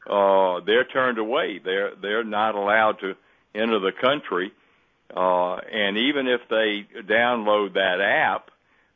uh, 0.07 0.61
they're 0.67 0.85
turned 0.85 1.17
away. 1.19 1.59
They're 1.65 1.95
they're 2.01 2.25
not 2.25 2.55
allowed 2.55 3.01
to 3.01 3.15
enter 3.55 3.79
the 3.79 3.93
country. 3.99 4.53
Uh, 5.15 5.57
and 5.57 5.97
even 5.97 6.27
if 6.27 6.41
they 6.51 6.87
download 7.03 7.75
that 7.75 8.01
app, 8.01 8.51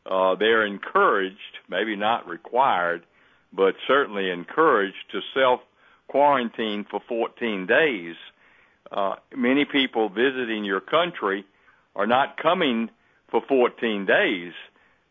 uh, 0.08 0.34
they're 0.36 0.66
encouraged, 0.66 1.58
maybe 1.68 1.94
not 1.96 2.26
required, 2.26 3.04
but 3.52 3.74
certainly 3.86 4.30
encouraged 4.30 4.96
to 5.12 5.20
self 5.34 5.60
quarantine 6.08 6.86
for 6.90 7.00
14 7.08 7.66
days 7.66 8.16
uh, 8.90 9.16
many 9.36 9.64
people 9.64 10.08
visiting 10.08 10.64
your 10.64 10.80
country 10.80 11.44
are 11.94 12.06
not 12.06 12.36
coming 12.40 12.90
for 13.30 13.42
14 13.46 14.06
days. 14.06 14.52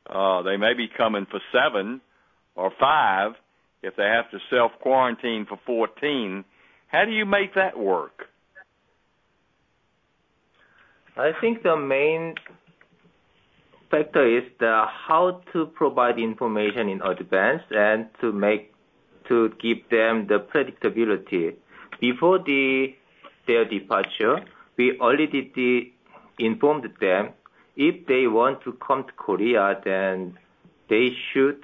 Uh, 0.10 0.42
they 0.42 0.58
may 0.58 0.74
be 0.74 0.88
coming 0.88 1.28
for 1.30 1.40
seven 1.52 2.02
or 2.56 2.72
five 2.80 3.34
if 3.84 3.96
they 3.96 4.04
have 4.04 4.30
to 4.32 4.40
self 4.50 4.72
quarantine 4.82 5.46
for 5.48 5.60
14. 5.66 6.44
How 6.88 7.06
do 7.06 7.12
you 7.12 7.26
make 7.26 7.56
that 7.56 7.78
work? 7.78 8.26
I 11.16 11.32
think 11.40 11.64
the 11.64 11.76
main 11.76 12.36
factor 13.90 14.26
is 14.26 14.44
the 14.60 14.86
how 15.08 15.42
to 15.54 15.66
provide 15.68 16.20
information 16.20 16.90
in 16.90 17.02
advance 17.02 17.64
and 17.72 18.08
to 18.22 18.32
make 18.32 18.74
to 19.28 19.50
give 19.60 19.78
them 19.90 20.28
the 20.28 20.40
predictability 20.40 21.56
before 22.00 22.40
the 22.40 22.96
their 23.48 23.66
departure, 23.66 24.44
we 24.78 25.00
already 25.00 25.94
informed 26.38 26.88
them 27.00 27.30
if 27.76 28.06
they 28.08 28.28
want 28.28 28.62
to 28.64 28.74
come 28.74 29.04
to 29.06 29.14
Korea, 29.14 29.80
then 29.84 30.38
they 30.90 31.16
should 31.32 31.64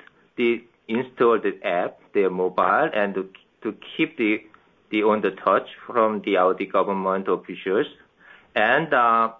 install 0.87 1.39
the 1.39 1.59
app, 1.63 1.99
their 2.13 2.29
mobile, 2.29 2.89
and 2.93 3.15
to 3.61 3.75
keep 3.95 4.17
the 4.17 5.03
on 5.03 5.21
the 5.21 5.31
touch 5.31 5.67
from 5.87 6.21
the 6.21 6.37
Audi 6.37 6.65
government 6.67 7.27
officials. 7.27 7.87
Uh, 8.55 9.31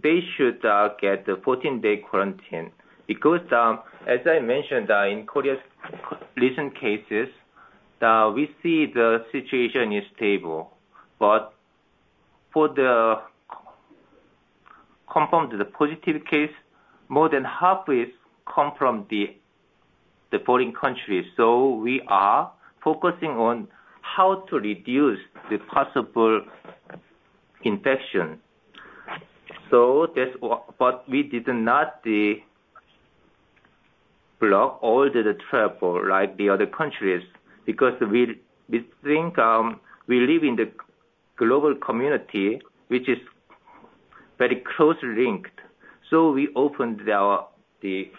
They 0.00 0.20
should 0.36 0.64
uh, 0.64 0.90
get 1.00 1.26
the 1.26 1.32
14-day 1.32 1.98
quarantine. 2.08 2.72
Because, 3.06 3.40
um, 3.52 3.80
as 4.06 4.20
I 4.26 4.38
mentioned, 4.38 4.90
uh, 4.90 5.06
in 5.06 5.26
Korea's 5.26 5.58
recent 6.36 6.78
cases, 6.78 7.28
uh, 8.00 8.32
we 8.34 8.50
see 8.62 8.86
the 8.86 9.24
situation 9.32 9.92
is 9.92 10.04
stable. 10.16 10.72
But 11.18 11.52
for 12.52 12.68
the 12.68 13.16
confirmed 15.12 15.52
positive 15.78 16.24
case, 16.24 16.50
more 17.08 17.28
than 17.28 17.44
half 17.44 17.84
is 17.88 18.08
come 18.52 18.72
from 18.78 19.06
the 19.10 19.36
foreign 20.46 20.72
countries. 20.72 21.26
So 21.36 21.74
we 21.74 22.02
are 22.08 22.50
focusing 22.82 23.30
on 23.30 23.68
how 24.00 24.44
to 24.50 24.56
reduce 24.56 25.18
the 25.50 25.58
possible 25.58 26.42
infection. 27.62 28.40
That's 30.14 30.36
what 30.40 30.78
but 30.78 31.08
we 31.08 31.22
did 31.22 31.48
not 31.48 32.04
block 34.40 34.78
all 34.82 35.08
the 35.10 35.34
travel 35.48 36.06
like 36.06 36.36
the 36.36 36.50
other 36.50 36.66
countries, 36.66 37.24
because 37.64 37.94
we 38.00 38.38
think 39.02 39.38
um, 39.38 39.80
we 40.06 40.20
live 40.20 40.42
in 40.42 40.56
the 40.56 40.70
global 41.36 41.74
community, 41.74 42.60
which 42.88 43.08
is 43.08 43.18
very 44.38 44.62
closely 44.76 45.08
linked. 45.24 45.58
So 46.10 46.32
we 46.32 46.48
opened 46.54 47.08
our 47.08 47.48
the 47.80 48.10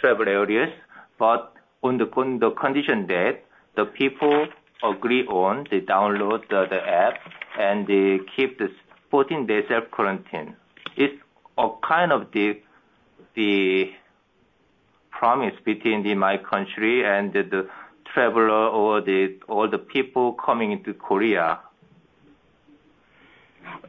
travel 0.00 0.28
areas, 0.28 0.72
but 1.18 1.52
on 1.82 1.98
the 1.98 2.06
condition 2.58 3.06
that 3.08 3.44
the 3.76 3.84
people 3.84 4.46
agree 4.82 5.26
on, 5.26 5.66
they 5.70 5.80
download 5.80 6.48
the 6.48 6.80
app, 6.82 7.18
and 7.58 7.86
they 7.86 8.20
keep 8.34 8.58
the 8.58 8.68
14-day 9.14 9.60
self-quarantine. 9.68 10.56
It's 10.96 11.14
a 11.56 11.68
kind 11.86 12.10
of 12.10 12.32
the 12.32 13.90
promise 15.12 15.54
between 15.64 16.18
my 16.18 16.36
country 16.36 17.04
and 17.06 17.32
the 17.32 17.68
traveler 18.12 18.48
or 18.48 19.00
all 19.48 19.70
the 19.70 19.78
people 19.78 20.32
coming 20.32 20.72
into 20.72 20.94
Korea. 20.94 21.60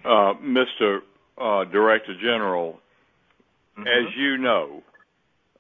Uh, 0.04 0.34
Mr. 0.44 1.00
Uh, 1.40 1.64
Director 1.66 2.14
General, 2.22 2.80
mm-hmm. 3.78 3.88
as 3.88 4.16
you 4.16 4.38
know, 4.38 4.84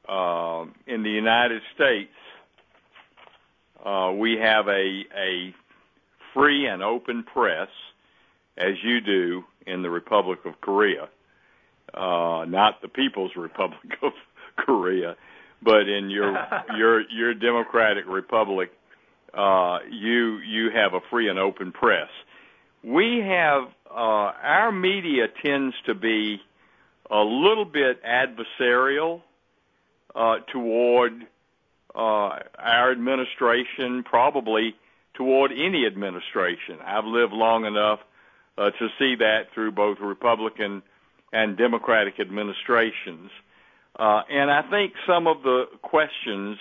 uh, 0.07 0.65
in 0.85 1.01
the 1.01 1.09
United 1.09 1.63
States, 1.73 2.11
we 4.19 4.37
have 4.37 4.67
a 4.67 5.53
free 6.33 6.67
and 6.67 6.83
open 6.83 7.23
press, 7.23 7.69
as 8.57 8.73
you 8.83 9.01
do 9.01 9.43
in 9.65 9.81
the 9.81 9.89
Republic 9.89 10.39
of 10.45 10.59
Korea. 10.61 11.09
Uh, 11.93 12.45
not 12.47 12.81
the 12.81 12.87
People's 12.87 13.31
Republic 13.37 13.97
of 14.01 14.13
Korea, 14.57 15.15
but 15.61 15.87
in 15.87 16.09
your 16.09 16.37
your 16.77 17.09
your 17.09 17.33
democratic 17.33 18.05
republic, 18.07 18.71
uh, 19.33 19.79
you 19.89 20.39
you 20.39 20.69
have 20.71 20.93
a 20.93 20.99
free 21.09 21.29
and 21.29 21.39
open 21.39 21.71
press. 21.71 22.09
We 22.83 23.19
have 23.25 23.63
uh, 23.89 24.31
our 24.41 24.71
media 24.71 25.27
tends 25.43 25.75
to 25.85 25.95
be 25.95 26.39
a 27.09 27.19
little 27.19 27.65
bit 27.65 28.01
adversarial 28.03 29.21
uh, 30.15 30.37
toward 30.51 31.27
our 31.95 32.91
administration, 32.91 34.03
probably 34.03 34.75
toward 35.13 35.51
any 35.51 35.85
administration. 35.85 36.77
I've 36.85 37.05
lived 37.05 37.31
long 37.31 37.65
enough 37.65 37.99
Uh, 38.57 38.71
to 38.71 38.87
see 38.97 39.15
that 39.15 39.47
through 39.53 39.71
both 39.71 39.97
Republican 39.99 40.81
and 41.33 41.57
Democratic 41.57 42.19
administrations. 42.19 43.29
Uh 43.97 44.21
and 44.29 44.49
I 44.49 44.61
think 44.69 44.93
some 45.05 45.27
of 45.27 45.43
the 45.43 45.65
questions 45.81 46.57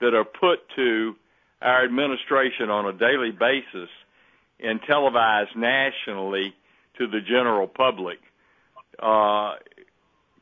that 0.00 0.14
are 0.14 0.24
put 0.24 0.60
to 0.76 1.16
our 1.62 1.84
administration 1.84 2.70
on 2.70 2.86
a 2.86 2.92
daily 2.92 3.30
basis 3.32 3.88
and 4.60 4.80
televised 4.86 5.56
nationally 5.56 6.54
to 6.98 7.06
the 7.06 7.20
general 7.20 7.66
public 7.66 8.18
uh, 8.98 9.54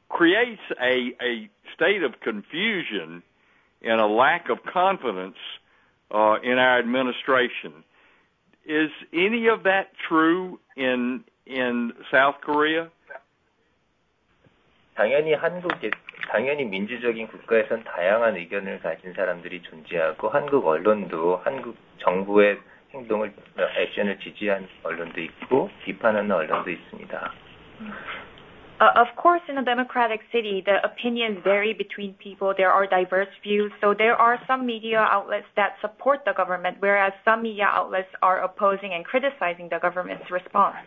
creates 0.09 0.63
a 0.81 1.49
state 1.75 2.03
of 2.03 2.21
confusion 2.21 3.23
and 3.83 4.01
a 4.01 4.07
lack 4.07 4.49
of 4.49 4.59
confidence 4.73 5.37
uh, 6.11 6.37
in 6.43 6.59
our 6.59 6.79
administration. 6.79 7.73
Is 8.67 8.91
any 9.13 9.47
of 9.49 9.63
that 9.65 9.93
true 10.09 10.59
in 10.77 11.23
South 12.11 12.41
Korea? 12.43 12.89
당연히 14.97 16.65
민주적인 16.65 17.27
국가에선 17.29 17.85
다양한 17.85 18.37
의견을 18.37 18.81
가진 18.81 19.13
사람들이 19.13 19.63
존재하고, 19.63 20.29
한국 20.31 20.67
언론도 20.67 21.43
한국 21.45 21.77
정부의 21.99 22.59
행동을, 22.95 23.35
액션을 23.59 24.21
지지하는 24.21 24.67
언론도 24.83 25.21
있고, 25.21 25.69
비판하는 25.85 26.31
언론도 26.31 26.71
있습니다. 26.71 27.33
Of 28.80 29.08
course, 29.18 29.42
in 29.50 29.58
a 29.58 29.64
democratic 29.64 30.22
city, 30.32 30.64
the 30.66 30.80
opinions 30.86 31.40
vary 31.44 31.74
between 31.74 32.14
people. 32.14 32.54
There 32.56 32.72
are 32.72 32.88
diverse 32.88 33.28
views. 33.44 33.74
There 33.82 34.16
are 34.16 34.40
some 34.48 34.66
media 34.66 35.00
outlets 35.00 35.48
that 35.58 35.76
support 35.82 36.24
the 36.24 36.32
government, 36.32 36.78
whereas 36.80 37.12
some 37.26 37.44
media 37.44 37.68
outlets 37.68 38.08
are 38.22 38.40
opposing 38.40 38.94
and 38.94 39.04
criticizing 39.04 39.68
the 39.68 39.80
government's 39.80 40.32
response. 40.32 40.78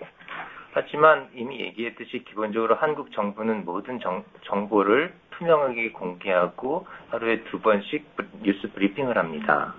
하지만 0.72 1.28
이미 1.34 1.60
얘기했듯이 1.60 2.24
기본적으로 2.24 2.76
한국 2.76 3.12
정부는 3.12 3.66
모든 3.66 4.00
정보를 4.44 5.12
투명하게 5.32 5.92
공개하고 5.92 6.86
하루에 7.10 7.44
두 7.44 7.60
번씩 7.60 8.06
뉴스 8.40 8.72
브리핑을 8.72 9.18
합니다. 9.18 9.74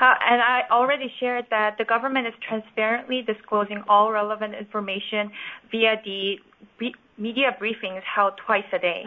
I 0.00 0.64
already 0.70 1.10
shared 1.18 1.46
that 1.50 1.76
the 1.78 1.84
government 1.84 2.26
is 2.26 2.34
transparently 2.46 3.22
disclosing 3.22 3.82
all 3.88 4.12
relevant 4.12 4.54
information 4.54 5.30
via 5.70 6.00
the 6.04 6.38
media 7.18 7.56
briefings 7.58 8.02
held 8.04 8.36
twice 8.44 8.66
a 8.72 8.80
day. 8.80 9.04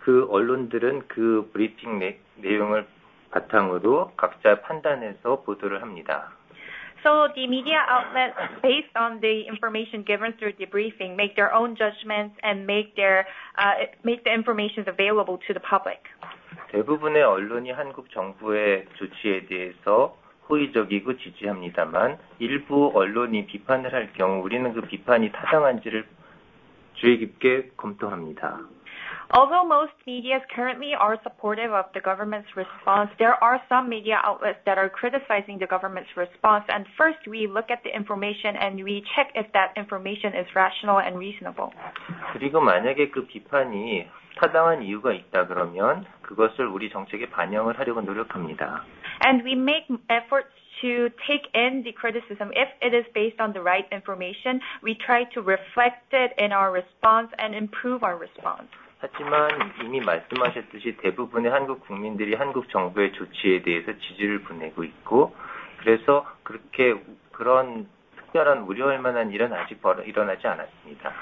그 0.00 0.26
언론들은 0.30 1.08
그 1.08 1.50
브리핑 1.52 2.00
내용을 2.36 2.86
바탕으로 3.30 4.12
각자 4.16 4.60
판단해서 4.62 5.42
보도를 5.42 5.82
합니다. 5.82 6.32
The 7.02 7.46
media 7.46 7.80
outlets, 7.88 8.36
based 8.60 8.92
on 8.96 9.20
the 9.20 9.46
information 9.48 10.04
given 10.04 10.32
through 10.36 10.56
the 10.58 10.66
briefing, 10.66 11.16
make 11.16 11.34
their 11.34 11.52
own 11.54 11.74
judgments 11.76 12.36
and 12.42 12.66
make 12.66 12.94
the 12.96 13.24
information 14.32 14.84
available 14.86 15.38
to 15.46 15.54
the 15.54 15.60
public. 15.60 16.00
대부분의 16.72 17.22
언론이 17.22 17.70
한국 17.72 18.10
정부의 18.10 18.86
조치에 18.96 19.46
대해서 19.46 20.16
호의적이고 20.49 21.17
지지합니다만, 21.17 22.17
일부 22.39 22.91
언론이 22.93 23.47
비판을 23.47 23.93
할 23.93 24.13
경우 24.13 24.43
우리는 24.43 24.73
그 24.73 24.81
비판이 24.81 25.31
타당한지를 25.31 26.05
주의 26.93 27.17
깊게 27.17 27.71
검토합니다. 27.77 28.59
Although 29.32 29.64
most 29.64 29.92
media 30.06 30.42
currently 30.54 30.92
are 30.98 31.16
supportive 31.22 31.72
of 31.72 31.86
the 31.94 32.00
government's 32.00 32.48
response, 32.56 33.10
there 33.18 33.34
are 33.42 33.62
some 33.68 33.88
media 33.88 34.18
outlets 34.24 34.58
that 34.66 34.76
are 34.76 34.88
criticizing 34.88 35.58
the 35.58 35.66
government's 35.66 36.10
response. 36.16 36.64
First, 36.98 37.18
we 37.28 37.46
look 37.46 37.70
at 37.70 37.82
the 37.84 37.94
information 37.94 38.56
and 38.56 38.82
we 38.82 39.04
check 39.14 39.30
if 39.34 39.46
that 39.52 39.72
information 39.76 40.34
is 40.34 40.46
rational 40.54 40.98
and 40.98 41.16
reasonable. 41.16 41.72
만약에 42.60 43.10
그 43.10 43.26
비판이 43.26 44.06
타당한 44.36 44.82
이유가 44.82 45.12
있다 45.12 45.46
그러면 45.46 46.04
그것을 46.22 46.66
우리 46.66 46.90
정책에 46.90 47.30
반영을 47.30 47.78
하려고 47.78 48.00
노력합니다. 48.00 48.84
We 49.44 49.52
make 49.52 49.86
efforts 50.10 50.50
to 50.80 51.10
take 51.26 51.46
in 51.54 51.82
the 51.82 51.92
criticism. 51.92 52.50
If 52.54 52.68
it 52.80 52.94
is 52.94 53.04
based 53.14 53.40
on 53.40 53.52
the 53.52 53.60
right 53.60 53.86
information, 53.92 54.60
we 54.82 54.94
try 54.94 55.24
to 55.34 55.42
reflect 55.42 56.12
it 56.12 56.32
in 56.38 56.52
our 56.52 56.72
response 56.72 57.28
and 57.38 57.54
improve 57.54 58.02
our 58.02 58.16
response. 58.16 58.68
하지만 59.04 59.50
이미 59.82 60.00
말씀하셨듯이 60.00 60.96
대부분의 60.98 61.50
한국 61.50 61.80
국민들이 61.86 62.34
한국 62.34 62.68
정부의 62.68 63.12
조치에 63.12 63.62
대해서 63.62 63.92
지지를 63.98 64.42
보내고 64.42 64.84
있고, 64.84 65.34
그래서 65.78 66.26
그렇게 66.42 66.94
그런 67.32 67.88
특별한 68.16 68.58
우려할 68.58 68.98
만한 68.98 69.30
일은 69.30 69.52
아직 69.52 69.80
일어나지 70.04 70.46
않았습니다. 70.46 71.12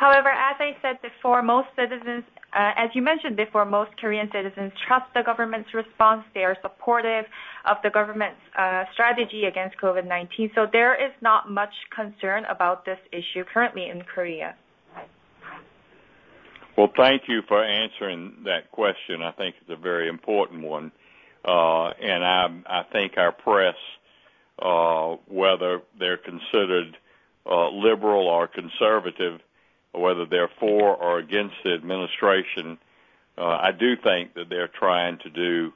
However, 0.00 0.30
as 0.30 0.56
I 0.60 0.76
said 0.82 1.00
before, 1.00 1.42
most 1.42 1.68
citizens, 1.76 2.24
as 2.52 2.90
you 2.94 3.02
mentioned 3.02 3.36
before, 3.36 3.64
most 3.64 3.96
Korean 3.96 4.28
citizens 4.32 4.72
trust 4.86 5.06
the 5.14 5.22
government's 5.22 5.72
response. 5.72 6.24
They 6.34 6.44
are 6.44 6.56
supportive 6.60 7.24
of 7.64 7.80
the 7.82 7.90
government's 7.90 8.42
strategy 8.92 9.46
against 9.46 9.78
COVID-19. 9.78 10.52
There 10.72 10.94
is 10.94 11.12
not 11.22 11.48
much 11.48 11.72
concern 11.94 12.44
about 12.50 12.84
this 12.84 12.98
issue 13.12 13.44
currently 13.44 13.88
in 13.88 14.02
Korea. 14.02 14.56
Well, 16.77 16.91
thank 16.95 17.23
you 17.27 17.41
for 17.47 17.63
answering 17.63 18.43
that 18.45 18.71
question. 18.71 19.23
I 19.23 19.31
think 19.31 19.55
it's 19.59 19.69
a 19.71 19.75
very 19.75 20.07
important 20.07 20.61
one. 20.61 20.91
Uh, 21.43 21.87
and 21.89 22.23
I, 22.23 22.49
I 22.67 22.83
think 22.83 23.17
our 23.17 23.31
press, 23.31 23.75
uh, 24.61 25.15
whether 25.27 25.81
they're 25.97 26.17
considered 26.17 26.95
uh, 27.49 27.69
liberal 27.69 28.27
or 28.27 28.47
conservative, 28.47 29.41
whether 29.91 30.27
they're 30.27 30.51
for 30.59 30.95
or 30.95 31.17
against 31.17 31.55
the 31.63 31.73
administration, 31.73 32.77
uh, 33.39 33.45
I 33.45 33.71
do 33.71 33.95
think 33.95 34.35
that 34.35 34.49
they're 34.49 34.67
trying 34.67 35.17
to 35.19 35.31
do 35.31 35.73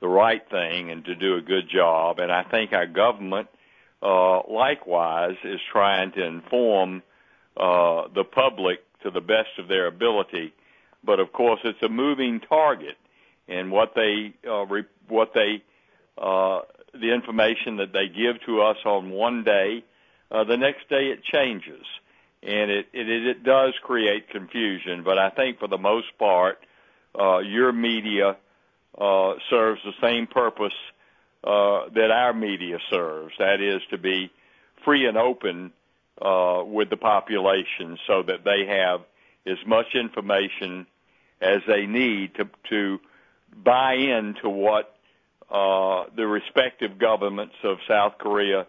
the 0.00 0.08
right 0.08 0.42
thing 0.50 0.90
and 0.90 1.02
to 1.06 1.14
do 1.14 1.36
a 1.36 1.40
good 1.40 1.70
job. 1.70 2.18
And 2.18 2.30
I 2.30 2.42
think 2.42 2.74
our 2.74 2.86
government, 2.86 3.48
uh, 4.02 4.40
likewise, 4.50 5.36
is 5.44 5.60
trying 5.72 6.12
to 6.12 6.22
inform 6.22 7.02
uh, 7.56 8.08
the 8.14 8.24
public 8.24 8.85
to 9.02 9.10
the 9.10 9.20
best 9.20 9.58
of 9.58 9.68
their 9.68 9.86
ability. 9.86 10.52
But 11.04 11.20
of 11.20 11.32
course, 11.32 11.60
it's 11.64 11.82
a 11.82 11.88
moving 11.88 12.40
target, 12.40 12.96
and 13.48 13.70
what 13.70 13.94
they 13.94 14.34
uh, 14.46 14.66
re- 14.66 14.84
what 15.08 15.32
they 15.34 15.62
uh, 16.18 16.60
the 16.92 17.12
information 17.12 17.76
that 17.76 17.92
they 17.92 18.08
give 18.08 18.40
to 18.46 18.62
us 18.62 18.78
on 18.84 19.10
one 19.10 19.44
day, 19.44 19.84
uh, 20.30 20.44
the 20.44 20.56
next 20.56 20.88
day 20.88 21.06
it 21.08 21.22
changes, 21.22 21.84
and 22.42 22.70
it, 22.70 22.86
it 22.92 23.08
it 23.08 23.44
does 23.44 23.74
create 23.82 24.30
confusion. 24.30 25.02
But 25.04 25.18
I 25.18 25.30
think 25.30 25.58
for 25.58 25.68
the 25.68 25.78
most 25.78 26.18
part, 26.18 26.58
uh, 27.18 27.38
your 27.38 27.72
media 27.72 28.36
uh, 28.98 29.34
serves 29.50 29.80
the 29.84 29.92
same 30.00 30.26
purpose 30.26 30.72
uh, 31.44 31.88
that 31.94 32.10
our 32.10 32.32
media 32.32 32.78
serves. 32.90 33.34
That 33.38 33.60
is 33.60 33.82
to 33.90 33.98
be 33.98 34.32
free 34.84 35.06
and 35.06 35.16
open 35.16 35.72
uh, 36.20 36.62
with 36.64 36.90
the 36.90 36.96
population, 36.96 37.98
so 38.06 38.22
that 38.22 38.44
they 38.44 38.66
have 38.66 39.00
as 39.46 39.58
much 39.66 39.94
information 39.94 40.86
as 41.40 41.58
they 41.66 41.86
need 41.86 42.34
to 42.34 42.48
to 42.70 42.98
buy 43.64 43.94
into 43.94 44.48
what 44.48 44.96
uh, 45.50 46.04
the 46.16 46.26
respective 46.26 46.98
governments 46.98 47.54
of 47.62 47.78
South 47.88 48.14
Korea 48.18 48.66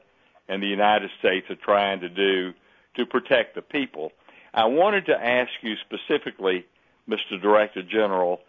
and 0.47 0.61
the 0.61 0.67
United 0.67 1.09
States 1.19 1.49
are 1.49 1.55
trying 1.55 2.01
to 2.01 2.09
do 2.09 2.53
to 2.95 3.05
protect 3.05 3.55
the 3.55 3.61
people. 3.61 4.11
I 4.53 4.65
wanted 4.65 5.05
to 5.07 5.13
ask 5.13 5.51
you 5.61 5.75
specifically, 5.85 6.65
Mr. 7.07 7.41
Director 7.41 7.83
General, 7.83 8.39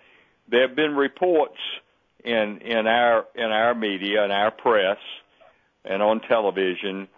there 0.49 0.67
have 0.67 0.77
been 0.77 0.95
reports 0.95 1.59
in 2.25 2.59
in 2.59 2.87
our 2.87 3.27
in 3.35 3.45
our 3.45 3.75
media 3.75 4.25
and 4.25 4.33
our 4.33 4.51
press 4.51 4.99
and 5.85 6.03
on 6.03 6.21
television 6.21 7.09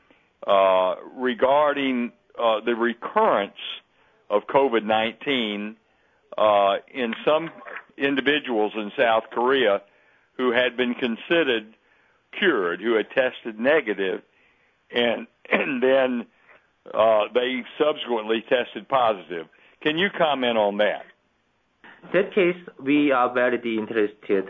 regarding 0.46 2.12
uh, 2.38 2.60
the 2.64 2.74
recurrence 2.74 3.52
of 4.28 4.46
COVID-19 4.46 5.74
uh, 6.38 6.76
in 6.92 7.14
some 7.24 7.50
individuals 7.98 8.72
in 8.76 8.90
South 8.96 9.24
Korea 9.30 9.82
who 10.36 10.52
had 10.52 10.76
been 10.76 10.94
considered 10.94 11.74
cured, 12.38 12.80
who 12.80 12.94
had 12.94 13.10
tested 13.10 13.58
negative, 13.58 14.22
and 14.90 15.26
then 15.82 16.26
uh, 16.94 17.24
they 17.34 17.62
subsequently 17.78 18.42
tested 18.48 18.88
positive. 18.88 19.46
Can 19.82 19.98
you 19.98 20.08
comment 20.16 20.56
on 20.56 20.78
that? 20.78 21.04
That 22.12 22.34
case, 22.34 22.56
we 22.82 23.12
are 23.12 23.32
very 23.32 23.76
interested. 23.76 24.48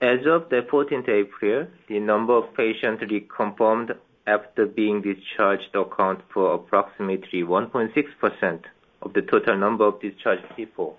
As 0.00 0.20
of 0.26 0.48
the 0.48 0.62
14th 0.70 1.08
April, 1.08 1.66
the 1.88 1.98
number 1.98 2.32
of 2.32 2.54
patients 2.54 3.02
reconfirmed 3.02 3.96
after 4.28 4.64
being 4.64 5.02
discharged 5.02 5.74
account 5.74 6.20
for 6.32 6.54
approximately 6.54 7.42
1.6% 7.42 8.60
of 9.02 9.12
the 9.14 9.22
total 9.22 9.56
number 9.56 9.84
of 9.84 10.00
discharged 10.00 10.44
people. 10.54 10.96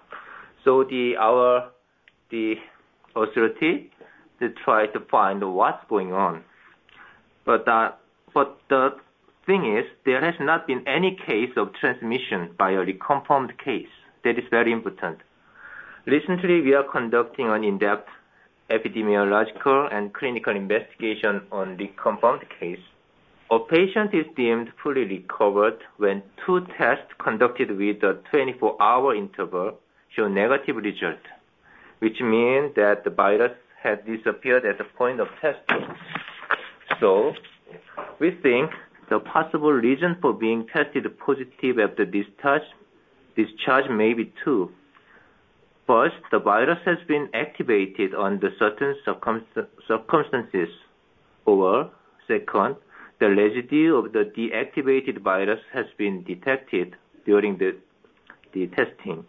So 0.66 0.84
the 0.84 1.16
our 1.18 1.72
the 2.30 2.56
authority 3.16 3.92
to 4.40 4.50
try 4.66 4.88
to 4.88 5.00
find 5.12 5.54
what's 5.54 5.84
going 5.88 6.12
on. 6.12 6.44
But 7.46 7.68
uh, 7.68 7.92
but 8.34 8.60
the 8.70 8.96
thing 9.46 9.78
is, 9.78 9.86
there 10.06 10.24
has 10.24 10.36
not 10.42 10.68
been 10.68 10.86
any 10.88 11.18
case 11.26 11.52
of 11.56 11.74
transmission 11.74 12.54
by 12.58 12.72
a 12.72 12.86
reconfirmed 12.86 13.58
case. 13.64 13.94
That 14.24 14.38
is 14.38 14.46
very 14.52 14.74
important. 14.74 15.20
Recently, 16.06 16.62
we 16.62 16.74
are 16.74 16.84
conducting 16.84 17.48
an 17.50 17.64
in-depth 17.64 18.10
epidemiological 18.70 19.94
and 19.94 20.14
clinical 20.14 20.56
investigation 20.56 21.42
on 21.52 21.78
the 21.78 21.90
confirmed 22.02 22.44
case. 22.60 22.80
A 23.52 23.58
patient 23.60 24.14
is 24.14 24.26
deemed 24.36 24.70
fully 24.84 25.06
recovered 25.06 25.80
when 25.98 26.22
two 26.46 26.62
tests 26.78 27.12
conducted 27.24 27.72
with 27.72 28.04
a 28.04 28.22
24-hour 28.32 29.16
interval 29.16 29.80
show 30.16 30.28
negative 30.28 30.76
result, 30.76 31.20
which 31.98 32.20
means 32.22 32.76
that 32.76 33.04
the 33.04 33.10
virus 33.10 33.54
had 33.82 34.06
disappeared 34.06 34.66
at 34.66 34.78
the 34.78 34.84
point 34.84 35.20
of 35.20 35.28
testing. 35.42 35.88
So 37.00 37.34
we 38.20 38.38
think 38.44 38.72
the 39.10 39.20
possible 39.20 39.72
reason 39.72 40.18
for 40.22 40.34
being 40.34 40.68
tested 40.68 41.06
positive 41.18 41.80
after 41.80 42.06
discharge, 42.06 42.62
discharge 43.36 43.90
may 43.90 44.14
be 44.14 44.32
two. 44.44 44.72
First, 45.90 46.18
the 46.30 46.38
virus 46.38 46.78
has 46.86 47.00
been 47.08 47.30
activated 47.34 48.14
under 48.14 48.52
certain 48.60 48.96
circumstances. 49.88 50.70
Or 51.46 51.90
second, 52.28 52.76
the 53.20 53.30
residue 53.32 53.96
of 53.96 54.14
the 54.14 54.32
deactivated 54.38 55.24
virus 55.24 55.60
has 55.74 55.88
been 55.98 56.24
detected 56.26 56.96
during 57.26 57.58
the, 57.58 57.76
testing. 58.78 59.26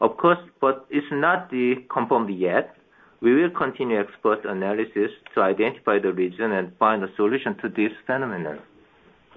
Of 0.00 0.16
course, 0.16 0.40
but 0.60 0.86
it's 0.90 1.06
not 1.12 1.50
confirmed 1.88 2.30
yet. 2.30 2.74
We 3.20 3.40
will 3.40 3.50
continue 3.50 4.00
expert 4.00 4.44
analysis 4.44 5.12
to 5.36 5.40
identify 5.40 6.00
the 6.00 6.12
reason 6.12 6.50
and 6.50 6.76
find 6.78 7.04
a 7.04 7.14
solution 7.14 7.56
to 7.58 7.68
this 7.68 7.92
phenomenon. 8.06 8.58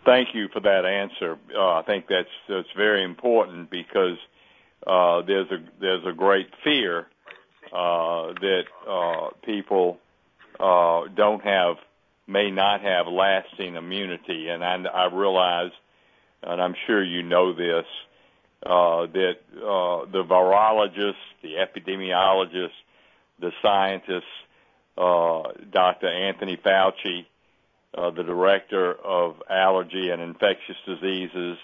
Thank 0.04 0.30
you 0.34 0.48
for 0.52 0.62
that 0.62 0.84
answer. 0.84 1.38
Uh, 1.56 1.74
I 1.74 1.84
think 1.84 2.06
that's 2.10 2.68
very 2.76 3.04
important 3.04 3.70
because 3.70 4.18
uh, 4.86 5.22
there's 5.22 5.50
a 5.52 5.58
there's 5.80 6.06
a 6.06 6.14
great 6.14 6.50
fear 6.64 7.08
uh, 7.72 8.34
that 8.42 8.64
uh, 8.88 9.30
people 9.46 10.00
uh, 10.60 11.04
don't 11.16 11.44
have 11.44 11.76
may 12.28 12.52
not 12.52 12.82
have 12.82 13.08
lasting 13.08 13.76
immunity, 13.76 14.50
and 14.50 14.64
I, 14.64 14.76
I 14.84 15.14
realize, 15.14 15.72
and 16.44 16.62
I'm 16.62 16.76
sure 16.86 17.04
you 17.04 17.24
know 17.24 17.54
this, 17.54 17.86
uh, 18.64 19.08
that 19.08 19.38
uh, 19.56 20.06
the 20.12 20.24
virologists, 20.24 21.16
the 21.42 21.56
epidemiologists, 21.56 22.70
the 23.40 23.52
scientists, 23.64 24.24
uh, 24.98 25.44
Dr. 25.72 26.08
Anthony 26.08 26.58
Fauci, 26.58 27.26
uh, 27.98 28.12
the 28.12 28.24
director 28.24 28.94
of 28.94 29.42
allergy 29.50 30.10
and 30.10 30.22
infectious 30.22 30.76
diseases 30.86 31.58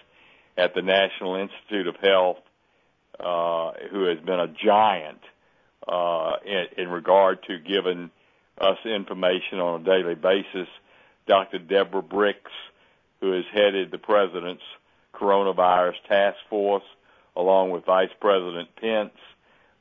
at 0.58 0.74
the 0.74 0.82
National 0.82 1.36
Institute 1.36 1.88
of 1.88 1.96
Health, 1.98 2.38
who 3.20 4.04
has 4.06 4.20
been 4.20 4.40
a 4.40 4.48
giant 4.48 5.22
uh, 5.88 6.34
in, 6.46 6.84
in 6.84 6.90
regard 6.90 7.44
to 7.44 7.60
giving 7.60 8.10
us 8.60 8.78
information 8.86 9.60
on 9.60 9.82
a 9.82 9.84
daily 9.84 10.16
basis. 10.16 10.68
Dr. 11.28 11.60
Deborah 11.60 12.02
Birx, 12.02 12.36
who 13.20 13.32
has 13.32 13.46
headed 13.54 13.92
the 13.92 13.98
president's 13.98 14.64
coronavirus 15.14 15.96
task 16.08 16.38
force, 16.50 16.84
along 17.36 17.72
with 17.72 17.86
Vice 17.86 18.10
President 18.20 18.70
Pence 18.76 19.14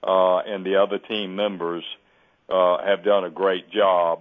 uh, 0.03 0.39
and 0.39 0.64
the 0.64 0.76
other 0.76 0.99
team 0.99 1.37
members, 1.37 1.85
uh, 2.49 2.85
have 2.85 3.05
done 3.05 3.24
a 3.24 3.30
great 3.30 3.70
job. 3.70 4.20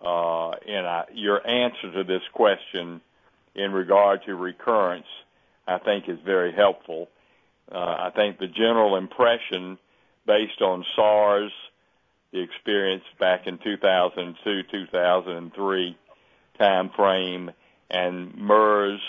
Uh, 0.00 0.50
and 0.50 0.86
I, 0.86 1.04
your 1.12 1.46
answer 1.46 1.92
to 1.92 2.04
this 2.04 2.22
question 2.32 3.00
in 3.54 3.72
regard 3.72 4.24
to 4.26 4.34
recurrence, 4.34 5.06
I 5.66 5.78
think, 5.78 6.08
is 6.08 6.18
very 6.24 6.52
helpful. 6.52 7.08
Uh, 7.70 7.76
I 7.78 8.10
think 8.14 8.38
the 8.38 8.46
general 8.46 8.96
impression, 8.96 9.78
based 10.26 10.60
on 10.60 10.84
SARS 10.94 11.52
the 12.34 12.40
experience 12.40 13.04
back 13.20 13.46
in 13.46 13.58
2002, 13.58 14.62
2003 14.70 15.96
time 16.58 16.90
frame, 16.96 17.50
and 17.90 18.36
MERS, 18.36 19.00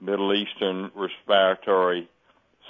Middle 0.00 0.34
Eastern 0.34 0.90
Respiratory 0.94 2.08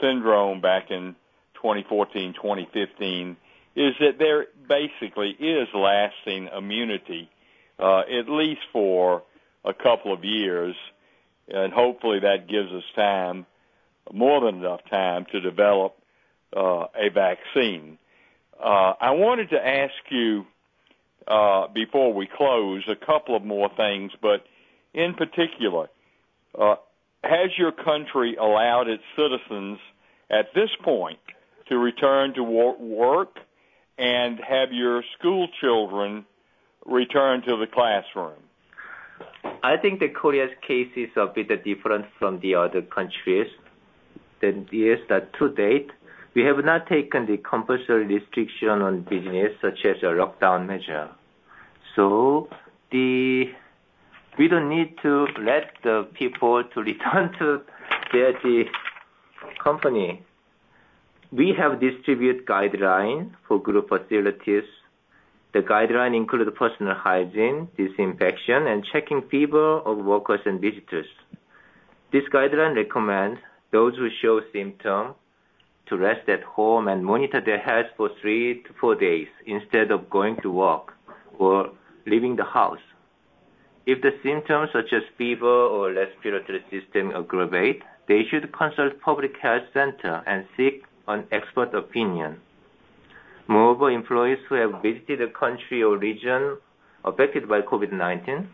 Syndrome 0.01 0.61
back 0.61 0.91
in 0.91 1.17
2014, 1.55 2.35
2015, 2.35 3.37
is 3.75 3.95
that 4.01 4.19
there 4.19 4.47
basically 4.69 5.31
is 5.31 5.69
lasting 5.75 6.49
immunity, 6.57 7.31
uh, 7.79 8.01
at 8.01 8.29
least 8.29 8.61
for 8.73 9.23
a 9.65 9.73
couple 9.73 10.13
of 10.13 10.25
years, 10.25 10.77
and 11.49 11.73
hopefully 11.73 12.21
that 12.21 12.49
gives 12.49 12.71
us 12.71 12.85
time, 12.95 13.47
more 14.13 14.41
than 14.41 14.61
enough 14.61 14.81
time, 14.91 15.27
to 15.33 15.41
develop 15.41 15.97
uh, 16.57 16.87
a 16.95 17.11
vaccine. 17.13 17.99
Uh, 18.59 18.95
I 19.01 19.11
wanted 19.11 19.51
to 19.51 19.57
ask 19.57 19.95
you 20.11 20.47
uh, 21.27 21.69
before 21.69 22.13
we 22.13 22.27
close 22.27 22.85
a 22.89 22.97
couple 22.97 23.37
of 23.37 23.45
more 23.45 23.71
things, 23.77 24.13
but 24.23 24.45
in 24.95 25.15
particular, 25.15 25.89
uh, 26.59 26.77
has 27.25 27.51
your 27.59 27.73
country 27.73 28.37
allowed 28.37 28.89
its 28.89 29.03
citizens 29.17 29.79
at 30.31 30.47
this 30.55 30.71
point 30.83 31.19
to 31.69 31.77
return 31.77 32.35
to 32.35 32.43
work 32.43 33.37
and 33.99 34.39
have 34.39 34.73
your 34.73 35.03
school 35.19 35.49
children 35.61 36.25
return 36.85 37.43
to 37.43 37.57
the 37.57 37.67
classroom? 37.67 38.39
I 39.63 39.77
think 39.77 40.01
the 40.01 40.09
Korea's 40.09 40.51
case 40.67 40.91
is 40.97 41.11
a 41.17 41.27
bit 41.27 41.49
different 41.65 42.07
from 42.19 42.41
the 42.41 42.55
other 42.55 42.83
countries. 42.83 43.49
That 44.41 44.67
is 44.73 44.99
that 45.09 45.33
to 45.39 45.49
date, 45.51 45.91
we 46.35 46.43
have 46.43 46.65
not 46.65 46.87
taken 46.87 47.27
the 47.27 47.39
compulsory 47.39 48.07
restriction 48.07 48.83
on 48.83 49.03
business 49.03 49.53
such 49.63 49.85
as 49.85 49.97
a 50.03 50.07
lockdown 50.07 50.67
measure. 50.67 51.09
So 51.95 52.49
we 52.93 54.49
don't 54.49 54.69
need 54.69 54.97
to 55.03 55.27
let 55.41 55.73
the 55.83 56.09
people 56.15 56.63
to 56.75 56.81
return 56.81 57.33
to 57.39 57.63
their 58.13 58.33
the 58.43 58.65
company. 59.63 60.23
We 61.33 61.55
have 61.59 61.81
distributed 61.81 62.47
guidelines 62.47 63.31
for 63.49 63.61
group 63.61 63.89
facilities 63.89 64.65
the 65.57 65.63
guideline 65.63 66.15
include 66.15 66.55
personal 66.55 66.95
hygiene, 66.95 67.69
disinfection, 67.79 68.67
and 68.67 68.85
checking 68.93 69.23
fever 69.31 69.79
of 69.79 70.05
workers 70.05 70.41
and 70.45 70.61
visitors. 70.61 71.07
This 72.13 72.25
guideline 72.31 72.77
recommends 72.77 73.41
those 73.77 73.95
who 73.97 74.09
show 74.23 74.41
symptoms 74.55 75.15
to 75.89 75.99
rest 75.99 76.27
at 76.37 76.43
home 76.57 76.89
and 76.89 77.05
monitor 77.05 77.41
their 77.45 77.63
health 77.69 77.91
for 77.97 78.09
three 78.21 78.63
to 78.63 78.71
four 78.81 78.95
days 78.95 79.29
instead 79.47 79.91
of 79.91 80.09
going 80.09 80.37
to 80.45 80.51
work 80.51 80.95
or 81.39 81.71
leaving 82.07 82.37
the 82.37 82.49
house. 82.59 82.87
If 83.85 84.01
the 84.01 84.13
symptoms 84.25 84.71
such 84.73 84.91
as 84.99 85.03
fever 85.19 85.59
or 85.77 85.93
respiratory 85.93 86.63
system 86.75 87.13
aggravate, 87.21 87.83
they 88.09 88.23
should 88.29 88.47
consult 88.61 89.01
public 89.01 89.33
health 89.43 89.67
center 89.75 90.15
and 90.27 90.47
seek 90.57 90.77
an 91.07 91.25
expert 91.31 91.75
opinion. 91.75 92.41
Moreover, 93.47 93.91
employees 93.91 94.39
who 94.49 94.55
have 94.57 94.83
visited 94.83 95.21
a 95.21 95.31
country 95.43 95.83
or 95.83 95.99
region 95.99 96.57
affected 97.05 97.49
by 97.49 97.61
COVID-19 97.61 98.47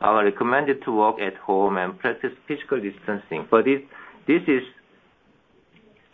are 0.00 0.24
recommended 0.24 0.82
to 0.84 0.90
work 1.02 1.20
at 1.20 1.36
home 1.36 1.76
and 1.76 1.98
practice 1.98 2.32
physical 2.48 2.80
distancing. 2.80 3.46
But 3.50 3.66
this, 3.66 3.82
this 4.26 4.42
is 4.46 4.62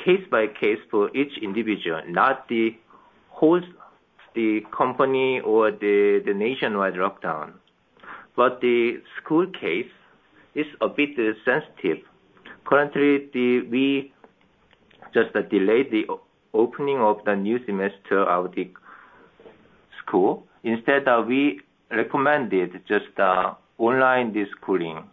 case 0.04 0.24
by 0.30 0.46
case 0.46 0.78
for 0.90 1.14
each 1.16 1.32
individual, 1.42 2.00
not 2.08 2.48
the 2.48 2.76
whole 3.28 3.60
the 4.34 4.60
company 4.76 5.40
or 5.40 5.70
the, 5.70 6.22
nationwide 6.34 6.94
lockdown. 6.94 7.52
But 8.36 8.60
the 8.60 9.02
school 9.20 9.46
case 9.46 9.90
is 10.54 10.66
a 10.80 10.88
bit 10.88 11.10
sensitive. 11.44 11.98
Currently, 12.64 13.28
we 13.68 14.12
just 15.12 15.32
delayed 15.50 15.90
the 15.90 16.04
opening 16.54 16.98
of 16.98 17.18
the 17.24 17.34
new 17.34 17.58
semester 17.66 18.22
of 18.22 18.54
the 18.54 18.70
school. 20.02 20.46
Instead, 20.62 21.08
uh, 21.08 21.22
we 21.26 21.60
recommended 21.90 22.80
just 22.86 23.18
uh, 23.18 23.54
online 23.78 24.34
schooling. 24.56 25.04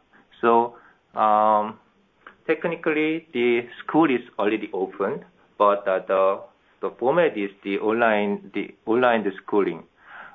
Technically, 2.48 3.28
the 3.34 3.68
school 3.80 4.10
is 4.10 4.22
already 4.40 4.70
opened, 4.74 5.26
but 5.58 5.88
uh, 5.88 6.00
the 6.80 6.90
format 6.98 7.38
is 7.38 7.52
the 7.64 7.78
online 7.80 8.52
the 8.54 8.74
online 8.86 9.30
schooling, 9.44 9.84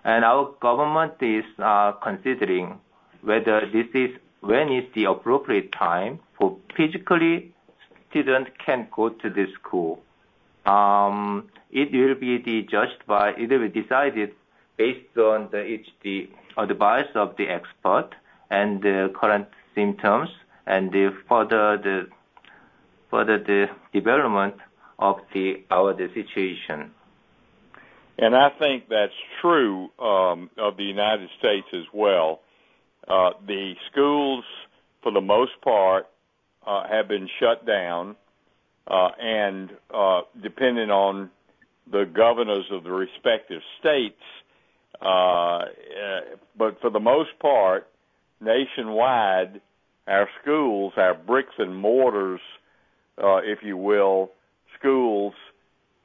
and 0.05 0.25
our 0.25 0.53
government 0.61 1.15
is 1.21 1.45
uh, 1.59 1.93
considering 1.93 2.79
whether 3.23 3.61
this 3.73 3.87
is 3.95 4.11
when 4.41 4.71
is 4.71 4.85
the 4.95 5.05
appropriate 5.05 5.73
time 5.73 6.19
for 6.39 6.57
physically 6.77 7.53
students 8.11 8.51
can 8.65 8.89
go 8.95 9.09
to 9.09 9.31
the 9.31 9.47
school. 9.55 9.99
Um, 10.67 11.49
it 11.71 11.93
will 11.93 12.15
be 12.15 12.63
judged 12.71 13.07
by, 13.07 13.31
it 13.31 13.49
will 13.49 13.69
be 13.69 13.81
decided 13.83 14.33
based 14.77 15.17
on 15.17 15.49
the 15.51 16.29
advice 16.59 17.09
of 17.15 17.37
the 17.37 17.49
expert 17.49 18.11
and 18.51 18.83
the 18.83 19.11
current 19.19 19.49
symptoms 19.75 20.29
and 20.67 20.93
further 21.29 22.07
the 23.11 23.67
development 23.93 24.55
of 24.99 25.17
the 25.35 25.63
our 25.71 25.97
situation. 26.15 26.91
And 28.19 28.37
I 28.37 28.51
think 28.59 28.89
that's 28.89 29.13
true 29.41 29.89
um, 29.99 30.51
of 30.59 30.77
the 30.77 30.85
United 30.85 31.29
States 31.39 31.67
as 31.75 31.85
well. 31.93 32.41
Uh, 33.09 33.31
the 33.47 33.75
schools, 33.91 34.45
for 35.03 35.11
the 35.13 35.21
most 35.21 35.53
part, 35.63 36.07
uh, 36.67 36.87
have 36.89 37.09
been 37.09 37.29
shut 37.41 37.67
down 37.67 38.15
uh, 38.87 39.09
and 39.19 39.71
depending 40.43 40.91
on 40.91 41.31
the 41.91 42.05
governors 42.05 42.67
of 42.71 42.85
the 42.85 42.93
respective 42.93 43.61
states. 43.81 44.23
But 45.01 46.81
for 46.81 46.91
the 46.91 47.01
most 47.01 47.31
part, 47.41 47.89
nationwide, 48.41 49.61
our 50.07 50.29
schools, 50.41 50.93
our 50.97 51.15
bricks 51.15 51.55
and 51.59 51.77
mortars, 51.77 52.41
uh, 53.23 53.39
if 53.39 53.61
you 53.63 53.77
will, 53.77 54.31
schools 54.79 55.35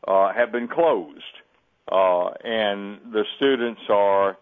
uh, 0.08 0.34
have 0.34 0.52
been 0.52 0.68
closed, 0.68 1.22
uh, 1.92 2.30
and 2.44 3.00
the 3.12 3.24
students 3.38 3.82
are 3.90 4.38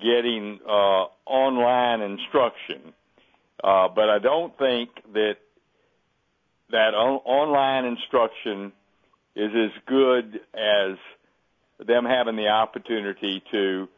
getting 0.00 0.58
uh, 0.66 1.06
online 1.26 2.00
instruction. 2.00 2.92
Uh, 3.62 3.88
but 3.88 4.08
I 4.10 4.18
don't 4.18 4.56
think 4.58 4.90
that 5.12 5.36
that 6.70 6.94
on- 6.94 7.22
online 7.24 7.84
instruction 7.84 8.72
is 9.34 9.50
as 9.54 9.82
good 9.86 10.40
as 10.54 10.96
them 11.86 12.04
having 12.04 12.36
the 12.36 12.48
opportunity 12.48 13.42
to 13.52 13.88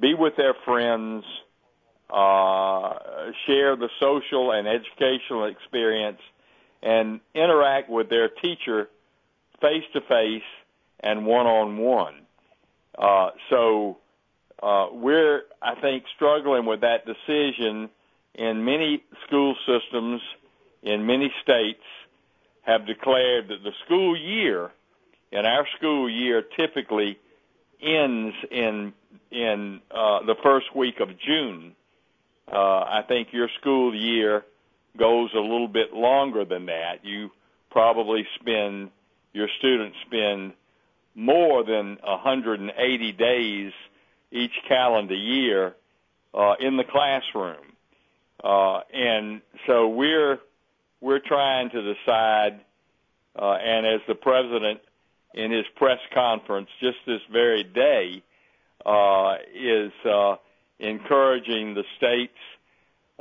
be 0.00 0.14
with 0.14 0.36
their 0.36 0.54
friends, 0.64 1.24
share 2.10 3.76
the 3.76 3.88
social 4.00 4.52
and 4.52 4.66
educational 4.66 5.46
experience, 5.46 6.20
and 6.82 7.20
interact 7.34 7.90
with 7.90 8.08
their 8.08 8.28
teacher 8.28 8.88
face 9.60 9.84
to 9.92 10.00
face 10.02 10.42
and 11.00 11.26
one 11.26 11.46
on 11.46 11.76
one. 11.78 12.14
So 13.50 13.98
uh, 14.62 14.88
we're, 14.92 15.42
I 15.62 15.80
think, 15.80 16.04
struggling 16.16 16.66
with 16.66 16.80
that 16.80 17.06
decision 17.06 17.90
in 18.34 18.64
many 18.64 19.02
school 19.26 19.54
systems 19.66 20.20
in 20.82 21.06
many 21.06 21.32
states 21.42 21.82
have 22.62 22.86
declared 22.86 23.48
that 23.48 23.62
the 23.62 23.72
school 23.84 24.16
year, 24.16 24.70
in 25.32 25.44
our 25.44 25.66
school 25.76 26.08
year 26.08 26.42
typically 26.56 27.18
ends 27.82 28.34
in 28.50 28.92
in 29.30 29.80
uh, 29.90 30.20
the 30.24 30.34
first 30.42 30.74
week 30.74 31.00
of 31.00 31.08
June. 31.18 31.74
Uh, 32.52 32.80
I 32.80 33.02
think 33.06 33.28
your 33.32 33.48
school 33.60 33.94
year 33.94 34.44
goes 34.96 35.30
a 35.34 35.40
little 35.40 35.68
bit 35.68 35.92
longer 35.92 36.44
than 36.44 36.66
that. 36.66 37.04
You 37.04 37.30
probably 37.70 38.26
spend 38.40 38.90
your 39.32 39.48
students 39.58 39.96
spend 40.06 40.54
more 41.14 41.64
than 41.64 41.98
180 42.02 43.12
days 43.12 43.72
each 44.30 44.52
calendar 44.66 45.14
year 45.14 45.74
uh, 46.34 46.54
in 46.60 46.76
the 46.76 46.84
classroom, 46.84 47.64
uh, 48.42 48.80
and 48.92 49.40
so 49.66 49.88
we're 49.88 50.38
we're 51.00 51.20
trying 51.20 51.70
to 51.70 51.94
decide, 51.94 52.60
uh, 53.40 53.52
and 53.52 53.86
as 53.86 54.00
the 54.08 54.14
president 54.14 54.80
in 55.34 55.50
his 55.50 55.64
press 55.76 55.98
conference 56.12 56.68
just 56.80 56.96
this 57.06 57.20
very 57.32 57.62
day 57.64 58.22
uh, 58.84 59.36
is 59.54 59.92
uh, 60.04 60.36
encouraging 60.78 61.74
the 61.74 61.84
states 61.96 62.38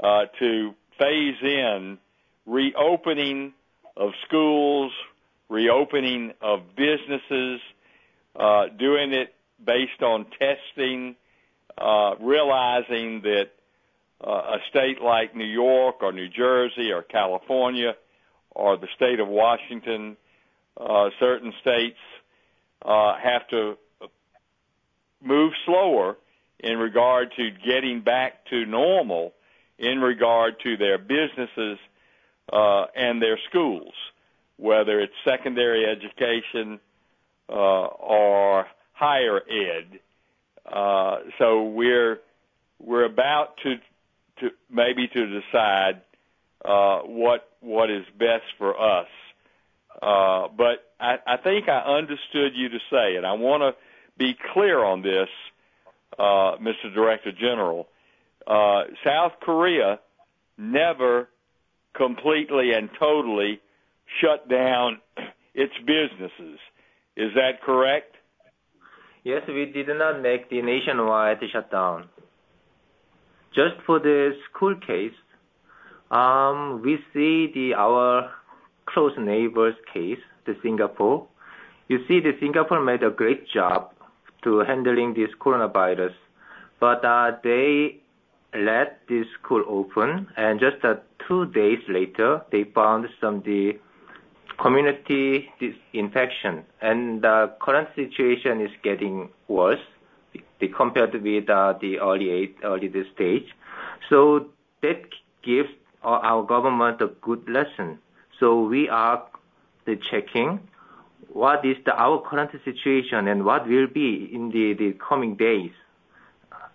uh, 0.01 0.26
to 0.39 0.74
phase 0.99 1.36
in 1.41 1.97
reopening 2.45 3.53
of 3.95 4.12
schools, 4.28 4.91
reopening 5.49 6.34
of 6.41 6.62
businesses, 6.76 7.60
uh, 8.36 8.68
doing 8.78 9.14
it 9.14 9.34
based 9.64 10.01
on 10.01 10.26
testing, 10.38 11.16
uh, 11.78 12.16
realizing 12.20 13.22
that 13.22 13.49
a 14.20 14.58
state 14.70 14.99
like 14.99 15.36
New 15.36 15.45
York 15.45 15.97
or 16.01 16.12
New 16.12 16.28
Jersey 16.28 16.91
or 16.91 17.03
California 17.03 17.95
or 18.51 18.76
the 18.76 18.88
state 18.95 19.20
of 19.20 19.28
Washington, 19.28 20.18
certain 21.20 21.53
states 21.62 21.99
have 22.84 23.47
to 23.49 23.78
move 25.22 25.53
slower 25.66 26.18
in 26.60 26.78
regard 26.78 27.34
to 27.38 27.51
getting 27.51 28.01
back 28.01 28.45
to 28.49 28.66
normal 28.66 29.34
in 29.78 29.99
regard 29.99 30.60
to 30.62 30.78
their 30.78 30.97
businesses 30.97 31.78
uh, 32.51 32.86
and 32.95 33.22
their 33.22 33.38
schools, 33.49 33.93
whether 34.58 34.99
it's 34.99 35.14
secondary 35.24 35.86
education 35.86 36.80
uh, 37.49 37.53
or 37.53 38.66
higher 38.93 39.41
ed. 39.49 39.99
Uh, 40.66 41.20
so 41.38 41.64
we're 41.64 42.20
we're 42.80 43.05
about 43.05 43.58
to 43.58 43.76
to 44.39 44.51
maybe 44.70 45.08
to 45.08 45.41
decide 45.41 46.01
uh, 46.66 46.99
what 46.99 47.49
what 47.62 47.89
is 47.89 48.05
best 48.18 48.45
for 48.58 48.80
us. 48.80 49.08
Uh, 50.01 50.47
but 50.55 50.91
I, 50.99 51.18
I 51.26 51.38
think 51.38 51.70
I 51.70 51.80
understood 51.80 52.53
you 52.55 52.70
to 52.70 52.80
say, 52.91 53.16
and 53.16 53.26
I 53.26 53.34
want 53.34 53.62
to 53.62 53.76
be 54.18 54.36
clear 54.53 54.84
on 54.84 55.01
this, 55.01 55.30
uh, 56.18 56.58
Mr. 56.62 56.93
Director 56.93 57.32
General. 57.32 57.88
Uh, 58.45 58.84
South 59.05 59.34
Korea 59.41 59.99
never 60.58 61.30
completely 61.95 62.72
and 62.74 62.89
totally 62.99 63.60
shut 64.22 64.49
down 64.49 65.01
its 65.53 65.74
businesses. 65.80 66.60
Is 67.16 67.34
that 67.36 67.62
correct? 67.64 68.16
Yes, 69.24 69.41
we 69.47 69.66
did 69.66 69.88
not 69.89 70.22
make 70.22 70.49
the 70.49 70.62
nationwide 70.62 71.39
shutdown. 71.51 72.08
Just 73.53 73.76
for 73.86 73.99
the 73.99 74.32
school 74.49 74.76
case, 74.76 75.18
um, 76.12 76.82
we 76.84 76.97
see 77.14 77.51
the 77.53 77.74
our 77.76 78.32
close 78.86 79.14
neighbors 79.18 79.76
case, 79.93 80.20
the 80.45 80.55
Singapore. 80.64 81.28
You 81.89 81.99
see, 82.08 82.20
the 82.20 82.34
Singapore 82.39 82.82
made 82.82 83.03
a 83.03 83.10
great 83.10 83.49
job 83.49 83.91
to 84.43 84.59
handling 84.59 85.13
this 85.13 85.29
coronavirus, 85.39 86.13
but 86.79 87.03
uh, 87.03 87.31
they 87.43 87.99
let 88.53 88.99
the 89.07 89.23
school 89.39 89.63
open, 89.67 90.27
and 90.38 90.59
just 90.59 90.83
uh, 90.83 90.95
two 91.27 91.45
days 91.47 91.79
later, 91.89 92.41
they 92.51 92.63
found 92.63 93.07
some 93.19 93.41
the 93.41 93.77
community 94.59 95.49
infection, 95.93 96.63
and 96.81 97.21
the 97.21 97.51
current 97.61 97.89
situation 97.95 98.61
is 98.61 98.71
getting 98.83 99.29
worse 99.47 99.79
compared 100.75 101.13
with 101.21 101.49
uh, 101.49 101.73
the 101.79 101.99
early 101.99 102.55
early 102.63 102.91
stage. 103.13 103.45
So 104.09 104.47
that 104.81 105.03
gives 105.43 105.69
our 106.03 106.43
government 106.43 107.01
a 107.01 107.07
good 107.21 107.47
lesson. 107.49 107.99
So 108.39 108.61
we 108.61 108.89
are 108.89 109.23
the 109.85 109.95
checking 110.09 110.59
what 111.38 111.63
is 111.63 111.77
the 111.85 111.93
our 111.93 112.19
current 112.27 112.49
situation 112.65 113.27
and 113.27 113.45
what 113.45 113.67
will 113.67 113.88
be 113.88 114.27
in 114.33 114.49
the, 114.49 114.73
the 114.73 114.97
coming 115.07 115.35
days. 115.35 115.71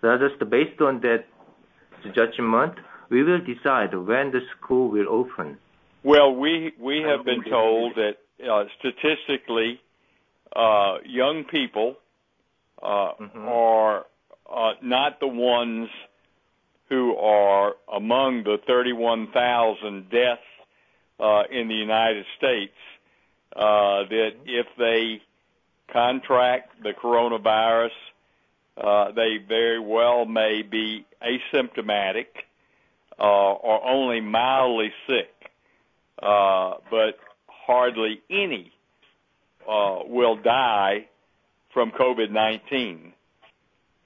So 0.01 0.17
just 0.19 0.39
based 0.49 0.81
on 0.81 1.01
that 1.01 1.25
judgment, 2.15 2.75
we 3.11 3.25
will 3.25 3.41
decide 3.41 3.93
when 3.95 4.31
the 4.31 4.41
school 4.55 4.89
will 4.89 5.09
open. 5.09 5.59
Well, 6.05 6.35
we 6.35 6.73
we 6.79 7.05
have 7.09 7.25
been 7.25 7.43
told 7.49 7.97
that 7.97 8.17
uh, 8.49 8.65
statistically, 8.79 9.81
uh, 10.55 10.99
young 11.05 11.45
people 11.51 11.97
uh, 12.83 12.87
mm-hmm. 13.21 13.49
are 13.49 14.07
uh, 14.49 14.73
not 14.83 15.19
the 15.19 15.29
ones 15.29 15.89
who 16.89 17.17
are 17.17 17.75
among 17.93 18.45
the 18.45 18.59
31,000 18.67 20.11
deaths 20.11 20.41
uh, 21.19 21.43
in 21.51 21.69
the 21.69 21.75
United 21.75 22.27
States. 22.37 22.75
Uh, 23.55 24.05
that 24.09 24.33
if 24.47 24.67
they 24.79 25.21
contract 25.93 26.83
the 26.83 26.93
coronavirus, 26.93 27.91
uh, 28.79 29.13
they 29.13 29.37
very 29.47 29.79
well 29.79 30.25
may 30.25 30.63
be 30.63 31.05
asymptomatic 31.23 32.27
uh, 33.19 33.53
or 33.53 33.87
only 33.87 34.21
mildly 34.21 34.91
sick 35.07 35.43
uh, 36.23 36.75
but 36.91 37.19
hardly 37.49 38.23
any 38.31 38.73
uh, 39.69 39.99
will 40.07 40.37
die 40.37 41.07
from 41.75 41.91
COVID-19. 41.91 43.13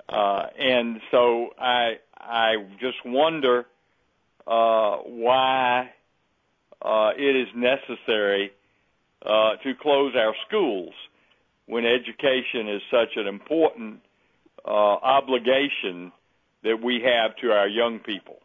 Uh, 0.09 0.47
and 0.59 1.01
so 1.11 1.51
I 1.59 1.99
I 2.19 2.57
just 2.81 3.05
wonder 3.05 3.67
uh, 4.47 4.97
why 4.99 5.91
uh, 6.81 7.11
it 7.17 7.37
is 7.37 7.49
necessary 7.55 8.53
uh, 9.25 9.57
to 9.63 9.75
close 9.81 10.15
our 10.17 10.35
schools 10.47 10.93
when 11.67 11.85
education 11.85 12.69
is 12.69 12.83
such 12.91 13.17
an 13.17 13.27
important 13.27 14.01
uh, 14.65 14.71
obligation 14.71 16.13
that 16.63 16.83
we 16.83 17.01
have 17.05 17.37
to 17.37 17.53
our 17.53 17.69
young 17.69 17.99
people. 18.01 18.39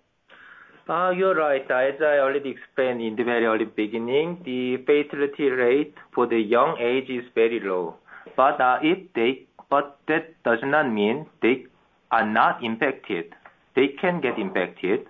Uh, 0.90 1.12
you're 1.12 1.36
right. 1.36 1.64
As 1.70 2.02
I 2.02 2.20
already 2.20 2.50
explained 2.50 3.02
in 3.02 3.16
the 3.16 3.24
very 3.24 3.46
early 3.46 3.66
beginning, 3.66 4.42
the 4.44 4.78
fatality 4.86 5.50
rate 5.50 5.96
for 6.14 6.28
the 6.28 6.40
young 6.40 6.78
age 6.80 7.10
is 7.10 7.24
very 7.36 7.60
low. 7.60 7.96
But 8.36 8.60
uh, 8.60 8.80
if 8.82 9.14
they, 9.14 9.46
but 9.70 10.00
that 10.08 10.42
does 10.44 10.60
not 10.64 10.92
mean 10.92 11.28
they 11.42 11.66
are 12.12 12.28
not 12.28 12.64
infected. 12.64 13.34
They 13.76 13.90
can 13.90 14.20
get 14.22 14.38
infected, 14.38 15.08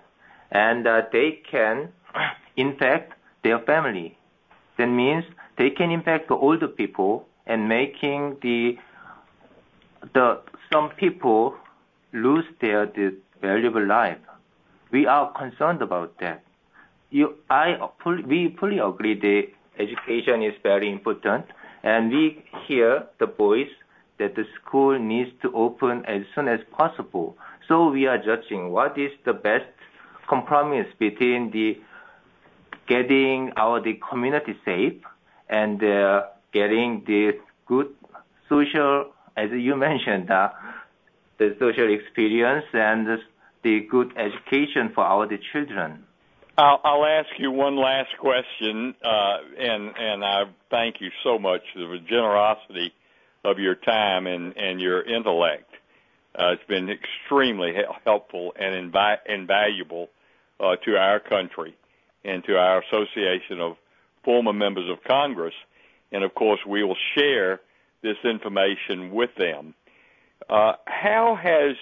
and 0.50 0.86
uh, 0.86 1.02
they 1.12 1.42
can 1.50 1.88
infect 2.56 3.14
their 3.42 3.58
family. 3.60 4.16
That 4.78 4.86
means 4.86 5.24
they 5.58 5.70
can 5.70 5.90
infect 5.90 6.28
the 6.28 6.34
older 6.34 6.68
people 6.68 7.26
and 7.46 7.68
making 7.68 8.36
the 8.42 8.76
the 10.14 10.40
some 10.72 10.90
people 10.90 11.54
lose 12.12 12.44
their 12.60 12.86
the 12.86 13.14
valuable 13.40 13.84
life. 13.84 14.18
We 14.90 15.06
are 15.06 15.32
concerned 15.32 15.82
about 15.82 16.18
that. 16.20 16.42
You, 17.10 17.34
I, 17.50 17.76
we 18.26 18.56
fully 18.58 18.78
agree 18.78 19.18
that 19.18 19.48
education 19.78 20.42
is 20.42 20.54
very 20.62 20.90
important, 20.90 21.46
and 21.82 22.10
we 22.10 22.44
hear 22.66 23.06
the 23.18 23.26
voice 23.26 23.70
that 24.18 24.34
the 24.34 24.44
school 24.54 24.98
needs 24.98 25.30
to 25.42 25.52
open 25.54 26.04
as 26.06 26.22
soon 26.34 26.48
as 26.48 26.60
possible. 26.70 27.36
So 27.68 27.90
we 27.90 28.06
are 28.06 28.18
judging 28.18 28.70
what 28.70 28.98
is 28.98 29.10
the 29.24 29.32
best 29.32 29.66
compromise 30.28 30.86
between 30.98 31.50
the 31.50 31.78
getting 32.86 33.52
our 33.56 33.80
the 33.80 33.98
community 34.10 34.54
safe 34.64 34.94
and 35.52 35.84
uh, 35.84 36.22
getting 36.52 37.04
the 37.06 37.32
good 37.66 37.88
social, 38.48 39.12
as 39.36 39.50
you 39.50 39.76
mentioned, 39.76 40.30
uh, 40.30 40.48
the 41.38 41.54
social 41.60 41.92
experience 41.92 42.64
and 42.72 43.20
the 43.62 43.80
good 43.90 44.12
education 44.16 44.90
for 44.94 45.04
our 45.04 45.28
children. 45.52 46.04
I'll, 46.56 47.06
ask 47.06 47.28
you 47.38 47.50
one 47.50 47.76
last 47.76 48.10
question, 48.18 48.94
uh, 49.02 49.38
and 49.58 49.92
and 49.98 50.24
I 50.24 50.44
thank 50.70 51.00
you 51.00 51.10
so 51.24 51.38
much 51.38 51.62
for 51.72 51.80
the 51.80 51.98
generosity 52.06 52.92
of 53.44 53.58
your 53.58 53.74
time 53.74 54.26
and 54.26 54.56
and 54.56 54.80
your 54.80 55.02
intellect. 55.02 55.70
It's 56.38 56.64
been 56.68 56.88
extremely 56.90 57.74
helpful 58.04 58.54
and 58.58 58.74
invaluable 59.26 60.08
to 60.60 60.96
our 60.96 61.20
country 61.20 61.74
and 62.24 62.44
to 62.44 62.56
our 62.56 62.82
association 62.82 63.60
of 63.60 63.76
former 64.24 64.52
members 64.52 64.88
of 64.90 65.02
Congress. 65.04 65.54
And 66.10 66.24
of 66.24 66.34
course, 66.34 66.60
we 66.66 66.84
will 66.84 66.96
share 67.14 67.60
this 68.02 68.16
information 68.24 69.10
with 69.12 69.30
them. 69.36 69.74
Uh, 70.48 70.74
how 70.86 71.38
has 71.40 71.76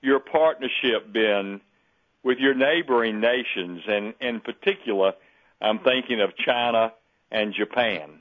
your 0.00 0.20
partnership 0.20 1.12
been 1.12 1.60
with 2.22 2.38
your 2.38 2.54
neighboring 2.54 3.20
nations, 3.20 3.82
and 3.86 4.14
in 4.20 4.40
particular, 4.40 5.12
I'm 5.60 5.78
thinking 5.80 6.20
of 6.20 6.36
China 6.36 6.92
and 7.30 7.54
Japan? 7.54 8.20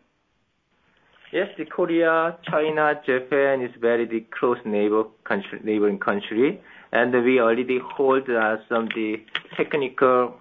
Yes, 1.31 1.49
the 1.57 1.65
Korea, 1.65 2.37
China, 2.43 3.01
Japan 3.05 3.61
is 3.61 3.71
very 3.79 4.05
the 4.05 4.25
close 4.37 4.59
neighbor 4.65 5.05
country, 5.23 5.59
neighboring 5.63 5.97
country, 5.97 6.61
and 6.91 7.11
we 7.23 7.39
already 7.39 7.79
hold 7.79 8.29
uh, 8.29 8.57
some 8.69 8.87
the 8.93 9.23
technical 9.57 10.35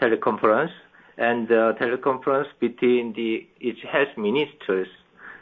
teleconference 0.00 0.70
and 1.16 1.50
uh, 1.50 1.72
teleconference 1.80 2.48
between 2.60 3.12
the 3.14 3.46
each 3.60 3.78
health 3.90 4.16
ministers, 4.16 4.88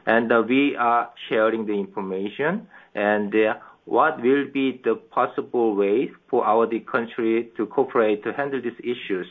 and 0.07 0.31
uh, 0.33 0.43
we 0.47 0.77
are 0.77 1.11
sharing 1.29 1.67
the 1.67 1.73
information 1.73 2.67
and 2.95 3.35
uh, 3.35 3.55
what 3.85 4.23
will 4.23 4.47
be 4.53 4.81
the 4.85 4.95
possible 4.95 5.75
way 5.75 6.11
for 6.29 6.45
our 6.45 6.67
the 6.67 6.81
country 6.81 7.51
to 7.57 7.67
cooperate 7.67 8.23
to 8.23 8.33
handle 8.33 8.61
these 8.63 8.79
issues? 8.81 9.27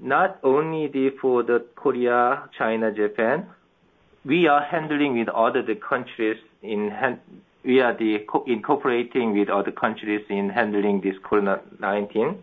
Not 0.00 0.38
only 0.44 0.86
the, 0.86 1.10
for 1.20 1.42
the 1.42 1.64
Korea, 1.74 2.48
China, 2.56 2.92
Japan, 2.92 3.46
we 4.24 4.46
are 4.46 4.62
handling 4.62 5.18
with 5.18 5.28
other 5.28 5.62
the 5.62 5.74
countries 5.74 6.36
in 6.62 6.92
we 7.64 7.80
are 7.80 7.96
the 7.96 8.18
incorporating 8.46 9.36
with 9.36 9.48
other 9.48 9.72
countries 9.72 10.24
in 10.30 10.48
handling 10.48 11.00
this 11.00 11.16
COVID-19. 11.24 12.38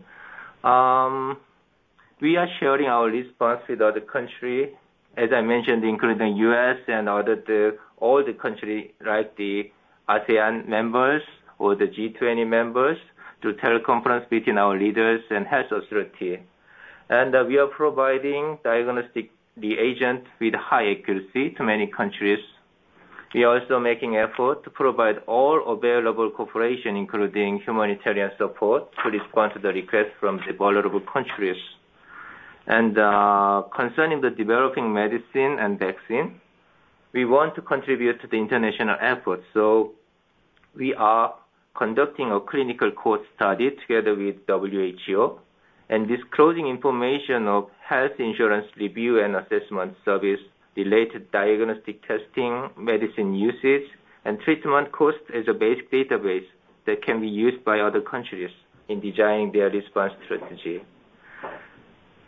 We 2.18 2.38
are 2.38 2.48
sharing 2.58 2.86
our 2.86 3.08
response 3.08 3.60
with 3.68 3.82
other 3.82 4.00
countries, 4.00 4.70
as 5.18 5.28
I 5.34 5.42
mentioned, 5.42 5.84
including 5.84 6.34
U.S. 6.38 6.78
and 6.88 7.10
other 7.10 7.78
all 7.98 8.24
the 8.24 8.32
countries 8.32 8.90
like 9.04 9.36
the 9.36 9.70
ASEAN 10.08 10.66
members 10.66 11.20
or 11.58 11.74
the 11.74 11.84
G20 11.84 12.48
members 12.48 12.96
to 13.42 13.52
teleconference 13.52 14.26
between 14.30 14.56
our 14.56 14.78
leaders 14.78 15.20
and 15.28 15.46
health 15.46 15.70
authority. 15.70 16.38
And 17.10 17.34
uh, 17.34 17.44
we 17.46 17.58
are 17.58 17.66
providing 17.66 18.60
diagnostic 18.64 19.30
reagent 19.58 20.24
with 20.40 20.54
high 20.54 20.92
accuracy 20.92 21.50
to 21.50 21.62
many 21.62 21.86
countries. 21.86 22.40
We 23.34 23.44
are 23.44 23.60
also 23.60 23.78
making 23.78 24.16
effort 24.16 24.64
to 24.64 24.70
provide 24.70 25.18
all 25.26 25.70
available 25.70 26.30
cooperation, 26.30 26.96
including 26.96 27.60
humanitarian 27.60 28.30
support, 28.38 28.88
to 29.02 29.10
respond 29.10 29.52
to 29.52 29.58
the 29.58 29.68
request 29.68 30.12
from 30.18 30.40
the 30.46 30.54
vulnerable 30.54 31.00
countries. 31.00 31.58
Uh, 32.68 33.62
concerning 33.74 34.20
the 34.20 34.30
developing 34.30 34.92
medicine 34.92 35.58
and 35.60 35.78
vaccine, 35.78 36.40
we 37.12 37.24
want 37.24 37.54
to 37.54 37.62
contribute 37.62 38.20
to 38.20 38.26
the 38.26 38.36
international 38.36 38.96
effort. 39.00 39.40
So 39.54 39.92
we 40.74 40.92
are 40.94 41.34
conducting 41.76 42.32
a 42.32 42.40
clinical 42.40 42.90
cohort 42.90 43.20
study 43.36 43.70
together 43.80 44.16
with 44.16 44.36
WHO 44.48 45.38
and 45.88 46.08
disclosing 46.08 46.66
information 46.66 47.46
of 47.46 47.68
health 47.80 48.18
insurance 48.18 48.66
review 48.76 49.22
and 49.22 49.36
assessment 49.36 49.94
service, 50.04 50.40
related 50.76 51.30
diagnostic 51.30 52.02
testing, 52.06 52.68
medicine 52.76 53.34
usage, 53.34 53.88
and 54.24 54.40
treatment 54.40 54.90
cost 54.90 55.22
as 55.32 55.44
a 55.48 55.54
basic 55.54 55.90
database 55.92 56.46
that 56.86 57.04
can 57.04 57.20
be 57.20 57.28
used 57.28 57.64
by 57.64 57.78
other 57.78 58.00
countries 58.00 58.50
in 58.88 59.00
designing 59.00 59.52
their 59.52 59.70
response 59.70 60.12
strategy. 60.24 60.82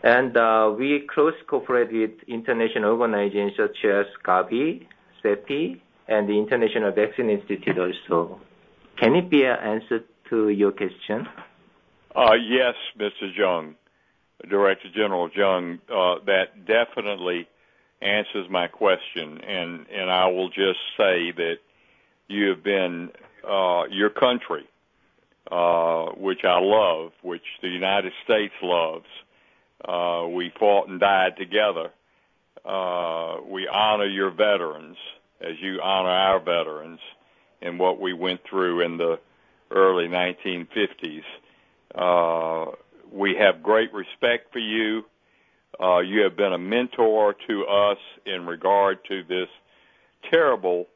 And 0.02 0.36
uh, 0.36 0.74
we 0.78 1.06
closely 1.12 1.40
cooperate 1.46 1.92
with 1.92 2.22
international 2.28 2.92
organizations 2.92 3.52
such 3.56 3.84
as 3.84 4.06
Gavi, 4.24 4.86
CEPI, 5.24 5.80
and 6.06 6.28
the 6.28 6.38
International 6.38 6.92
Vaccine 6.92 7.30
Institute 7.30 7.78
also. 7.78 8.40
Can 8.96 9.16
it 9.16 9.28
be 9.28 9.44
an 9.44 9.58
answer 9.58 10.04
to 10.30 10.48
your 10.48 10.72
question? 10.72 11.28
Uh, 12.14 12.34
yes, 12.34 12.74
Mr. 12.98 13.34
Jeong, 13.36 13.74
Director 14.48 14.88
General 14.94 15.28
Jeong. 15.30 15.78
Uh, 15.88 16.24
that 16.26 16.66
definitely 16.66 17.48
answers 18.00 18.48
my 18.48 18.68
question. 18.68 19.40
And 19.40 20.10
I 20.10 20.26
will 20.28 20.48
just 20.48 20.78
say 20.96 21.32
that 21.32 21.56
you 22.28 22.48
have 22.50 22.62
been 22.62 23.10
your 23.90 24.10
country, 24.10 24.66
which 26.16 26.44
I 26.44 26.58
love, 26.60 27.12
which 27.22 27.42
the 27.62 27.68
United 27.68 28.12
States 28.24 28.54
loves. 28.62 29.06
We 29.86 30.52
fought 30.58 30.88
and 30.88 31.00
died 31.00 31.36
together. 31.36 31.90
Uh, 32.64 33.38
we 33.46 33.68
honor 33.68 34.06
your 34.06 34.30
veterans 34.30 34.96
as 35.40 35.54
you 35.60 35.80
honor 35.80 36.10
our 36.10 36.40
veterans 36.40 37.00
and 37.62 37.78
what 37.78 38.00
we 38.00 38.12
went 38.12 38.40
through 38.48 38.80
in 38.82 38.98
the 38.98 39.18
early 39.70 40.08
1950s. 40.08 41.22
Uh, 41.94 42.72
We 43.10 43.36
have 43.36 43.62
great 43.62 43.92
respect 43.94 44.52
for 44.52 44.58
you. 44.58 45.04
Uh, 45.80 46.00
you 46.00 46.22
have 46.22 46.36
been 46.36 46.52
a 46.52 46.58
mentor 46.58 47.34
to 47.48 47.64
us 47.64 47.98
in 48.26 48.46
regard 48.46 48.98
to 49.06 49.22
this 49.22 49.48
terrible 50.30 50.86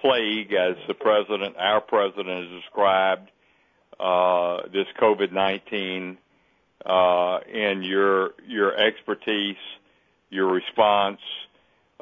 plague, 0.00 0.52
as 0.52 0.76
the 0.88 0.94
president, 0.94 1.56
our 1.58 1.80
president 1.80 2.50
has 2.50 2.60
described 2.62 3.30
uh, 4.00 4.62
this 4.72 4.86
COVID-19, 6.86 7.40
and 7.54 7.84
your 7.84 8.30
your 8.46 8.76
expertise, 8.76 9.56
your 10.30 10.46
response 10.46 11.20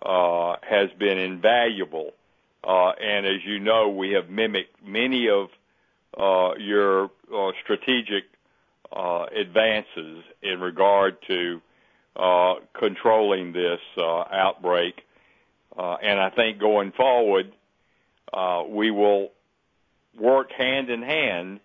uh, 0.03 0.57
has 0.63 0.91
been 0.99 1.19
invaluable. 1.19 2.13
Uh, 2.63 2.91
and 2.91 3.27
as 3.27 3.45
you 3.45 3.59
know, 3.59 3.89
we 3.89 4.13
have 4.13 4.29
mimicked 4.29 4.85
many 4.85 5.29
of 5.29 5.49
uh, 6.19 6.55
your 6.59 7.11
strategic 7.63 8.25
advances 8.93 10.25
in 10.43 10.61
regard 10.61 11.17
to 11.27 11.61
controlling 12.75 13.53
this 13.53 13.81
outbreak. 13.99 15.03
And 15.77 16.21
I 16.21 16.31
think 16.31 16.59
going 16.59 16.93
forward, 16.93 17.53
we 18.69 18.91
will 18.91 19.31
work 20.19 20.51
hand 20.53 20.91
in 20.91 21.03
hand 21.03 21.61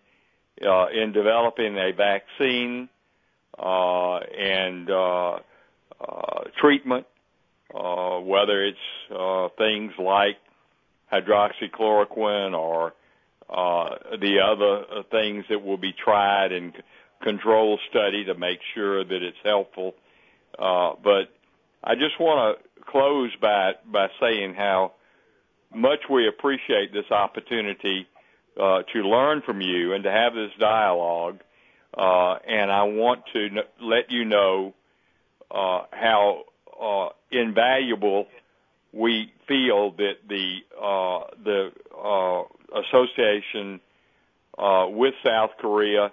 in 0.62 1.12
developing 1.14 1.78
a 1.78 1.92
vaccine 1.92 2.90
Uh, 3.58 4.18
and 4.18 4.90
uh, 4.90 5.40
uh, 6.02 6.44
treatment, 6.60 7.06
whether 7.74 8.66
it's 8.66 8.78
things 9.58 9.94
like 9.98 10.38
hydroxychloroquine 11.12 12.58
or 12.58 12.94
the 13.50 14.40
other 14.44 15.04
things 15.12 15.46
that 15.50 15.64
will 15.64 15.78
be 15.78 15.94
tried 15.94 16.52
in 16.52 16.74
control 17.22 17.80
study 17.90 18.26
to 18.26 18.36
make 18.36 18.60
sure 18.74 19.04
that 19.04 19.24
it's 19.24 19.38
helpful. 19.44 19.96
Uh 20.60 20.92
but 21.04 21.30
I 21.84 21.96
just 21.96 22.20
want 22.20 22.58
to 22.58 22.84
close 22.84 23.32
by 23.42 23.74
by 23.86 24.08
saying 24.20 24.54
how 24.56 24.94
much 25.74 26.00
we 26.10 26.28
appreciate 26.28 26.94
this 26.94 27.10
opportunity 27.12 28.08
to 28.58 29.00
learn 29.02 29.42
from 29.46 29.62
you 29.62 29.94
and 29.94 30.04
to 30.04 30.12
have 30.12 30.34
this 30.34 30.52
dialogue. 30.60 31.40
Uh, 31.98 32.38
I 32.72 32.84
want 32.84 33.24
to 33.34 33.48
let 33.82 34.12
you 34.12 34.26
know 34.26 34.74
uh, 35.50 35.84
how 35.92 36.44
uh, 36.82 37.10
invaluable 37.32 38.28
we 38.92 39.32
feel 39.48 39.92
that 39.92 40.16
the 40.28 40.60
the 41.44 41.72
association 42.76 43.80
with 44.58 45.14
South 45.26 45.52
Korea, 45.60 46.12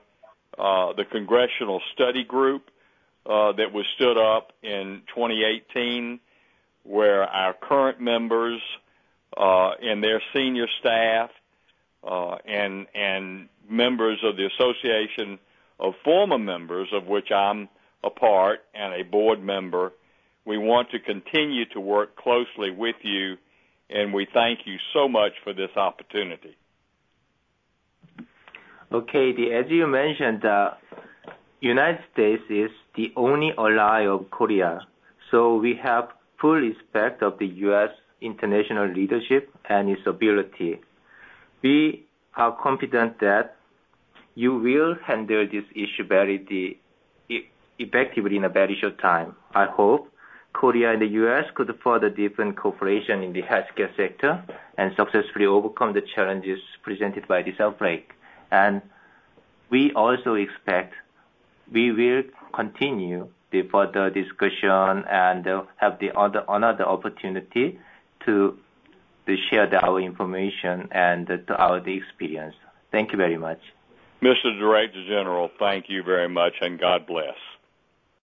the 0.56 1.04
congressional 1.10 1.80
study 1.94 2.24
group 2.24 2.70
that 3.24 3.72
was 3.72 3.84
stood 3.96 4.18
up 4.18 4.52
in 4.62 5.02
2018, 5.14 6.20
where 6.84 7.24
our 7.24 7.54
current 7.54 8.00
members 8.00 8.60
and 9.36 10.02
their 10.02 10.22
senior 10.32 10.66
staff, 10.80 11.30
uh 12.04 12.36
and 12.44 12.86
and 12.94 13.48
members 13.68 14.18
of 14.24 14.36
the 14.36 14.46
association 14.46 15.38
of 15.82 15.94
former 16.04 16.38
members, 16.38 16.88
of 16.92 17.06
which 17.06 17.30
I'm 17.30 17.68
a 18.04 18.08
part 18.08 18.60
and 18.72 18.94
a 18.94 19.02
board 19.02 19.42
member, 19.42 19.92
we 20.46 20.56
want 20.56 20.90
to 20.92 20.98
continue 20.98 21.64
to 21.74 21.80
work 21.80 22.16
closely 22.16 22.70
with 22.70 22.96
you, 23.02 23.36
and 23.90 24.14
we 24.14 24.26
thank 24.32 24.60
you 24.64 24.76
so 24.94 25.08
much 25.08 25.32
for 25.44 25.52
this 25.52 25.70
opportunity. 25.76 26.56
Okay. 28.92 29.30
As 29.52 29.66
you 29.70 29.86
mentioned, 29.86 30.42
the 30.42 30.70
United 31.60 32.00
States 32.12 32.42
is 32.48 32.70
the 32.96 33.12
only 33.16 33.52
ally 33.58 34.06
of 34.06 34.30
Korea, 34.30 34.86
so 35.30 35.56
we 35.56 35.78
have 35.82 36.08
full 36.40 36.60
respect 36.60 37.22
of 37.22 37.38
the 37.38 37.46
U.S. 37.66 37.90
international 38.20 38.88
leadership 38.92 39.50
and 39.68 39.88
its 39.88 40.02
ability. 40.06 40.80
We 41.62 42.06
are 42.36 42.56
confident 42.62 43.20
that 43.20 43.56
you 44.34 44.56
will 44.56 44.94
handle 45.04 45.46
this 45.46 45.64
issue 45.74 46.04
very 46.06 46.78
effectively 47.78 48.36
in 48.36 48.44
a 48.44 48.48
very 48.48 48.76
short 48.80 48.98
time. 49.00 49.34
I 49.54 49.66
hope 49.66 50.08
Korea 50.52 50.92
and 50.92 51.02
the 51.02 51.06
U.S. 51.06 51.44
could 51.54 51.72
further 51.82 52.10
deepen 52.10 52.54
cooperation 52.54 53.22
in 53.22 53.32
the 53.32 53.42
healthcare 53.42 53.94
sector 53.96 54.42
and 54.78 54.92
successfully 54.96 55.46
overcome 55.46 55.92
the 55.94 56.02
challenges 56.14 56.60
presented 56.82 57.26
by 57.26 57.42
this 57.42 57.58
outbreak. 57.58 58.10
And 58.50 58.82
we 59.70 59.92
also 59.94 60.34
expect 60.34 60.94
we 61.72 61.90
will 61.92 62.22
continue 62.54 63.28
the 63.50 63.62
further 63.62 64.10
discussion 64.10 65.04
and 65.10 65.46
uh, 65.46 65.62
have 65.76 65.98
another 66.48 66.84
opportunity 66.84 67.78
to 68.26 68.58
share 69.50 69.72
our 69.84 70.00
information 70.00 70.88
and 70.90 71.30
uh, 71.30 71.54
our 71.54 71.78
experience. 71.88 72.54
Thank 72.90 73.12
you 73.12 73.18
very 73.18 73.38
much. 73.38 73.60
Mr. 74.22 74.56
Director 74.58 75.04
General, 75.08 75.50
thank 75.58 75.86
you 75.88 76.02
very 76.04 76.28
much, 76.28 76.54
and 76.60 76.78
God 76.78 77.06
bless. 77.06 77.34